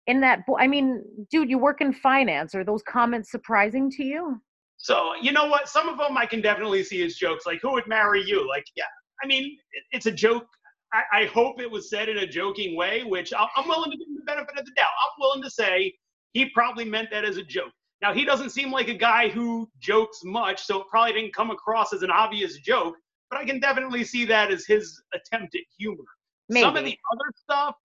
in 0.07 0.19
that 0.21 0.39
i 0.59 0.67
mean 0.67 1.03
dude 1.31 1.49
you 1.49 1.57
work 1.57 1.81
in 1.81 1.93
finance 1.93 2.53
are 2.53 2.63
those 2.63 2.83
comments 2.83 3.31
surprising 3.31 3.89
to 3.91 4.03
you? 4.03 4.41
So 4.77 5.13
you 5.21 5.31
know 5.31 5.45
what 5.45 5.69
some 5.69 5.88
of 5.88 5.97
them 5.97 6.17
i 6.17 6.25
can 6.25 6.41
definitely 6.41 6.83
see 6.83 7.03
as 7.03 7.15
jokes 7.15 7.45
like 7.45 7.61
who 7.61 7.71
would 7.73 7.88
marry 7.88 8.23
you? 8.23 8.47
Like 8.47 8.65
yeah 8.75 8.83
i 9.23 9.27
mean 9.27 9.57
it's 9.91 10.07
a 10.07 10.11
joke 10.11 10.47
I, 10.95 11.21
I 11.21 11.25
hope 11.25 11.62
it 11.62 11.69
was 11.69 11.89
said 11.89 12.10
in 12.10 12.19
a 12.19 12.27
joking 12.27 12.75
way 12.75 13.03
which 13.03 13.34
i'm 13.38 13.67
willing 13.67 13.91
to 13.91 13.97
give 13.97 14.08
him 14.08 14.15
the 14.15 14.25
benefit 14.25 14.58
of 14.58 14.65
the 14.65 14.71
doubt 14.75 14.89
i'm 15.03 15.19
willing 15.19 15.43
to 15.43 15.49
say 15.49 15.93
he 16.34 16.49
probably 16.49 16.86
meant 16.86 17.10
that 17.12 17.25
as 17.25 17.38
a 17.38 17.43
joke 17.43 17.71
now 18.01 18.13
he 18.13 18.25
doesn't 18.25 18.49
seem 18.49 18.71
like 18.71 18.88
a 18.88 18.93
guy 18.93 19.29
who 19.29 19.69
jokes 19.79 20.21
much 20.23 20.63
so 20.63 20.81
it 20.81 20.88
probably 20.89 21.13
didn't 21.13 21.34
come 21.34 21.51
across 21.51 21.93
as 21.93 22.03
an 22.03 22.12
obvious 22.12 22.58
joke 22.58 22.95
but 23.29 23.39
i 23.39 23.45
can 23.45 23.60
definitely 23.60 24.03
see 24.03 24.25
that 24.25 24.51
as 24.51 24.65
his 24.65 25.01
attempt 25.13 25.55
at 25.55 25.62
humor 25.77 26.03
Maybe. 26.49 26.63
some 26.63 26.77
of 26.77 26.86
the 26.86 26.97
other 27.13 27.31
stuff 27.43 27.75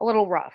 a 0.00 0.04
little 0.04 0.28
rough 0.28 0.54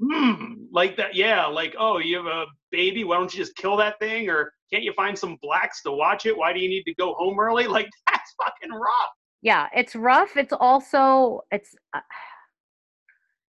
hmm, 0.00 0.54
like 0.72 0.96
that. 0.96 1.14
Yeah, 1.14 1.46
like 1.46 1.74
oh, 1.78 1.98
you 1.98 2.16
have 2.16 2.26
a 2.26 2.46
baby. 2.70 3.04
Why 3.04 3.16
don't 3.16 3.32
you 3.32 3.38
just 3.38 3.56
kill 3.56 3.76
that 3.78 3.98
thing? 4.00 4.28
Or 4.28 4.52
can't 4.72 4.84
you 4.84 4.92
find 4.94 5.18
some 5.18 5.38
blacks 5.42 5.82
to 5.82 5.92
watch 5.92 6.26
it? 6.26 6.36
Why 6.36 6.52
do 6.52 6.60
you 6.60 6.68
need 6.68 6.84
to 6.84 6.94
go 6.94 7.14
home 7.14 7.38
early? 7.38 7.66
Like 7.74 7.88
that's 8.08 8.34
fucking 8.42 8.72
rough. 8.72 9.10
Yeah, 9.44 9.68
it's 9.76 9.94
rough. 9.94 10.38
It's 10.38 10.54
also 10.54 11.42
it's 11.52 11.76
uh, 11.94 12.00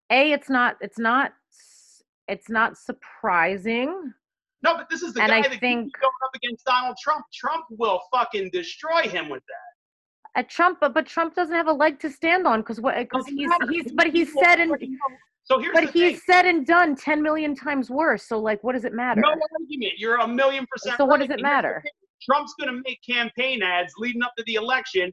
a. 0.10 0.32
It's 0.32 0.50
not. 0.50 0.78
It's 0.80 0.98
not. 0.98 1.34
It's 2.30 2.50
not 2.50 2.78
surprising. 2.78 4.14
No, 4.64 4.78
but 4.78 4.88
this 4.90 5.02
is 5.02 5.14
the 5.14 5.22
And 5.22 5.30
guy 5.30 5.40
I 5.40 5.42
that 5.42 5.60
think- 5.60 5.92
going 6.00 6.14
up 6.26 6.34
against 6.34 6.66
Donald 6.66 6.96
Trump. 7.04 7.26
Trump 7.34 7.66
will 7.72 8.00
fucking 8.14 8.52
destroy 8.54 9.02
him 9.02 9.28
with 9.28 9.44
that. 9.48 10.40
A 10.40 10.44
Trump, 10.46 10.78
but, 10.80 10.94
but 10.94 11.06
Trump 11.06 11.36
doesn't 11.36 11.54
have 11.54 11.68
a 11.68 11.74
leg 11.74 12.00
to 12.00 12.10
stand 12.10 12.48
on 12.48 12.62
because 12.62 12.80
what? 12.80 12.96
Because 12.96 13.28
he's 13.28 13.50
he's 13.70 13.92
but 13.92 14.08
he's 14.08 14.34
said 14.34 14.62
and. 14.62 14.72
So 15.44 15.60
here's 15.60 15.74
but 15.74 15.88
the 15.88 15.92
thing. 15.92 16.10
he's 16.12 16.26
said 16.26 16.46
and 16.46 16.66
done 16.66 16.96
ten 16.96 17.22
million 17.22 17.54
times 17.54 17.90
worse. 17.90 18.30
So 18.30 18.40
like, 18.40 18.64
what 18.64 18.74
does 18.74 18.86
it 18.86 18.94
matter? 18.94 19.20
No 19.20 19.30
argument. 19.30 19.94
You're 19.98 20.20
a 20.20 20.28
million 20.28 20.66
percent. 20.72 20.96
So 20.98 21.04
what 21.04 21.20
right. 21.20 21.28
does 21.28 21.38
it 21.38 21.42
matter? 21.42 21.84
Trump's 22.24 22.54
going 22.58 22.74
to 22.74 22.82
make 22.86 23.00
campaign 23.06 23.62
ads 23.62 23.92
leading 23.98 24.24
up 24.24 24.32
to 24.38 24.44
the 24.46 24.54
election, 24.56 25.12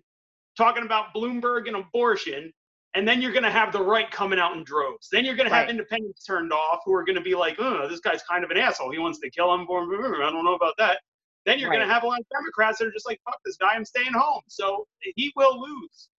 talking 0.59 0.83
about 0.85 1.15
Bloomberg 1.15 1.69
and 1.69 1.77
abortion, 1.77 2.53
and 2.95 3.07
then 3.09 3.23
you're 3.23 3.33
going 3.33 3.45
to 3.45 3.51
have 3.51 3.73
the 3.73 3.81
right 3.81 4.11
coming 4.11 4.39
out 4.39 4.57
in 4.57 4.65
droves. 4.65 5.09
Then 5.11 5.25
you're 5.25 5.37
going 5.37 5.49
to 5.49 5.55
have 5.55 5.63
Right. 5.65 5.71
independents 5.71 6.25
turned 6.25 6.53
off 6.53 6.81
who 6.85 6.93
are 6.93 7.05
going 7.05 7.17
to 7.17 7.23
be 7.23 7.35
like, 7.35 7.57
"Oh, 7.59 7.89
this 7.89 8.01
guy's 8.01 8.23
kind 8.25 8.45
of 8.45 8.51
an 8.51 8.57
asshole. 8.59 8.91
He 8.91 8.99
wants 8.99 9.21
to 9.21 9.31
kill 9.31 9.55
him." 9.55 9.63
I 9.63 10.31
don't 10.31 10.45
know 10.45 10.55
about 10.55 10.75
that. 10.79 11.01
Then 11.47 11.59
you're 11.59 11.71
going 11.71 11.87
to 11.87 11.93
have 11.93 12.03
a 12.03 12.07
lot 12.07 12.21
of 12.21 12.27
Democrats 12.31 12.79
that 12.79 12.89
are 12.89 12.93
just 12.93 13.07
like, 13.07 13.21
"Fuck 13.25 13.39
this 13.45 13.57
guy. 13.57 13.73
I'm 13.73 13.85
staying 13.85 14.13
home." 14.13 14.43
So 14.49 14.87
he 15.01 15.33
will 15.37 15.59
lose. 15.61 16.11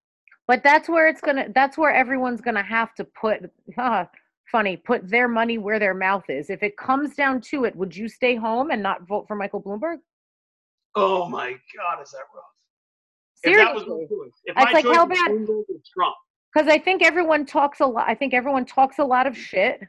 But 0.47 0.63
that's 0.63 0.89
where 0.89 1.07
it's 1.07 1.21
gonna. 1.21 1.49
That's 1.53 1.77
where 1.77 1.91
everyone's 1.91 2.41
gonna 2.41 2.63
have 2.63 2.95
to 2.95 3.03
put. 3.03 3.51
Funny, 4.51 4.77
put 4.77 5.07
their 5.07 5.27
money 5.27 5.59
where 5.59 5.77
their 5.77 5.93
mouth 5.93 6.27
is. 6.27 6.49
If 6.49 6.63
it 6.63 6.75
comes 6.75 7.13
down 7.13 7.39
to 7.41 7.65
it, 7.65 7.75
would 7.75 7.95
you 7.95 8.09
stay 8.09 8.35
home 8.35 8.71
and 8.71 8.81
not 8.81 9.03
vote 9.03 9.27
for 9.27 9.35
Michael 9.35 9.61
Bloomberg? 9.61 9.97
Oh 10.95 11.29
my 11.29 11.51
God, 11.77 12.01
is 12.01 12.09
that 12.09 12.23
rough? 12.33 12.45
If 12.47 12.57
that 12.57 13.19
was 13.19 13.27
my 13.27 13.28
Seriously, 13.43 14.07
It's 14.45 14.73
like, 14.73 14.85
how 14.85 15.05
bad- 15.05 15.47
Trump, 15.93 16.15
because 16.53 16.67
I 16.67 16.77
think 16.77 17.03
everyone 17.03 17.45
talks 17.45 17.79
a 17.79 17.85
lot. 17.85 18.05
I 18.07 18.15
think 18.15 18.33
everyone 18.33 18.65
talks 18.65 18.99
a 18.99 19.03
lot 19.05 19.27
of 19.27 19.37
shit. 19.37 19.81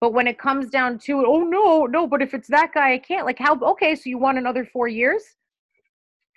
But 0.00 0.12
when 0.12 0.26
it 0.26 0.38
comes 0.38 0.68
down 0.68 0.98
to 1.00 1.20
it, 1.20 1.26
oh 1.26 1.40
no, 1.40 1.86
no. 1.86 2.06
But 2.06 2.20
if 2.20 2.34
it's 2.34 2.48
that 2.48 2.72
guy, 2.74 2.92
I 2.94 2.98
can't. 2.98 3.24
Like, 3.24 3.38
how? 3.38 3.58
Okay, 3.58 3.94
so 3.94 4.02
you 4.06 4.18
want 4.18 4.36
another 4.36 4.64
four 4.64 4.88
years? 4.88 5.22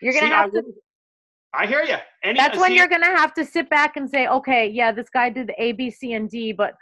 You're 0.01 0.13
gonna 0.13 0.27
See, 0.27 0.33
I 0.33 0.41
have 0.43 0.51
to. 0.53 0.63
I 1.53 1.65
hear 1.65 1.83
you. 1.83 1.95
Any, 2.23 2.37
That's 2.37 2.57
when 2.57 2.69
see, 2.69 2.77
you're 2.77 2.87
gonna 2.87 3.17
have 3.17 3.33
to 3.33 3.43
sit 3.43 3.69
back 3.69 3.97
and 3.97 4.09
say, 4.09 4.27
okay, 4.27 4.67
yeah, 4.69 4.91
this 4.91 5.09
guy 5.09 5.29
did 5.29 5.47
the 5.47 5.61
A, 5.61 5.73
B, 5.73 5.89
C, 5.89 6.13
and 6.13 6.29
D, 6.29 6.51
but 6.53 6.73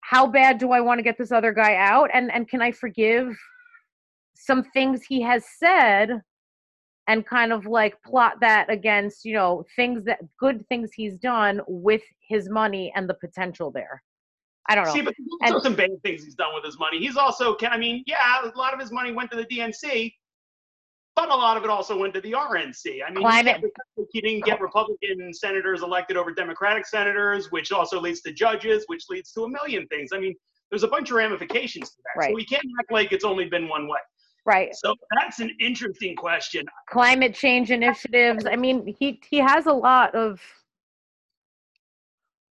how 0.00 0.26
bad 0.26 0.58
do 0.58 0.72
I 0.72 0.80
want 0.80 0.98
to 0.98 1.02
get 1.02 1.16
this 1.18 1.30
other 1.30 1.52
guy 1.52 1.76
out? 1.76 2.10
And 2.12 2.32
and 2.32 2.48
can 2.48 2.60
I 2.60 2.72
forgive 2.72 3.36
some 4.34 4.64
things 4.72 5.02
he 5.08 5.20
has 5.22 5.44
said 5.58 6.22
and 7.10 7.26
kind 7.26 7.52
of 7.52 7.66
like 7.66 8.00
plot 8.04 8.38
that 8.40 8.70
against, 8.70 9.24
you 9.24 9.34
know, 9.34 9.64
things 9.74 10.04
that 10.04 10.20
good 10.38 10.64
things 10.68 10.92
he's 10.94 11.16
done 11.16 11.60
with 11.66 12.02
his 12.28 12.48
money 12.48 12.92
and 12.94 13.10
the 13.10 13.14
potential 13.14 13.72
there. 13.72 14.00
I 14.68 14.76
don't 14.76 14.84
know. 14.84 14.92
See, 14.92 15.00
but 15.00 15.14
also 15.42 15.54
And- 15.54 15.62
some 15.64 15.74
bad 15.74 15.90
things 16.04 16.22
he's 16.22 16.36
done 16.36 16.54
with 16.54 16.64
his 16.64 16.78
money. 16.78 17.00
He's 17.00 17.16
also, 17.16 17.54
can 17.54 17.72
I 17.72 17.78
mean, 17.78 18.04
yeah, 18.06 18.44
a 18.44 18.56
lot 18.56 18.72
of 18.74 18.78
his 18.78 18.92
money 18.92 19.10
went 19.10 19.28
to 19.32 19.36
the 19.36 19.44
DNC, 19.44 20.14
but 21.16 21.30
a 21.30 21.34
lot 21.34 21.56
of 21.56 21.64
it 21.64 21.70
also 21.70 21.98
went 21.98 22.14
to 22.14 22.20
the 22.20 22.30
RNC. 22.32 23.02
I 23.04 23.10
mean, 23.10 23.16
he, 23.16 23.22
Climate- 23.22 23.64
he 24.12 24.20
didn't 24.20 24.44
get 24.44 24.60
Republican 24.60 25.34
senators 25.34 25.82
elected 25.82 26.16
over 26.16 26.32
Democratic 26.32 26.86
senators, 26.86 27.50
which 27.50 27.72
also 27.72 28.00
leads 28.00 28.20
to 28.20 28.32
judges, 28.32 28.84
which 28.86 29.02
leads 29.10 29.32
to 29.32 29.42
a 29.42 29.48
million 29.48 29.84
things. 29.88 30.10
I 30.14 30.20
mean, 30.20 30.36
there's 30.70 30.84
a 30.84 30.88
bunch 30.88 31.10
of 31.10 31.16
ramifications 31.16 31.90
to 31.90 31.96
that. 32.04 32.20
Right. 32.20 32.30
So 32.30 32.34
we 32.36 32.44
can't 32.44 32.64
act 32.78 32.92
like 32.92 33.10
it's 33.10 33.24
only 33.24 33.46
been 33.48 33.66
one 33.68 33.88
way. 33.88 33.98
Right. 34.46 34.74
So 34.74 34.94
that's 35.20 35.40
an 35.40 35.50
interesting 35.60 36.16
question. 36.16 36.64
climate 36.88 37.34
change 37.34 37.70
initiatives. 37.70 38.46
I 38.46 38.56
mean, 38.56 38.94
he 38.98 39.20
he 39.28 39.38
has 39.38 39.66
a 39.66 39.72
lot 39.72 40.14
of 40.14 40.40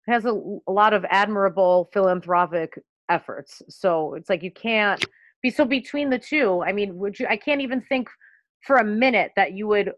has 0.07 0.25
a, 0.25 0.33
a 0.67 0.71
lot 0.71 0.93
of 0.93 1.05
admirable 1.09 1.89
philanthropic 1.93 2.79
efforts. 3.09 3.61
So 3.69 4.15
it's 4.15 4.29
like 4.29 4.43
you 4.43 4.51
can't 4.51 5.03
be 5.41 5.49
so 5.49 5.65
between 5.65 6.09
the 6.09 6.19
two. 6.19 6.63
I 6.65 6.71
mean, 6.73 6.97
would 6.97 7.19
you? 7.19 7.27
I 7.29 7.37
can't 7.37 7.61
even 7.61 7.81
think 7.81 8.09
for 8.65 8.77
a 8.77 8.83
minute 8.83 9.31
that 9.35 9.53
you 9.53 9.67
would 9.67 9.91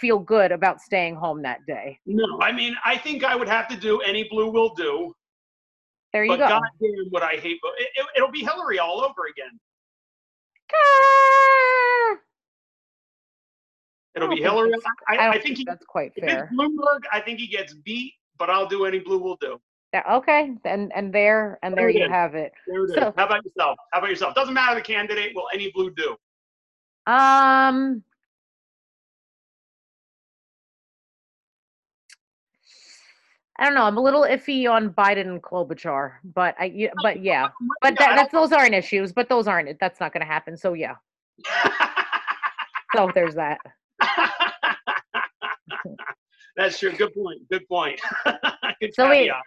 feel 0.00 0.18
good 0.18 0.52
about 0.52 0.80
staying 0.80 1.14
home 1.14 1.40
that 1.42 1.60
day. 1.66 1.98
No, 2.06 2.40
I 2.42 2.52
mean, 2.52 2.74
I 2.84 2.98
think 2.98 3.24
I 3.24 3.34
would 3.36 3.48
have 3.48 3.68
to 3.68 3.76
do 3.76 4.00
any 4.00 4.26
blue 4.30 4.50
will 4.50 4.74
do, 4.74 5.14
There 6.12 6.24
you 6.24 6.32
but 6.32 6.38
go. 6.38 6.48
goddamn, 6.48 7.10
would 7.12 7.22
I 7.22 7.36
hate? 7.36 7.58
It, 7.78 7.88
it, 7.96 8.06
it'll 8.16 8.30
be 8.30 8.40
Hillary 8.40 8.78
all 8.78 9.00
over 9.00 9.26
again. 9.30 9.58
It'll 14.14 14.28
be 14.28 14.42
Hillary. 14.42 14.72
I, 15.08 15.16
I 15.16 15.28
I, 15.30 15.38
think 15.40 15.58
he, 15.58 15.64
that's 15.64 15.84
quite 15.86 16.12
if 16.16 16.24
fair. 16.24 16.44
it's 16.44 16.52
Bloomberg, 16.52 17.00
I 17.12 17.20
think 17.20 17.38
he 17.38 17.46
gets 17.46 17.74
beat, 17.74 18.14
but 18.36 18.50
I'll 18.50 18.66
do 18.66 18.84
any 18.84 18.98
blue 18.98 19.18
will 19.18 19.36
do. 19.36 19.60
Yeah, 19.94 20.02
okay, 20.16 20.54
and 20.64 20.92
and 20.94 21.12
there 21.12 21.58
and 21.62 21.74
there 21.76 21.90
There 21.92 22.02
you 22.02 22.10
have 22.10 22.34
it. 22.34 22.52
There 22.66 22.84
it 22.84 22.90
is. 22.90 22.94
So- 22.94 23.14
How 23.16 23.26
about 23.26 23.44
yourself? 23.44 23.78
How 23.92 24.00
about 24.00 24.10
yourself? 24.10 24.34
Doesn't 24.34 24.52
matter 24.54 24.74
the 24.74 24.82
candidate. 24.82 25.32
Will 25.34 25.48
any 25.52 25.70
blue 25.70 25.90
do? 25.94 26.16
Um, 27.06 28.02
I 33.58 33.64
don't 33.64 33.74
know. 33.74 33.84
I'm 33.84 33.96
a 33.96 34.02
little 34.02 34.22
iffy 34.22 34.70
on 34.70 34.90
Biden 34.90 35.28
and 35.28 35.42
Klobuchar, 35.42 36.14
but 36.34 36.54
I, 36.58 36.64
yeah, 36.74 36.90
but 37.02 37.22
yeah, 37.22 37.48
but 37.82 37.98
that, 37.98 38.16
that's 38.16 38.32
those 38.32 38.52
aren't 38.52 38.74
issues. 38.74 39.12
But 39.12 39.28
those 39.28 39.48
aren't. 39.48 39.78
That's 39.80 40.00
not 40.00 40.12
going 40.12 40.20
to 40.20 40.26
happen. 40.32 40.56
So 40.56 40.74
yeah. 40.74 40.94
So 42.94 43.10
there's 43.14 43.34
that. 43.34 43.58
That's 46.56 46.78
true. 46.78 46.92
Good 46.92 47.14
point. 47.14 47.48
Good 47.50 47.68
point. 47.68 48.00
Good 48.80 48.94
So 48.94 49.08
caveat. 49.08 49.42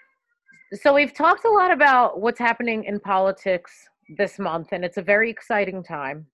So 0.74 0.94
we've 0.94 1.14
talked 1.14 1.44
a 1.44 1.50
lot 1.50 1.72
about 1.72 2.22
what's 2.22 2.40
happening 2.40 2.86
in 2.86 3.00
politics 3.00 3.72
this 4.18 4.40
month, 4.40 4.70
and 4.72 4.86
it's 4.86 4.98
a 4.98 5.02
very 5.02 5.30
exciting 5.30 5.84
time. 5.84 6.26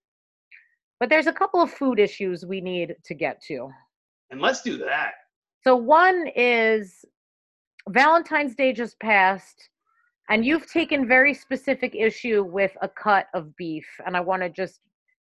But 1.00 1.10
there's 1.10 1.28
a 1.28 1.34
couple 1.34 1.62
of 1.62 1.72
food 1.72 1.98
issues 2.00 2.46
we 2.46 2.62
need 2.62 2.96
to 3.06 3.14
get 3.16 3.42
to. 3.48 3.70
And 4.30 4.40
let's 4.42 4.62
do 4.62 4.78
that. 4.78 5.14
So 5.64 5.76
one 5.76 6.28
is 6.36 7.04
Valentine's 7.90 8.56
Day 8.56 8.74
just 8.74 9.00
passed, 9.00 9.70
and 10.30 10.46
you've 10.46 10.70
taken 10.70 11.08
very 11.08 11.34
specific 11.34 11.96
issue 11.96 12.44
with 12.44 12.72
a 12.82 12.90
cut 12.90 13.28
of 13.34 13.56
beef, 13.56 13.88
and 14.06 14.16
I 14.16 14.20
want 14.20 14.42
to 14.42 14.50
just 14.50 14.82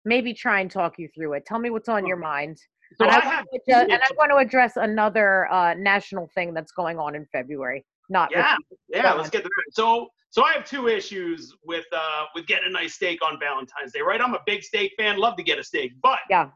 maybe 0.05 0.33
try 0.33 0.61
and 0.61 0.69
talk 0.69 0.97
you 0.97 1.07
through 1.15 1.33
it. 1.33 1.45
Tell 1.45 1.59
me 1.59 1.69
what's 1.69 1.89
on 1.89 2.05
your 2.05 2.17
mind. 2.17 2.57
So 2.95 3.05
and, 3.05 3.11
I 3.13 3.17
I 3.17 3.25
have 3.25 3.45
want 3.51 3.63
to 3.67 3.75
and 3.75 3.93
I 3.93 4.07
want 4.17 4.31
to 4.31 4.37
address 4.37 4.73
another 4.75 5.51
uh, 5.51 5.73
national 5.75 6.29
thing 6.33 6.53
that's 6.53 6.71
going 6.71 6.97
on 6.97 7.15
in 7.15 7.25
February. 7.31 7.85
Not 8.09 8.31
Yeah, 8.31 8.55
yeah. 8.87 9.13
Let's 9.13 9.29
get 9.29 9.43
to 9.43 9.49
that. 9.49 9.75
So, 9.75 10.07
so 10.31 10.43
I 10.43 10.53
have 10.53 10.65
two 10.65 10.87
issues 10.87 11.55
with 11.63 11.85
uh 11.95 12.25
with 12.33 12.47
getting 12.47 12.67
a 12.67 12.71
nice 12.71 12.95
steak 12.95 13.19
on 13.23 13.39
Valentine's 13.39 13.93
Day. 13.93 14.01
Right? 14.01 14.19
I'm 14.19 14.33
a 14.33 14.39
big 14.45 14.63
steak 14.63 14.93
fan. 14.97 15.17
Love 15.17 15.37
to 15.37 15.43
get 15.43 15.59
a 15.59 15.63
steak, 15.63 15.91
but 16.01 16.19
Yeah. 16.29 16.49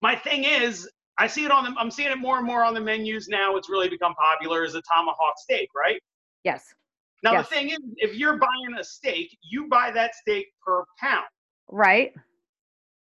my 0.00 0.16
thing 0.16 0.44
is, 0.44 0.88
I 1.18 1.26
see 1.26 1.44
it 1.44 1.50
on 1.50 1.64
the. 1.64 1.74
I'm 1.78 1.90
seeing 1.90 2.10
it 2.10 2.18
more 2.18 2.36
and 2.38 2.46
more 2.46 2.62
on 2.64 2.74
the 2.74 2.80
menus 2.80 3.28
now. 3.28 3.56
It's 3.56 3.70
really 3.70 3.88
become 3.88 4.14
popular 4.14 4.64
as 4.64 4.74
a 4.74 4.82
tomahawk 4.82 5.34
steak, 5.38 5.68
right? 5.74 6.00
Yes. 6.44 6.74
Now 7.22 7.32
Yes. 7.32 7.48
the 7.48 7.54
thing 7.54 7.70
is, 7.70 7.78
if 7.96 8.14
you're 8.14 8.36
buying 8.36 8.76
a 8.78 8.84
steak, 8.84 9.36
you 9.42 9.68
buy 9.68 9.90
that 9.92 10.14
steak 10.14 10.46
per 10.64 10.84
pound. 11.00 11.24
Right. 11.68 12.12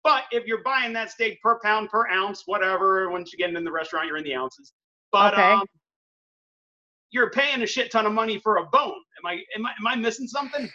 But 0.03 0.25
if 0.33 0.47
you're 0.47 0.63
buying 0.63 0.93
that 0.95 1.11
steak 1.11 1.41
per 1.41 1.61
pound, 1.61 1.89
per 1.91 2.09
ounce, 2.09 2.43
whatever, 2.47 3.09
once 3.11 3.33
you 3.33 3.39
get 3.39 3.55
in 3.55 3.65
the 3.65 3.71
restaurant, 3.71 4.07
you're 4.09 4.17
in 4.17 4.25
the 4.25 4.35
ounces. 4.35 4.73
But 5.13 5.35
Okay. 5.35 5.43
um, 5.53 5.65
you're 7.11 7.31
paying 7.31 7.63
a 7.63 7.67
shit 7.67 7.91
ton 7.93 8.07
of 8.07 8.13
money 8.13 8.39
for 8.39 8.57
a 8.57 8.67
bone. 8.67 9.01
Am 9.19 9.27
I 9.27 9.43
am 9.57 9.67
I 9.67 9.71
am 9.79 9.87
I 9.87 9.95
missing 9.97 10.27
something? 10.27 10.69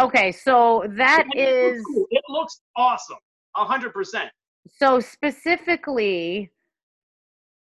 Okay. 0.00 0.32
So 0.32 0.84
that 0.96 1.24
looks 1.34 1.82
cool. 1.86 2.06
it 2.10 2.22
looks 2.30 2.60
awesome, 2.76 3.18
a 3.56 3.64
hundred 3.64 3.92
percent. 3.92 4.30
so 4.78 4.98
specifically 5.00 6.50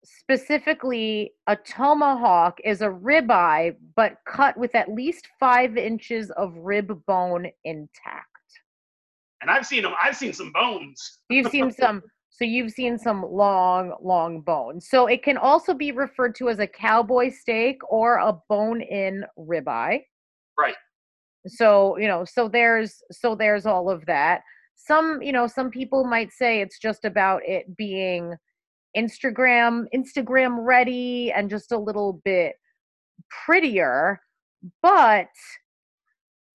specifically 0.04 1.32
a 1.46 1.56
tomahawk 1.56 2.58
is 2.64 2.80
a 2.82 2.88
ribeye 2.88 3.74
but 3.96 4.16
cut 4.26 4.56
with 4.56 4.74
at 4.74 4.88
least 4.92 5.28
five 5.38 5.76
inches 5.76 6.30
of 6.32 6.54
rib 6.56 6.90
bone 7.06 7.46
intact 7.64 8.26
And 9.40 9.50
I've 9.50 9.66
seen 9.66 9.82
them. 9.82 9.92
I've 10.02 10.16
seen 10.16 10.32
some 10.32 10.52
bones. 10.52 11.18
you've 11.28 11.48
seen 11.50 11.70
some 11.82 12.02
so 12.30 12.44
you've 12.44 12.72
seen 12.72 12.98
some 12.98 13.22
long 13.30 13.94
long 14.02 14.40
bones 14.40 14.88
so 14.88 15.06
it 15.06 15.22
can 15.22 15.36
also 15.36 15.74
be 15.74 15.92
referred 15.92 16.34
to 16.36 16.48
as 16.48 16.58
a 16.58 16.66
cowboy 16.66 17.30
steak 17.30 17.78
or 17.88 18.16
a 18.16 18.32
bone 18.48 18.80
in 18.80 19.24
ribeye 19.38 20.00
Right. 20.58 20.74
so 21.46 21.96
you 21.98 22.08
know 22.08 22.24
so 22.24 22.48
there's 22.48 23.02
so 23.10 23.34
there's 23.34 23.66
all 23.66 23.90
of 23.90 24.04
that 24.06 24.40
some 24.76 25.20
you 25.22 25.32
know 25.32 25.46
some 25.46 25.70
people 25.70 26.04
might 26.04 26.32
say 26.32 26.60
it's 26.60 26.78
just 26.78 27.04
about 27.04 27.42
it 27.46 27.76
being 27.76 28.34
instagram 28.96 29.84
instagram 29.94 30.56
ready 30.60 31.32
and 31.32 31.48
just 31.50 31.72
a 31.72 31.78
little 31.78 32.20
bit 32.24 32.54
prettier 33.44 34.20
but 34.82 35.28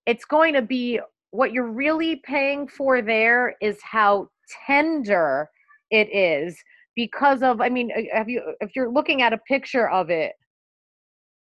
it's 0.06 0.26
going 0.26 0.54
to 0.54 0.62
be 0.62 1.00
what 1.32 1.52
you're 1.52 1.72
really 1.72 2.18
paying 2.18 2.68
for 2.68 3.02
there 3.02 3.56
is 3.62 3.78
how 3.84 4.30
tender 4.66 5.50
it 5.92 6.08
is 6.14 6.58
because 6.96 7.44
of 7.44 7.62
I 7.62 7.70
mean, 7.70 7.92
uh, 7.96 8.02
have 8.12 8.28
you 8.28 8.42
if 8.62 8.76
you're 8.76 8.92
looking 8.92 9.22
at 9.22 9.34
a 9.34 9.38
picture 9.38 9.90
of 9.90 10.10
it, 10.10 10.34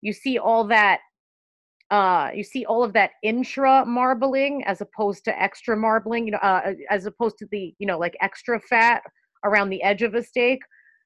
you 0.03 0.13
see 0.13 0.39
all 0.39 0.65
that 0.65 1.01
uh 1.91 2.31
you 2.35 2.45
see 2.45 2.67
all 2.67 2.85
of 2.85 2.93
that 2.93 3.13
intra 3.23 3.85
marbling 3.87 4.63
as 4.67 4.81
opposed 4.83 5.25
to 5.25 5.43
extra 5.43 5.77
marbling, 5.77 6.27
you 6.27 6.33
know, 6.33 6.39
uh, 6.39 6.75
as 6.91 7.07
opposed 7.07 7.39
to 7.39 7.47
the, 7.51 7.75
you 7.79 7.87
know, 7.87 7.99
like 7.99 8.17
extra 8.21 8.61
fat 8.61 9.03
around 9.45 9.71
the 9.71 9.83
edge 9.83 10.03
of 10.03 10.15
a 10.15 10.23
steak. 10.23 10.61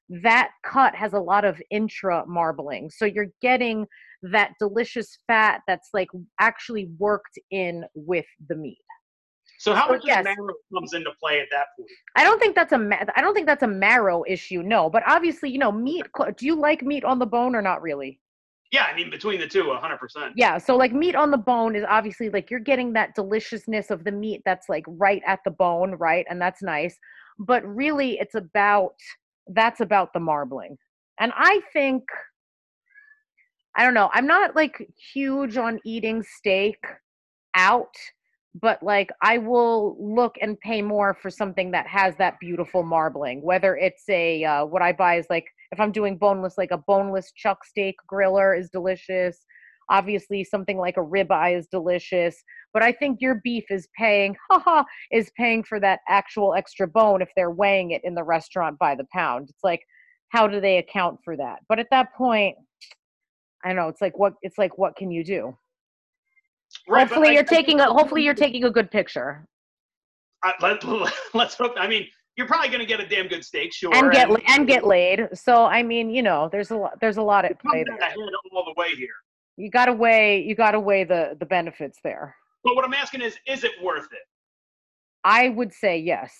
That 0.09 0.51
cut 0.65 0.95
has 0.95 1.13
a 1.13 1.19
lot 1.19 1.45
of 1.45 1.61
intra 1.71 2.23
marbling. 2.27 2.89
So 2.89 3.05
you're 3.05 3.31
getting 3.41 3.87
that 4.23 4.51
delicious 4.59 5.17
fat 5.27 5.61
that's 5.67 5.89
like 5.93 6.09
actually 6.39 6.89
worked 6.97 7.37
in 7.51 7.83
with 7.95 8.25
the 8.47 8.55
meat. 8.55 8.77
So 9.59 9.73
how 9.73 9.87
so, 9.87 9.93
much 9.93 10.03
yes. 10.05 10.23
marrow 10.23 10.53
comes 10.73 10.93
into 10.93 11.11
play 11.21 11.39
at 11.39 11.47
that 11.51 11.67
point? 11.77 11.89
I 12.17 12.23
don't 12.23 12.39
think 12.39 12.55
that's 12.55 12.73
a 12.73 12.89
I 13.15 13.21
don't 13.21 13.33
think 13.33 13.47
that's 13.47 13.63
a 13.63 13.67
marrow 13.67 14.23
issue. 14.27 14.61
No, 14.61 14.89
but 14.89 15.03
obviously, 15.07 15.51
you 15.51 15.57
know, 15.57 15.71
meat. 15.71 16.05
Do 16.37 16.45
you 16.45 16.55
like 16.55 16.83
meat 16.83 17.05
on 17.05 17.19
the 17.19 17.25
bone 17.25 17.55
or 17.55 17.61
not 17.61 17.81
really? 17.81 18.19
Yeah, 18.73 18.85
I 18.91 18.95
mean 18.95 19.09
between 19.09 19.39
the 19.39 19.47
two, 19.47 19.71
hundred 19.73 19.99
percent. 19.99 20.33
Yeah, 20.35 20.57
so 20.57 20.75
like 20.75 20.93
meat 20.93 21.15
on 21.15 21.31
the 21.31 21.37
bone 21.37 21.75
is 21.75 21.85
obviously 21.87 22.29
like 22.29 22.49
you're 22.49 22.59
getting 22.59 22.91
that 22.93 23.15
deliciousness 23.15 23.91
of 23.91 24.03
the 24.03 24.11
meat 24.11 24.41
that's 24.45 24.67
like 24.67 24.83
right 24.87 25.21
at 25.25 25.39
the 25.45 25.51
bone, 25.51 25.91
right, 25.91 26.25
and 26.29 26.41
that's 26.41 26.61
nice. 26.61 26.97
But 27.39 27.63
really, 27.65 28.17
it's 28.19 28.35
about 28.35 28.95
that's 29.47 29.81
about 29.81 30.13
the 30.13 30.19
marbling, 30.19 30.77
and 31.19 31.31
I 31.35 31.61
think 31.71 32.03
I 33.75 33.83
don't 33.83 33.95
know. 33.95 34.09
I'm 34.13 34.27
not 34.27 34.55
like 34.55 34.87
huge 35.13 35.57
on 35.57 35.79
eating 35.83 36.23
steak 36.23 36.77
out 37.55 37.95
but 38.61 38.81
like 38.83 39.09
I 39.21 39.37
will 39.39 39.97
look 39.99 40.35
and 40.41 40.59
pay 40.59 40.81
more 40.81 41.13
for 41.13 41.29
something 41.29 41.71
that 41.71 41.87
has 41.87 42.15
that 42.17 42.39
beautiful 42.39 42.83
marbling. 42.83 43.41
Whether 43.41 43.75
it's 43.75 44.07
a 44.09 44.43
uh, 44.43 44.65
what 44.65 44.81
I 44.81 44.93
buy 44.93 45.17
is 45.17 45.25
like 45.29 45.45
if 45.71 45.79
I'm 45.79 45.91
doing 45.91 46.17
boneless, 46.17 46.57
like 46.57 46.71
a 46.71 46.77
boneless 46.77 47.31
chuck 47.31 47.65
steak 47.65 47.95
griller 48.11 48.57
is 48.57 48.69
delicious. 48.69 49.45
Obviously, 49.89 50.43
something 50.43 50.77
like 50.77 50.97
a 50.97 51.01
ribeye 51.01 51.57
is 51.57 51.67
delicious, 51.67 52.43
but 52.73 52.83
I 52.83 52.91
think 52.91 53.21
your 53.21 53.41
beef 53.43 53.65
is 53.69 53.87
paying, 53.97 54.35
haha, 54.51 54.83
is 55.11 55.31
paying 55.37 55.63
for 55.63 55.79
that 55.79 55.99
actual 56.07 56.53
extra 56.55 56.87
bone 56.87 57.21
if 57.21 57.29
they're 57.35 57.51
weighing 57.51 57.91
it 57.91 58.01
in 58.03 58.15
the 58.15 58.23
restaurant 58.23 58.77
by 58.79 58.95
the 58.95 59.07
pound. 59.13 59.49
It's 59.49 59.63
like, 59.63 59.81
how 60.29 60.47
do 60.47 60.59
they 60.59 60.77
account 60.77 61.19
for 61.23 61.37
that? 61.37 61.59
But 61.69 61.79
at 61.79 61.87
that 61.91 62.13
point, 62.15 62.55
I 63.63 63.69
don't 63.69 63.77
know. 63.77 63.87
It's 63.87 64.01
like 64.01 64.17
what 64.17 64.33
it's 64.41 64.57
like. 64.57 64.77
What 64.77 64.95
can 64.95 65.11
you 65.11 65.23
do? 65.23 65.57
Right, 66.87 67.07
hopefully 67.07 67.33
you're 67.33 67.43
I, 67.43 67.43
taking 67.43 67.79
a 67.79 67.85
hopefully 67.85 68.23
you're 68.23 68.33
taking 68.33 68.65
a 68.65 68.69
good 68.69 68.91
picture. 68.91 69.45
Uh, 70.43 70.51
let, 70.61 70.83
let's 71.33 71.55
hope. 71.55 71.73
I 71.77 71.87
mean, 71.87 72.07
you're 72.35 72.47
probably 72.47 72.69
going 72.69 72.79
to 72.79 72.85
get 72.85 72.99
a 72.99 73.07
damn 73.07 73.27
good 73.27 73.43
steak, 73.45 73.73
sure, 73.73 73.93
and 73.93 74.11
get 74.11 74.29
and, 74.29 74.41
and 74.47 74.67
get 74.67 74.85
laid. 74.85 75.29
So 75.33 75.65
I 75.65 75.83
mean, 75.83 76.09
you 76.09 76.23
know, 76.23 76.49
there's 76.51 76.71
a 76.71 76.77
lot 76.77 76.99
there's 76.99 77.17
a 77.17 77.21
lot 77.21 77.45
at 77.45 77.59
play 77.59 77.85
there. 77.87 77.97
all 78.51 78.65
the 78.65 78.73
way 78.75 78.95
here. 78.95 79.09
You 79.57 79.69
got 79.69 79.85
to 79.85 79.93
weigh 79.93 80.41
you 80.41 80.55
got 80.55 80.71
to 80.71 80.79
weigh 80.79 81.03
the 81.03 81.35
the 81.39 81.45
benefits 81.45 81.99
there. 82.03 82.35
But 82.63 82.75
what 82.75 82.85
I'm 82.85 82.93
asking 82.93 83.21
is, 83.21 83.37
is 83.45 83.63
it 83.63 83.71
worth 83.81 84.05
it? 84.05 84.25
I 85.23 85.49
would 85.49 85.73
say 85.73 85.97
yes. 85.97 86.33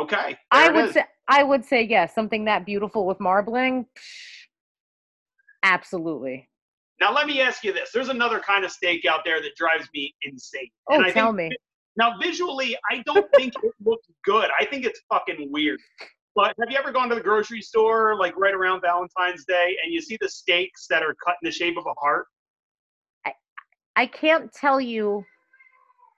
Okay. 0.00 0.36
I 0.50 0.70
would 0.70 0.86
is. 0.86 0.94
say 0.94 1.04
I 1.28 1.42
would 1.42 1.64
say 1.64 1.82
yes. 1.82 2.14
Something 2.14 2.44
that 2.46 2.66
beautiful 2.66 3.06
with 3.06 3.20
marbling, 3.20 3.86
psh, 3.96 4.46
absolutely. 5.62 6.48
Now 7.00 7.12
let 7.12 7.26
me 7.26 7.40
ask 7.40 7.64
you 7.64 7.72
this: 7.72 7.90
There's 7.92 8.08
another 8.08 8.40
kind 8.40 8.64
of 8.64 8.70
steak 8.70 9.04
out 9.04 9.20
there 9.24 9.40
that 9.40 9.54
drives 9.56 9.88
me 9.94 10.14
insane. 10.22 10.70
Oh, 10.90 10.94
and 10.94 11.06
I 11.06 11.10
tell 11.10 11.34
think, 11.34 11.50
me. 11.50 11.56
Now 11.96 12.14
visually, 12.20 12.76
I 12.90 13.02
don't 13.06 13.26
think 13.36 13.52
it 13.62 13.72
looks 13.84 14.06
good. 14.24 14.50
I 14.58 14.64
think 14.64 14.84
it's 14.84 15.00
fucking 15.12 15.48
weird. 15.50 15.80
But 16.34 16.54
have 16.58 16.68
you 16.68 16.76
ever 16.76 16.90
gone 16.90 17.08
to 17.10 17.14
the 17.14 17.20
grocery 17.20 17.62
store 17.62 18.16
like 18.18 18.36
right 18.36 18.54
around 18.54 18.80
Valentine's 18.80 19.44
Day 19.44 19.76
and 19.84 19.92
you 19.92 20.00
see 20.00 20.18
the 20.20 20.28
steaks 20.28 20.86
that 20.90 21.02
are 21.02 21.14
cut 21.24 21.36
in 21.42 21.46
the 21.46 21.52
shape 21.52 21.76
of 21.78 21.86
a 21.86 21.94
heart? 22.00 22.26
I, 23.96 24.06
can't 24.06 24.52
tell 24.52 24.80
you 24.80 25.24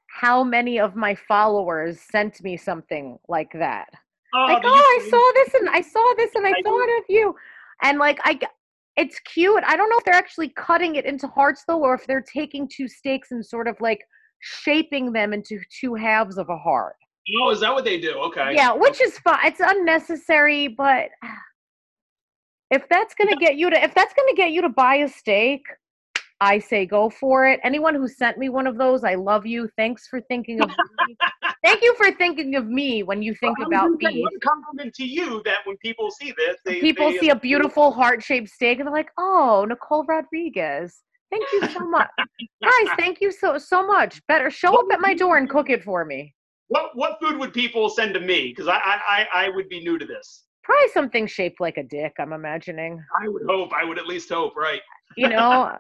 how 0.08 0.42
many 0.42 0.78
of 0.78 0.96
my 0.96 1.14
followers 1.14 2.00
sent 2.00 2.42
me 2.42 2.56
something 2.56 3.18
like 3.28 3.52
that. 3.54 3.88
Oh, 4.34 4.46
like, 4.48 4.62
oh, 4.64 5.00
I 5.00 5.08
saw 5.08 5.32
this 5.34 5.54
and 5.54 5.70
I 5.70 5.80
saw 5.80 6.14
this 6.16 6.34
and 6.34 6.46
I, 6.46 6.50
I 6.50 6.62
thought 6.62 6.86
do. 6.86 6.98
of 6.98 7.04
you. 7.08 7.34
And 7.82 7.98
like 7.98 8.18
I 8.24 8.38
it's 8.96 9.18
cute. 9.20 9.62
I 9.66 9.76
don't 9.76 9.90
know 9.90 9.98
if 9.98 10.04
they're 10.04 10.14
actually 10.14 10.48
cutting 10.50 10.96
it 10.96 11.04
into 11.04 11.26
hearts 11.28 11.64
though, 11.66 11.80
or 11.80 11.94
if 11.94 12.06
they're 12.06 12.22
taking 12.22 12.68
two 12.68 12.88
steaks 12.88 13.30
and 13.30 13.44
sort 13.44 13.68
of 13.68 13.76
like 13.80 14.00
shaping 14.40 15.12
them 15.12 15.32
into 15.32 15.60
two 15.80 15.94
halves 15.94 16.38
of 16.38 16.48
a 16.48 16.56
heart. 16.56 16.96
Oh, 17.40 17.50
is 17.50 17.60
that 17.60 17.74
what 17.74 17.84
they 17.84 18.00
do? 18.00 18.12
Okay. 18.12 18.54
Yeah, 18.54 18.72
which 18.72 19.00
is 19.00 19.18
fine. 19.18 19.38
It's 19.44 19.60
unnecessary, 19.60 20.68
but 20.68 21.08
if 22.70 22.88
that's 22.88 23.14
gonna 23.14 23.36
get 23.36 23.56
you 23.56 23.70
to 23.70 23.82
if 23.82 23.94
that's 23.94 24.14
gonna 24.14 24.34
get 24.34 24.52
you 24.52 24.62
to 24.62 24.68
buy 24.68 24.96
a 24.96 25.08
steak, 25.08 25.62
I 26.40 26.58
say 26.58 26.84
go 26.84 27.08
for 27.08 27.46
it. 27.46 27.60
Anyone 27.64 27.94
who 27.94 28.08
sent 28.08 28.36
me 28.36 28.48
one 28.48 28.66
of 28.66 28.76
those, 28.76 29.04
I 29.04 29.14
love 29.14 29.46
you. 29.46 29.68
Thanks 29.76 30.06
for 30.06 30.20
thinking 30.22 30.60
of 30.60 30.68
me. 31.08 31.16
Thank 31.64 31.82
you 31.82 31.94
for 31.96 32.12
thinking 32.12 32.56
of 32.56 32.66
me 32.66 33.02
when 33.02 33.22
you 33.22 33.34
think 33.34 33.58
well, 33.58 33.68
about 33.68 33.90
me. 33.92 34.26
Compliment 34.42 34.94
to 34.96 35.04
you 35.04 35.42
that 35.44 35.58
when 35.64 35.76
people 35.78 36.10
see 36.10 36.34
this, 36.36 36.56
they, 36.64 36.80
people 36.80 37.10
they, 37.10 37.18
see 37.18 37.30
a 37.30 37.36
beautiful 37.36 37.90
heart-shaped 37.90 38.48
steak 38.48 38.78
and 38.78 38.86
they're 38.86 38.94
like, 38.94 39.10
"Oh, 39.18 39.64
Nicole 39.68 40.04
Rodriguez." 40.04 41.02
Thank 41.30 41.44
you 41.52 41.68
so 41.68 41.80
much, 41.88 42.08
guys. 42.62 42.96
Thank 42.98 43.20
you 43.20 43.32
so 43.32 43.58
so 43.58 43.86
much. 43.86 44.20
Better 44.28 44.50
show 44.50 44.72
what 44.72 44.86
up 44.86 44.92
at 44.92 45.00
my 45.00 45.14
door 45.14 45.38
and 45.38 45.48
cook 45.48 45.70
it 45.70 45.82
for 45.82 46.04
me. 46.04 46.34
What 46.68 46.90
what 46.94 47.18
food 47.20 47.38
would 47.38 47.52
people 47.52 47.88
send 47.88 48.14
to 48.14 48.20
me? 48.20 48.48
Because 48.48 48.68
I, 48.68 48.78
I 48.78 49.26
I 49.32 49.48
would 49.48 49.68
be 49.68 49.80
new 49.80 49.98
to 49.98 50.04
this. 50.04 50.44
Probably 50.62 50.88
something 50.88 51.26
shaped 51.26 51.60
like 51.60 51.78
a 51.78 51.82
dick. 51.82 52.12
I'm 52.18 52.32
imagining. 52.32 53.02
I 53.22 53.28
would 53.28 53.42
hope. 53.48 53.72
I 53.72 53.84
would 53.84 53.98
at 53.98 54.06
least 54.06 54.28
hope. 54.30 54.56
Right. 54.56 54.80
You 55.16 55.28
know, 55.28 55.78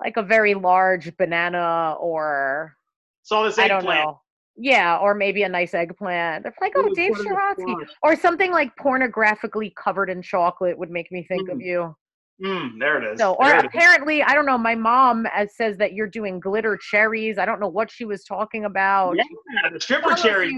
like 0.00 0.16
a 0.16 0.22
very 0.22 0.54
large 0.54 1.16
banana 1.16 1.94
or 1.98 2.76
so 3.22 3.44
this 3.44 3.58
I 3.58 3.68
don't 3.68 3.84
know. 3.84 4.20
Yeah, 4.56 4.98
or 4.98 5.14
maybe 5.14 5.44
a 5.44 5.48
nice 5.48 5.72
eggplant. 5.72 6.42
They're 6.42 6.54
like, 6.60 6.72
oh, 6.76 6.92
Dave 6.94 7.12
Sharatsky. 7.12 7.74
Or 8.02 8.14
something 8.14 8.50
like 8.50 8.76
pornographically 8.76 9.74
covered 9.74 10.10
in 10.10 10.20
chocolate 10.20 10.76
would 10.76 10.90
make 10.90 11.10
me 11.10 11.22
think 11.22 11.48
mm. 11.48 11.52
of 11.52 11.60
you. 11.62 11.96
Mm, 12.42 12.78
there 12.78 13.02
it 13.02 13.12
is. 13.12 13.18
So, 13.18 13.34
or 13.34 13.52
apparently, 13.52 14.22
I 14.22 14.34
don't 14.34 14.46
know. 14.46 14.56
My 14.56 14.74
mom 14.74 15.26
uh, 15.36 15.44
says 15.54 15.76
that 15.76 15.92
you're 15.92 16.06
doing 16.06 16.40
glitter 16.40 16.78
cherries. 16.78 17.36
I 17.36 17.44
don't 17.44 17.60
know 17.60 17.68
what 17.68 17.90
she 17.90 18.06
was 18.06 18.24
talking 18.24 18.64
about. 18.64 19.16
Yeah, 19.16 19.70
the 19.70 19.78
stripper 19.78 20.14
cherries. 20.14 20.54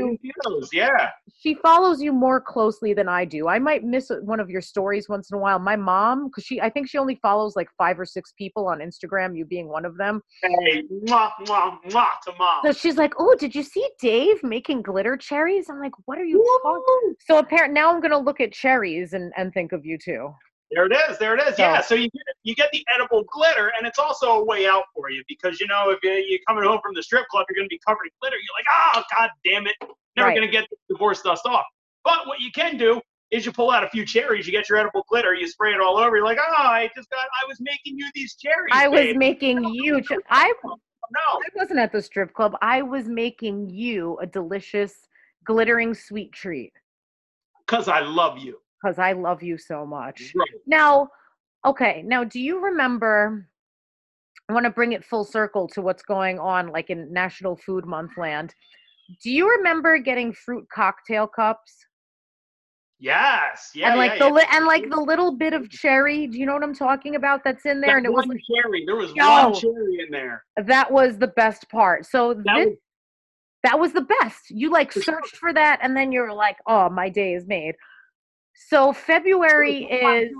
Yeah. 0.73 1.11
She 1.37 1.55
follows 1.55 2.01
you 2.01 2.12
more 2.12 2.40
closely 2.40 2.95
than 2.95 3.09
I 3.09 3.25
do. 3.25 3.49
I 3.49 3.59
might 3.59 3.83
miss 3.83 4.12
one 4.23 4.38
of 4.38 4.49
your 4.49 4.61
stories 4.61 5.09
once 5.09 5.31
in 5.33 5.37
a 5.37 5.40
while. 5.40 5.59
My 5.59 5.75
mom, 5.75 6.29
because 6.29 6.45
she, 6.45 6.61
I 6.61 6.71
think 6.71 6.88
she 6.88 6.99
only 6.99 7.18
follows 7.21 7.57
like 7.57 7.68
five 7.77 7.99
or 7.99 8.05
six 8.05 8.33
people 8.38 8.68
on 8.68 8.79
Instagram. 8.79 9.37
You 9.37 9.45
being 9.45 9.68
one 9.68 9.85
of 9.85 9.97
them. 9.97 10.21
Hey, 10.42 10.83
mwah, 11.05 11.33
mwah, 11.47 11.79
mwah 11.85 12.07
to 12.27 12.33
mom. 12.38 12.61
So 12.64 12.73
she's 12.73 12.97
like, 12.97 13.14
"Oh, 13.18 13.35
did 13.37 13.57
you 13.57 13.64
see 13.64 13.88
Dave 14.01 14.42
making 14.45 14.83
glitter 14.83 15.16
cherries?" 15.16 15.68
I'm 15.68 15.81
like, 15.81 15.92
"What 16.05 16.18
are 16.18 16.25
you 16.25 16.38
Woo! 16.38 16.61
talking?" 16.62 17.14
So 17.27 17.38
apparently, 17.38 17.75
now 17.75 17.92
I'm 17.92 18.01
gonna 18.01 18.18
look 18.18 18.40
at 18.40 18.53
cherries 18.53 19.14
and 19.14 19.33
and 19.37 19.53
think 19.53 19.73
of 19.73 19.85
you 19.85 19.99
too. 19.99 20.33
There 20.73 20.87
it 20.87 20.93
is. 21.11 21.19
There 21.19 21.37
it 21.37 21.47
is. 21.47 21.57
So, 21.57 21.63
yeah. 21.63 21.81
So 21.81 21.95
you 21.95 22.09
get, 22.11 22.23
you 22.45 22.55
get 22.55 22.71
the 22.73 22.85
edible 22.95 23.25
glitter, 23.31 23.73
and 23.77 23.87
it's 23.87 23.99
also 23.99 24.39
a 24.39 24.45
way 24.45 24.67
out 24.67 24.85
for 24.97 25.11
you 25.11 25.23
because 25.29 25.61
you 25.61 25.67
know 25.67 25.91
if 25.91 25.99
you're 26.03 26.39
coming 26.49 26.65
home 26.65 26.81
from 26.83 26.95
the 26.95 27.03
strip 27.03 27.29
club, 27.29 27.47
you're 27.49 27.57
going 27.57 27.69
to 27.69 27.73
be 27.73 27.81
covered 27.87 28.05
in 28.05 28.11
glitter. 28.21 28.37
You're 28.37 28.57
like, 28.57 28.67
oh 28.97 29.03
god 29.15 29.31
damn 29.45 29.67
it, 29.67 29.75
never 30.17 30.29
right. 30.29 30.37
going 30.37 30.47
to 30.47 30.53
get 30.53 30.67
the 30.71 30.77
divorce 30.95 31.21
dust 31.21 31.43
off. 31.45 31.67
But 32.05 32.27
what 32.27 32.41
you 32.41 32.51
can 32.53 32.79
do 32.79 33.01
is 33.31 33.45
you 33.47 33.53
pull 33.53 33.71
out 33.71 33.85
a 33.85 33.89
few 33.91 34.05
cherries, 34.05 34.47
you 34.47 34.53
get 34.53 34.69
your 34.69 34.79
edible 34.79 35.05
glitter, 35.09 35.35
you 35.35 35.47
spray 35.47 35.73
it 35.73 35.81
all 35.81 35.99
over. 35.99 36.17
You're 36.17 36.25
like, 36.25 36.39
oh, 36.41 36.63
I 36.63 36.91
just 36.95 37.09
got, 37.11 37.21
I 37.21 37.47
was 37.47 37.59
making 37.61 37.99
you 37.99 38.09
these 38.15 38.35
cherries. 38.35 38.73
I 38.73 38.89
babe. 38.89 39.09
was 39.09 39.17
making 39.17 39.65
you. 39.75 40.03
Ch- 40.03 40.13
I 40.31 40.53
no, 40.65 41.39
I 41.39 41.49
wasn't 41.55 41.81
at 41.81 41.93
the 41.93 42.01
strip 42.01 42.33
club. 42.33 42.57
I 42.63 42.81
was 42.81 43.07
making 43.09 43.69
you 43.69 44.19
a 44.23 44.27
delicious 44.27 44.95
glittering 45.45 45.93
sweet 45.93 46.33
treat. 46.33 46.73
Cause 47.67 47.89
I 47.89 48.01
love 48.01 48.39
you 48.39 48.62
because 48.83 48.99
I 48.99 49.12
love 49.12 49.42
you 49.42 49.59
so 49.59 49.87
much. 49.87 50.33
Right. 50.35 50.49
Now, 50.66 51.09
okay, 51.66 52.03
now 52.05 52.24
do 52.24 52.41
you 52.41 52.61
remember? 52.61 53.49
I 54.49 54.53
want 54.53 54.64
to 54.64 54.70
bring 54.70 54.93
it 54.93 55.05
full 55.05 55.24
circle 55.24 55.68
to 55.68 55.83
what's 55.83 56.03
going 56.03 56.39
on, 56.39 56.68
like 56.68 56.91
in 56.91 57.12
National 57.12 57.57
Food 57.57 57.87
Month 57.87 58.12
land. 58.16 58.55
Do 59.22 59.30
you 59.30 59.49
remember 59.49 59.99
getting 59.99 60.33
fruit 60.33 60.66
cocktail 60.74 61.26
cups? 61.26 61.87
Yes, 62.99 63.70
yeah, 63.74 63.91
and 63.91 63.99
like 63.99 64.12
yeah, 64.12 64.18
the 64.18 64.24
yeah. 64.26 64.30
li- 64.30 64.47
and 64.53 64.64
like 64.64 64.89
the 64.89 65.01
little 65.01 65.37
bit 65.37 65.55
of 65.55 65.68
cherry. 65.70 66.28
Do 66.28 66.39
you 66.39 66.47
know 66.47 66.55
what 66.55 66.62
I'm 66.62 66.74
talking 66.74 67.16
about? 67.16 67.43
That's 67.43 67.66
in 67.66 67.80
there, 67.80 67.91
that 67.91 67.97
and 67.97 68.07
it 68.07 68.12
was 68.12 68.26
like, 68.26 68.39
cherry. 68.55 68.85
There 68.87 68.95
was 68.95 69.12
yo, 69.14 69.51
one 69.51 69.55
cherry 69.55 69.99
in 70.07 70.12
there. 70.12 70.45
That 70.57 70.91
was 70.93 71.18
the 71.18 71.26
best 71.26 71.68
part. 71.68 72.07
So 72.07 72.35
that 72.35 72.45
this, 72.45 72.66
was, 72.66 72.76
that 73.64 73.80
was 73.80 73.93
the 73.93 74.07
best. 74.20 74.51
You 74.51 74.70
like 74.70 74.93
searched 74.93 75.37
for 75.37 75.53
that, 75.53 75.80
and 75.83 75.97
then 75.97 76.12
you're 76.12 76.33
like, 76.33 76.59
"Oh, 76.68 76.89
my 76.91 77.09
day 77.09 77.35
is 77.35 77.45
made." 77.45 77.74
So 78.55 78.92
February 78.92 79.84
is 79.84 80.30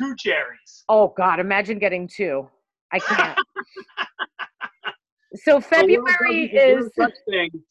two 0.00 0.14
cherries. 0.18 0.84
Oh 0.88 1.12
God! 1.16 1.40
Imagine 1.40 1.78
getting 1.78 2.08
two. 2.08 2.48
I 2.92 2.98
can't. 2.98 3.38
So 5.44 5.60
February 5.60 6.46
is 6.46 6.90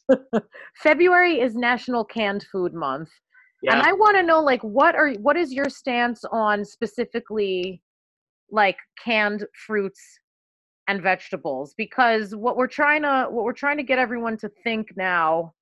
February 0.75 1.39
is 1.39 1.55
National 1.55 2.05
Canned 2.05 2.45
Food 2.51 2.73
Month. 2.73 3.09
Yeah. 3.63 3.73
And 3.73 3.81
I 3.81 3.93
want 3.93 4.15
to 4.17 4.23
know 4.23 4.39
like 4.39 4.63
what 4.63 4.95
are 4.95 5.13
what 5.13 5.37
is 5.37 5.51
your 5.51 5.69
stance 5.69 6.23
on 6.31 6.63
specifically 6.63 7.81
like 8.51 8.77
canned 9.03 9.45
fruits 9.65 9.99
and 10.87 11.01
vegetables 11.01 11.73
because 11.77 12.35
what 12.35 12.55
we're 12.55 12.67
trying 12.67 13.01
to 13.01 13.27
what 13.29 13.43
we're 13.43 13.53
trying 13.53 13.77
to 13.77 13.83
get 13.83 13.99
everyone 13.99 14.37
to 14.37 14.49
think 14.63 14.89
now 14.95 15.53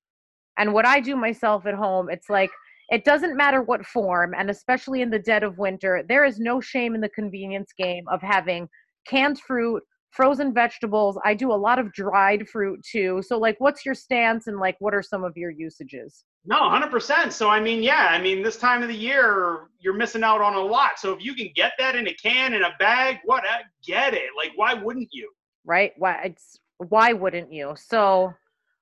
and 0.58 0.72
what 0.72 0.86
I 0.86 1.00
do 1.00 1.16
myself 1.16 1.66
at 1.66 1.74
home 1.74 2.08
it's 2.10 2.30
like 2.30 2.50
it 2.88 3.04
doesn't 3.04 3.36
matter 3.36 3.62
what 3.62 3.84
form 3.84 4.34
and 4.36 4.50
especially 4.50 5.02
in 5.02 5.10
the 5.10 5.18
dead 5.18 5.42
of 5.42 5.58
winter 5.58 6.04
there 6.08 6.24
is 6.24 6.38
no 6.38 6.60
shame 6.60 6.94
in 6.94 7.00
the 7.00 7.08
convenience 7.08 7.72
game 7.78 8.04
of 8.08 8.20
having 8.22 8.68
canned 9.06 9.40
fruit 9.40 9.82
frozen 10.16 10.52
vegetables. 10.52 11.18
I 11.24 11.34
do 11.34 11.52
a 11.52 11.54
lot 11.54 11.78
of 11.78 11.92
dried 11.92 12.48
fruit 12.48 12.80
too. 12.90 13.22
So 13.24 13.38
like 13.38 13.56
what's 13.58 13.84
your 13.84 13.94
stance 13.94 14.46
and 14.46 14.58
like 14.58 14.76
what 14.78 14.94
are 14.94 15.02
some 15.02 15.22
of 15.22 15.36
your 15.36 15.50
usages? 15.50 16.24
No 16.46 16.60
100% 16.62 17.32
so 17.32 17.50
i 17.50 17.60
mean 17.60 17.82
yeah 17.82 18.08
i 18.10 18.20
mean 18.20 18.42
this 18.42 18.56
time 18.56 18.80
of 18.80 18.88
the 18.88 18.94
year 18.94 19.68
you're 19.80 19.94
missing 19.94 20.24
out 20.24 20.40
on 20.40 20.54
a 20.54 20.60
lot. 20.60 20.98
So 20.98 21.12
if 21.12 21.22
you 21.22 21.34
can 21.34 21.50
get 21.54 21.72
that 21.78 21.94
in 21.94 22.08
a 22.08 22.14
can 22.14 22.54
in 22.54 22.62
a 22.62 22.74
bag 22.78 23.18
what 23.24 23.44
uh, 23.44 23.58
get 23.84 24.14
it. 24.14 24.30
Like 24.36 24.52
why 24.56 24.74
wouldn't 24.74 25.08
you? 25.12 25.30
Right? 25.64 25.92
Why 25.98 26.22
it's 26.24 26.58
why 26.78 27.12
wouldn't 27.12 27.52
you? 27.52 27.74
So 27.76 28.32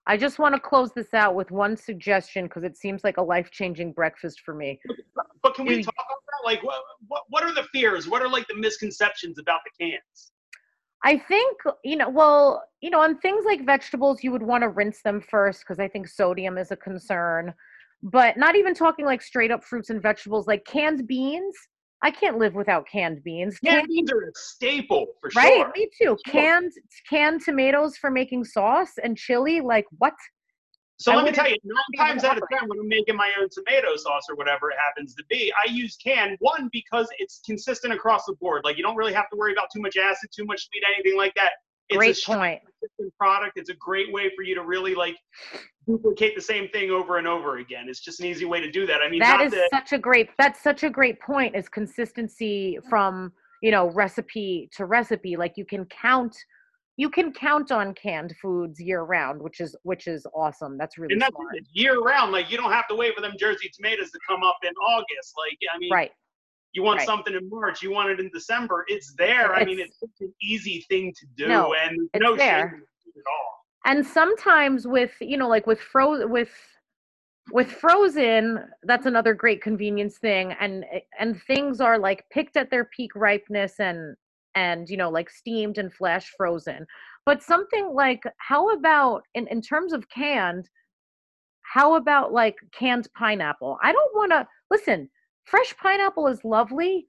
i 0.07 0.17
just 0.17 0.39
want 0.39 0.55
to 0.55 0.61
close 0.61 0.93
this 0.93 1.15
out 1.15 1.35
with 1.35 1.51
one 1.51 1.77
suggestion 1.77 2.45
because 2.45 2.65
it 2.65 2.77
seems 2.77 3.05
like 3.05 3.17
a 3.17 3.23
life-changing 3.23 3.93
breakfast 3.93 4.41
for 4.45 4.55
me 4.55 4.79
but 5.43 5.55
can 5.55 5.67
we 5.67 5.83
talk 5.83 5.95
about 5.95 6.23
that 6.27 6.47
like 6.47 6.63
what, 6.63 6.83
what, 7.09 7.23
what 7.29 7.45
are 7.45 7.55
the 7.55 7.65
fears 7.73 8.09
what 8.09 8.23
are 8.23 8.29
like 8.29 8.47
the 8.49 8.57
misconceptions 8.57 9.39
about 9.39 9.61
the 9.65 9.85
cans 9.85 10.33
I 11.07 11.19
think, 11.19 11.59
you 11.85 11.97
know, 11.97 12.09
well, 12.09 12.65
you 12.81 12.89
know, 12.89 13.03
on 13.03 13.19
things 13.19 13.45
like 13.45 13.67
vegetables, 13.67 14.25
you 14.25 14.33
would 14.33 14.43
want 14.43 14.63
to 14.63 14.71
rinse 14.71 15.03
them 15.03 15.21
first 15.21 15.61
because 15.61 15.79
I 15.79 15.87
think 15.87 16.09
sodium 16.09 16.57
is 16.57 16.71
a 16.71 16.77
concern. 16.77 17.53
But 18.03 18.39
not 18.39 18.57
even 18.57 18.75
talking 18.75 19.05
like 19.05 19.21
straight 19.21 19.51
up 19.51 19.63
fruits 19.63 19.91
and 19.91 20.01
vegetables, 20.01 20.47
like 20.47 20.65
canned 20.65 21.07
beans. 21.07 21.55
I 22.05 22.11
can't 22.11 22.37
live 22.37 22.55
without 22.55 22.87
canned 22.87 23.25
beans. 23.25 23.59
Canned, 23.59 23.89
beans 23.89 24.13
are 24.13 24.21
a 24.21 24.33
staple 24.35 25.07
for 25.23 25.31
right? 25.35 25.49
sure. 25.49 25.65
Right, 25.65 25.75
me 25.75 25.89
too. 25.99 26.19
Canned 26.27 26.71
canned 27.09 27.41
tomatoes 27.41 27.97
for 27.97 28.11
making 28.11 28.45
sauce 28.45 28.93
and 29.03 29.17
chili. 29.17 29.63
Like 29.63 29.87
what? 29.97 30.13
So 30.99 31.13
I 31.13 31.17
let 31.17 31.25
me 31.25 31.33
tell 31.33 31.49
you, 31.49 31.57
nine 31.65 32.07
times 32.07 32.23
out 32.23 32.37
of 32.37 32.43
ten, 32.53 32.69
when 32.69 32.79
I'm 32.79 32.89
making 32.89 33.17
my 33.17 33.33
own 33.41 33.49
tomato 33.51 33.97
sauce 33.97 34.25
or 34.29 34.37
whatever 34.37 34.71
it 34.71 34.77
happens 34.79 35.15
to 35.15 35.25
be, 35.31 35.51
I 35.53 35.71
use 35.71 35.97
canned. 35.97 36.37
One 36.41 36.69
because 36.73 37.09
it's 37.19 37.41
consistent 37.45 37.95
across 37.95 38.27
the 38.27 38.35
board. 38.35 38.63
Like 38.65 38.77
you 38.77 38.83
don't 38.83 38.97
really 38.97 39.15
have 39.15 39.31
to 39.31 39.37
worry 39.39 39.53
about 39.53 39.69
too 39.75 39.81
much 39.81 39.97
acid, 39.97 40.29
too 40.31 40.45
much 40.45 40.69
sweet, 40.69 40.83
anything 40.95 41.17
like 41.17 41.35
that. 41.37 41.53
It's 41.89 41.97
great 41.97 42.19
a 42.19 42.27
point. 42.27 42.61
Product. 43.19 43.57
It's 43.57 43.71
a 43.71 43.75
great 43.77 44.13
way 44.13 44.31
for 44.37 44.43
you 44.43 44.55
to 44.55 44.63
really 44.63 44.95
like 44.95 45.17
duplicate 45.87 46.35
the 46.35 46.43
same 46.43 46.69
thing 46.69 46.91
over 46.91 47.19
and 47.19 47.27
over 47.27 47.59
again. 47.59 47.87
It's 47.89 48.01
just 48.01 48.21
an 48.21 48.27
easy 48.27 48.45
way 48.45 48.61
to 48.61 48.71
do 48.71 48.87
that. 48.87 49.01
I 49.03 49.09
mean, 49.09 49.21
that 49.21 49.41
is 49.41 49.53
that, 49.53 49.69
such 49.73 49.93
a 49.93 49.99
great. 49.99 50.31
That's 50.39 50.63
such 50.63 50.83
a 50.83 50.91
great 50.91 51.21
point. 51.21 51.55
Is 51.55 51.69
consistency 51.69 52.79
from 52.89 53.33
you 53.63 53.71
know 53.71 53.91
recipe 53.91 54.71
to 54.77 54.87
recipe. 54.87 55.37
Like 55.37 55.55
you 55.57 55.65
can 55.65 55.85
count 55.87 56.37
you 56.97 57.11
can 57.11 57.33
count 57.33 57.73
on 57.73 57.93
canned 57.95 58.35
foods 58.41 58.81
year 58.81 59.03
round, 59.03 59.43
which 59.43 59.61
is 59.61 59.75
which 59.83 60.07
is 60.07 60.27
awesome. 60.35 60.79
That's 60.79 60.97
really 60.99 61.15
and 61.15 61.23
that's 61.23 61.35
smart. 61.35 61.57
year 61.73 62.01
round. 62.01 62.33
Like 62.33 62.51
you 62.51 62.57
don't 62.57 62.73
have 62.73 62.87
to 62.89 62.95
wait 62.95 63.15
for 63.15 63.21
them 63.21 63.33
Jersey 63.39 63.71
tomatoes 63.75 64.11
to 64.13 64.19
come 64.29 64.43
up 64.43 64.57
in 64.63 64.73
August. 64.75 65.35
Like 65.37 65.59
I 65.75 65.79
mean, 65.79 65.93
right. 65.93 66.13
You 66.73 66.83
want 66.83 66.99
right. 66.99 67.07
something 67.07 67.35
in 67.35 67.49
March, 67.49 67.83
you 67.83 67.93
want 67.93 68.11
it 68.11 68.19
in 68.19 68.31
December. 68.33 68.85
It's 68.89 69.15
there. 69.15 69.53
It's, 69.53 69.63
I 69.63 69.65
mean, 69.65 69.79
it's 69.79 69.99
such 70.01 70.11
an 70.21 70.35
easy 70.43 70.85
thing 70.89 71.15
to 71.17 71.27
do, 71.37 71.47
no, 71.47 71.73
and 71.73 71.97
no 72.17 72.35
there. 72.35 72.71
shame 72.71 72.83
at 73.17 73.23
all. 73.31 73.64
And 73.85 74.07
sometimes 74.07 74.87
with 74.87 75.13
you 75.21 75.37
know, 75.37 75.49
like 75.49 75.67
with 75.67 75.81
frozen 75.81 76.31
with 76.31 76.51
with 77.53 77.71
frozen 77.71 78.61
that's 78.85 79.07
another 79.07 79.35
great 79.35 79.63
convenience 79.63 80.19
thing. 80.19 80.55
And 80.61 80.85
eh, 80.93 81.01
and 81.19 81.41
things 81.43 81.81
are 81.81 81.99
like 81.99 82.25
picked 82.31 82.57
at 82.57 82.71
their 82.71 82.87
peak 82.87 83.15
ripeness 83.15 83.81
and 83.81 84.17
and 84.55 84.89
you 84.89 84.97
know 84.97 85.11
like 85.11 85.31
steamed 85.31 85.79
and 85.79 85.93
flash 85.93 86.33
frozen. 86.37 86.87
But 87.27 87.43
something 87.43 87.93
like 87.95 88.23
how 88.39 88.71
about 88.71 89.23
in, 89.35 89.47
in 89.49 89.61
terms 89.63 89.93
of 89.93 90.09
canned 90.09 90.69
how 91.63 91.97
about 91.97 92.33
like 92.33 92.57
canned 92.73 93.09
pineapple? 93.17 93.79
I 93.83 93.93
don't 93.93 94.15
want 94.15 94.33
to 94.33 94.47
listen 94.71 95.11
fresh 95.45 95.77
pineapple 95.77 96.27
is 96.27 96.45
lovely 96.45 97.07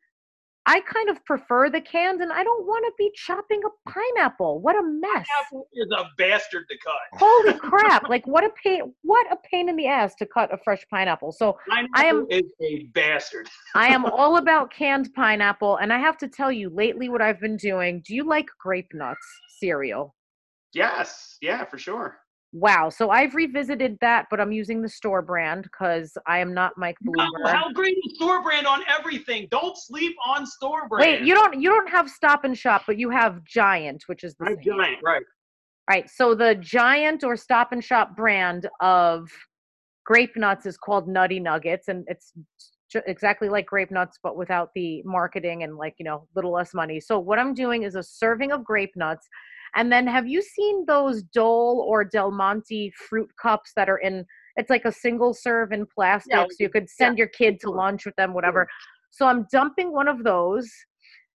I 0.67 0.79
kind 0.81 1.09
of 1.09 1.23
prefer 1.25 1.69
the 1.69 1.81
canned, 1.81 2.21
and 2.21 2.31
I 2.31 2.43
don't 2.43 2.65
want 2.65 2.85
to 2.85 2.91
be 2.97 3.11
chopping 3.15 3.61
a 3.65 3.89
pineapple. 3.89 4.61
What 4.61 4.75
a 4.75 4.81
mess! 4.81 5.27
Pineapple 5.27 5.67
is 5.73 5.91
a 5.91 6.05
bastard 6.17 6.65
to 6.69 6.77
cut. 6.77 7.19
Holy 7.19 7.53
crap! 7.59 8.09
Like 8.09 8.25
what 8.25 8.43
a 8.43 8.49
pain! 8.63 8.93
What 9.03 9.31
a 9.31 9.37
pain 9.49 9.69
in 9.69 9.75
the 9.75 9.87
ass 9.87 10.15
to 10.15 10.25
cut 10.25 10.53
a 10.53 10.57
fresh 10.57 10.83
pineapple. 10.89 11.31
So 11.31 11.57
pineapple 11.69 11.91
I 11.93 12.05
am 12.05 12.27
is 12.29 12.43
a 12.61 12.83
bastard. 12.93 13.47
I 13.75 13.87
am 13.87 14.05
all 14.05 14.37
about 14.37 14.71
canned 14.71 15.13
pineapple, 15.13 15.77
and 15.77 15.93
I 15.93 15.99
have 15.99 16.17
to 16.19 16.27
tell 16.27 16.51
you, 16.51 16.69
lately, 16.69 17.09
what 17.09 17.21
I've 17.21 17.39
been 17.39 17.57
doing. 17.57 18.01
Do 18.05 18.15
you 18.15 18.23
like 18.23 18.47
grape 18.59 18.93
nuts 18.93 19.25
cereal? 19.59 20.15
Yes. 20.73 21.37
Yeah, 21.41 21.63
for 21.65 21.77
sure. 21.77 22.17
Wow. 22.55 22.89
So 22.89 23.09
I've 23.09 23.35
revisited 23.35 23.97
that, 23.99 24.27
but 24.31 24.39
I'm 24.39 24.53
using 24.53 24.81
the 24.81 24.87
store 24.87 25.21
brand 25.21 25.63
because 25.63 26.17
I 26.25 26.39
am 26.39 26.53
not 26.53 26.71
Mike 26.77 26.95
Bloomberg. 27.05 27.27
No, 27.43 27.51
how 27.51 27.69
great 27.73 27.97
is 28.05 28.15
store 28.15 28.41
brand 28.41 28.65
on 28.65 28.81
everything? 28.87 29.49
Don't 29.51 29.77
sleep 29.77 30.15
on 30.25 30.45
store 30.45 30.87
brand. 30.87 31.19
Wait, 31.19 31.27
you 31.27 31.35
don't 31.35 31.59
you 31.59 31.69
don't 31.69 31.89
have 31.89 32.09
Stop 32.09 32.45
and 32.45 32.57
Shop, 32.57 32.83
but 32.87 32.97
you 32.97 33.09
have 33.09 33.43
Giant, 33.43 34.03
which 34.07 34.23
is 34.23 34.35
the 34.39 34.45
same. 34.45 34.77
Giant, 34.79 34.99
right? 35.03 35.21
Right. 35.89 36.09
So 36.09 36.33
the 36.33 36.55
Giant 36.55 37.25
or 37.25 37.35
Stop 37.35 37.73
and 37.73 37.83
Shop 37.83 38.15
brand 38.15 38.69
of 38.79 39.29
grape 40.05 40.37
nuts 40.37 40.65
is 40.65 40.77
called 40.77 41.09
Nutty 41.09 41.41
Nuggets, 41.41 41.89
and 41.89 42.05
it's 42.07 42.31
exactly 43.05 43.49
like 43.49 43.65
grape 43.65 43.91
nuts, 43.91 44.17
but 44.23 44.37
without 44.37 44.69
the 44.75 45.03
marketing 45.03 45.63
and 45.63 45.75
like 45.75 45.95
you 45.97 46.05
know 46.05 46.25
little 46.37 46.53
less 46.53 46.73
money. 46.73 47.01
So 47.01 47.19
what 47.19 47.37
I'm 47.37 47.53
doing 47.53 47.83
is 47.83 47.95
a 47.95 48.03
serving 48.03 48.53
of 48.53 48.63
grape 48.63 48.95
nuts 48.95 49.27
and 49.75 49.91
then 49.91 50.07
have 50.07 50.27
you 50.27 50.41
seen 50.41 50.85
those 50.85 51.21
Dole 51.23 51.85
or 51.87 52.03
Del 52.03 52.31
Monte 52.31 52.91
fruit 53.09 53.29
cups 53.41 53.71
that 53.75 53.89
are 53.89 53.97
in 53.97 54.25
it's 54.55 54.69
like 54.69 54.85
a 54.85 54.91
single 54.91 55.33
serve 55.33 55.71
in 55.71 55.85
plastic 55.85 56.31
yeah. 56.31 56.45
so 56.45 56.55
you 56.59 56.69
could 56.69 56.89
send 56.89 57.17
yeah. 57.17 57.23
your 57.23 57.27
kid 57.27 57.59
to 57.61 57.69
lunch 57.69 58.05
with 58.05 58.15
them 58.15 58.33
whatever. 58.33 58.67
So 59.11 59.27
I'm 59.27 59.45
dumping 59.51 59.91
one 59.91 60.07
of 60.07 60.23
those 60.23 60.69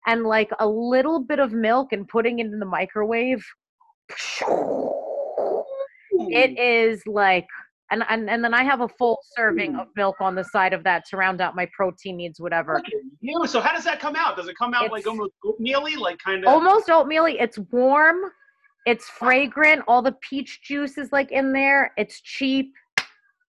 and 0.07 0.23
like 0.23 0.49
a 0.59 0.67
little 0.67 1.23
bit 1.23 1.39
of 1.39 1.51
milk 1.51 1.91
and 1.91 2.07
putting 2.07 2.39
it 2.39 2.47
in 2.47 2.59
the 2.59 2.65
microwave. 2.65 3.43
It 6.31 6.57
is 6.59 7.01
like 7.05 7.47
and, 7.91 8.03
and 8.09 8.29
and 8.29 8.43
then 8.43 8.53
I 8.53 8.63
have 8.63 8.81
a 8.81 8.87
full 8.87 9.19
serving 9.35 9.75
of 9.75 9.87
hmm. 9.87 9.91
milk 9.95 10.17
on 10.19 10.35
the 10.35 10.43
side 10.43 10.73
of 10.73 10.83
that 10.83 11.05
to 11.09 11.17
round 11.17 11.41
out 11.41 11.55
my 11.55 11.67
protein 11.75 12.17
needs, 12.17 12.39
whatever. 12.39 12.81
Yeah. 13.21 13.45
So 13.45 13.59
how 13.59 13.73
does 13.73 13.83
that 13.85 13.99
come 13.99 14.15
out? 14.15 14.37
Does 14.37 14.47
it 14.47 14.55
come 14.57 14.73
out 14.73 14.85
it's 14.85 14.91
like 14.91 15.07
almost 15.07 15.31
oatmeal 15.43 15.83
like 15.99 16.19
kind 16.19 16.43
of? 16.43 16.49
Almost 16.49 16.89
oatmeal 16.89 17.25
It's 17.25 17.57
warm. 17.71 18.31
It's 18.85 19.09
fragrant. 19.09 19.83
All 19.87 20.01
the 20.01 20.15
peach 20.21 20.61
juice 20.63 20.97
is 20.97 21.11
like 21.11 21.31
in 21.31 21.51
there. 21.51 21.93
It's 21.97 22.21
cheap. 22.21 22.73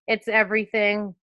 It's 0.07 0.29
everything. 0.29 1.15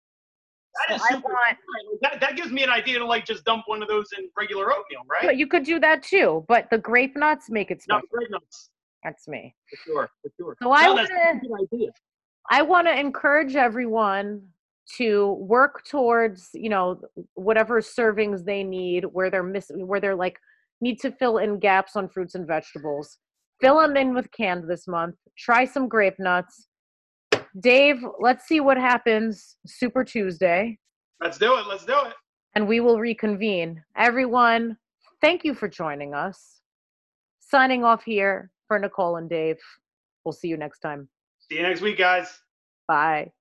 That 0.88 0.96
is 0.96 1.02
so 1.02 1.16
super 1.16 1.30
want, 1.30 1.58
that, 2.02 2.22
that 2.22 2.36
gives 2.36 2.52
me 2.52 2.64
an 2.64 2.70
idea 2.70 3.00
to 3.00 3.06
like 3.06 3.26
just 3.26 3.44
dump 3.46 3.64
one 3.66 3.82
of 3.82 3.88
those 3.88 4.10
in 4.18 4.30
regular 4.38 4.72
oatmeal, 4.72 5.02
right? 5.10 5.24
But 5.24 5.38
you 5.38 5.48
could 5.48 5.64
do 5.64 5.80
that 5.80 6.04
too. 6.04 6.46
But 6.48 6.70
the 6.70 6.78
grape 6.78 7.18
nuts 7.18 7.50
make 7.50 7.72
it 7.72 7.82
special. 7.82 8.02
No, 8.12 8.18
grape 8.18 8.30
nuts. 8.30 8.70
That's 9.04 9.28
me. 9.28 9.56
For 9.70 9.78
sure. 9.78 10.10
For 10.22 10.32
sure. 10.38 10.56
So 10.62 10.70
no, 10.70 10.72
I 10.72 10.90
want 10.90 11.08
to. 11.08 11.90
I 12.50 12.62
want 12.62 12.88
to 12.88 12.98
encourage 12.98 13.56
everyone 13.56 14.42
to 14.98 15.34
work 15.34 15.84
towards, 15.86 16.50
you 16.54 16.70
know, 16.70 17.02
whatever 17.34 17.82
servings 17.82 18.46
they 18.46 18.64
need 18.64 19.04
where 19.06 19.30
they're 19.30 19.44
missing, 19.44 19.86
where 19.86 20.00
they're 20.00 20.16
like 20.16 20.38
need 20.80 21.00
to 21.02 21.12
fill 21.12 21.40
in 21.40 21.60
gaps 21.60 21.96
on 21.96 22.08
fruits 22.08 22.36
and 22.36 22.48
vegetables. 22.48 23.18
Fill 23.60 23.80
them 23.80 23.98
in 23.98 24.14
with 24.14 24.32
canned 24.32 24.70
this 24.70 24.88
month. 24.88 25.16
Try 25.38 25.66
some 25.66 25.88
grape 25.88 26.20
nuts. 26.20 26.68
Dave, 27.60 28.04
let's 28.20 28.48
see 28.48 28.60
what 28.60 28.78
happens 28.78 29.58
Super 29.66 30.04
Tuesday. 30.04 30.78
Let's 31.20 31.38
do 31.38 31.58
it. 31.58 31.68
Let's 31.68 31.86
do 31.86 31.98
it. 32.06 32.14
And 32.56 32.68
we 32.68 32.80
will 32.80 33.00
reconvene. 33.00 33.84
Everyone, 33.96 34.78
thank 35.22 35.44
you 35.44 35.54
for 35.54 35.68
joining 35.68 36.14
us. 36.14 36.62
Signing 37.40 37.84
off 37.84 38.04
here 38.04 38.52
for 38.68 38.78
Nicole 38.78 39.18
and 39.18 39.30
Dave. 39.30 39.58
We'll 40.24 40.34
see 40.34 40.48
you 40.48 40.58
next 40.58 40.80
time. 40.80 41.10
See 41.50 41.58
you 41.58 41.64
next 41.64 41.82
week, 41.82 41.98
guys. 41.98 42.40
Bye. 42.88 43.32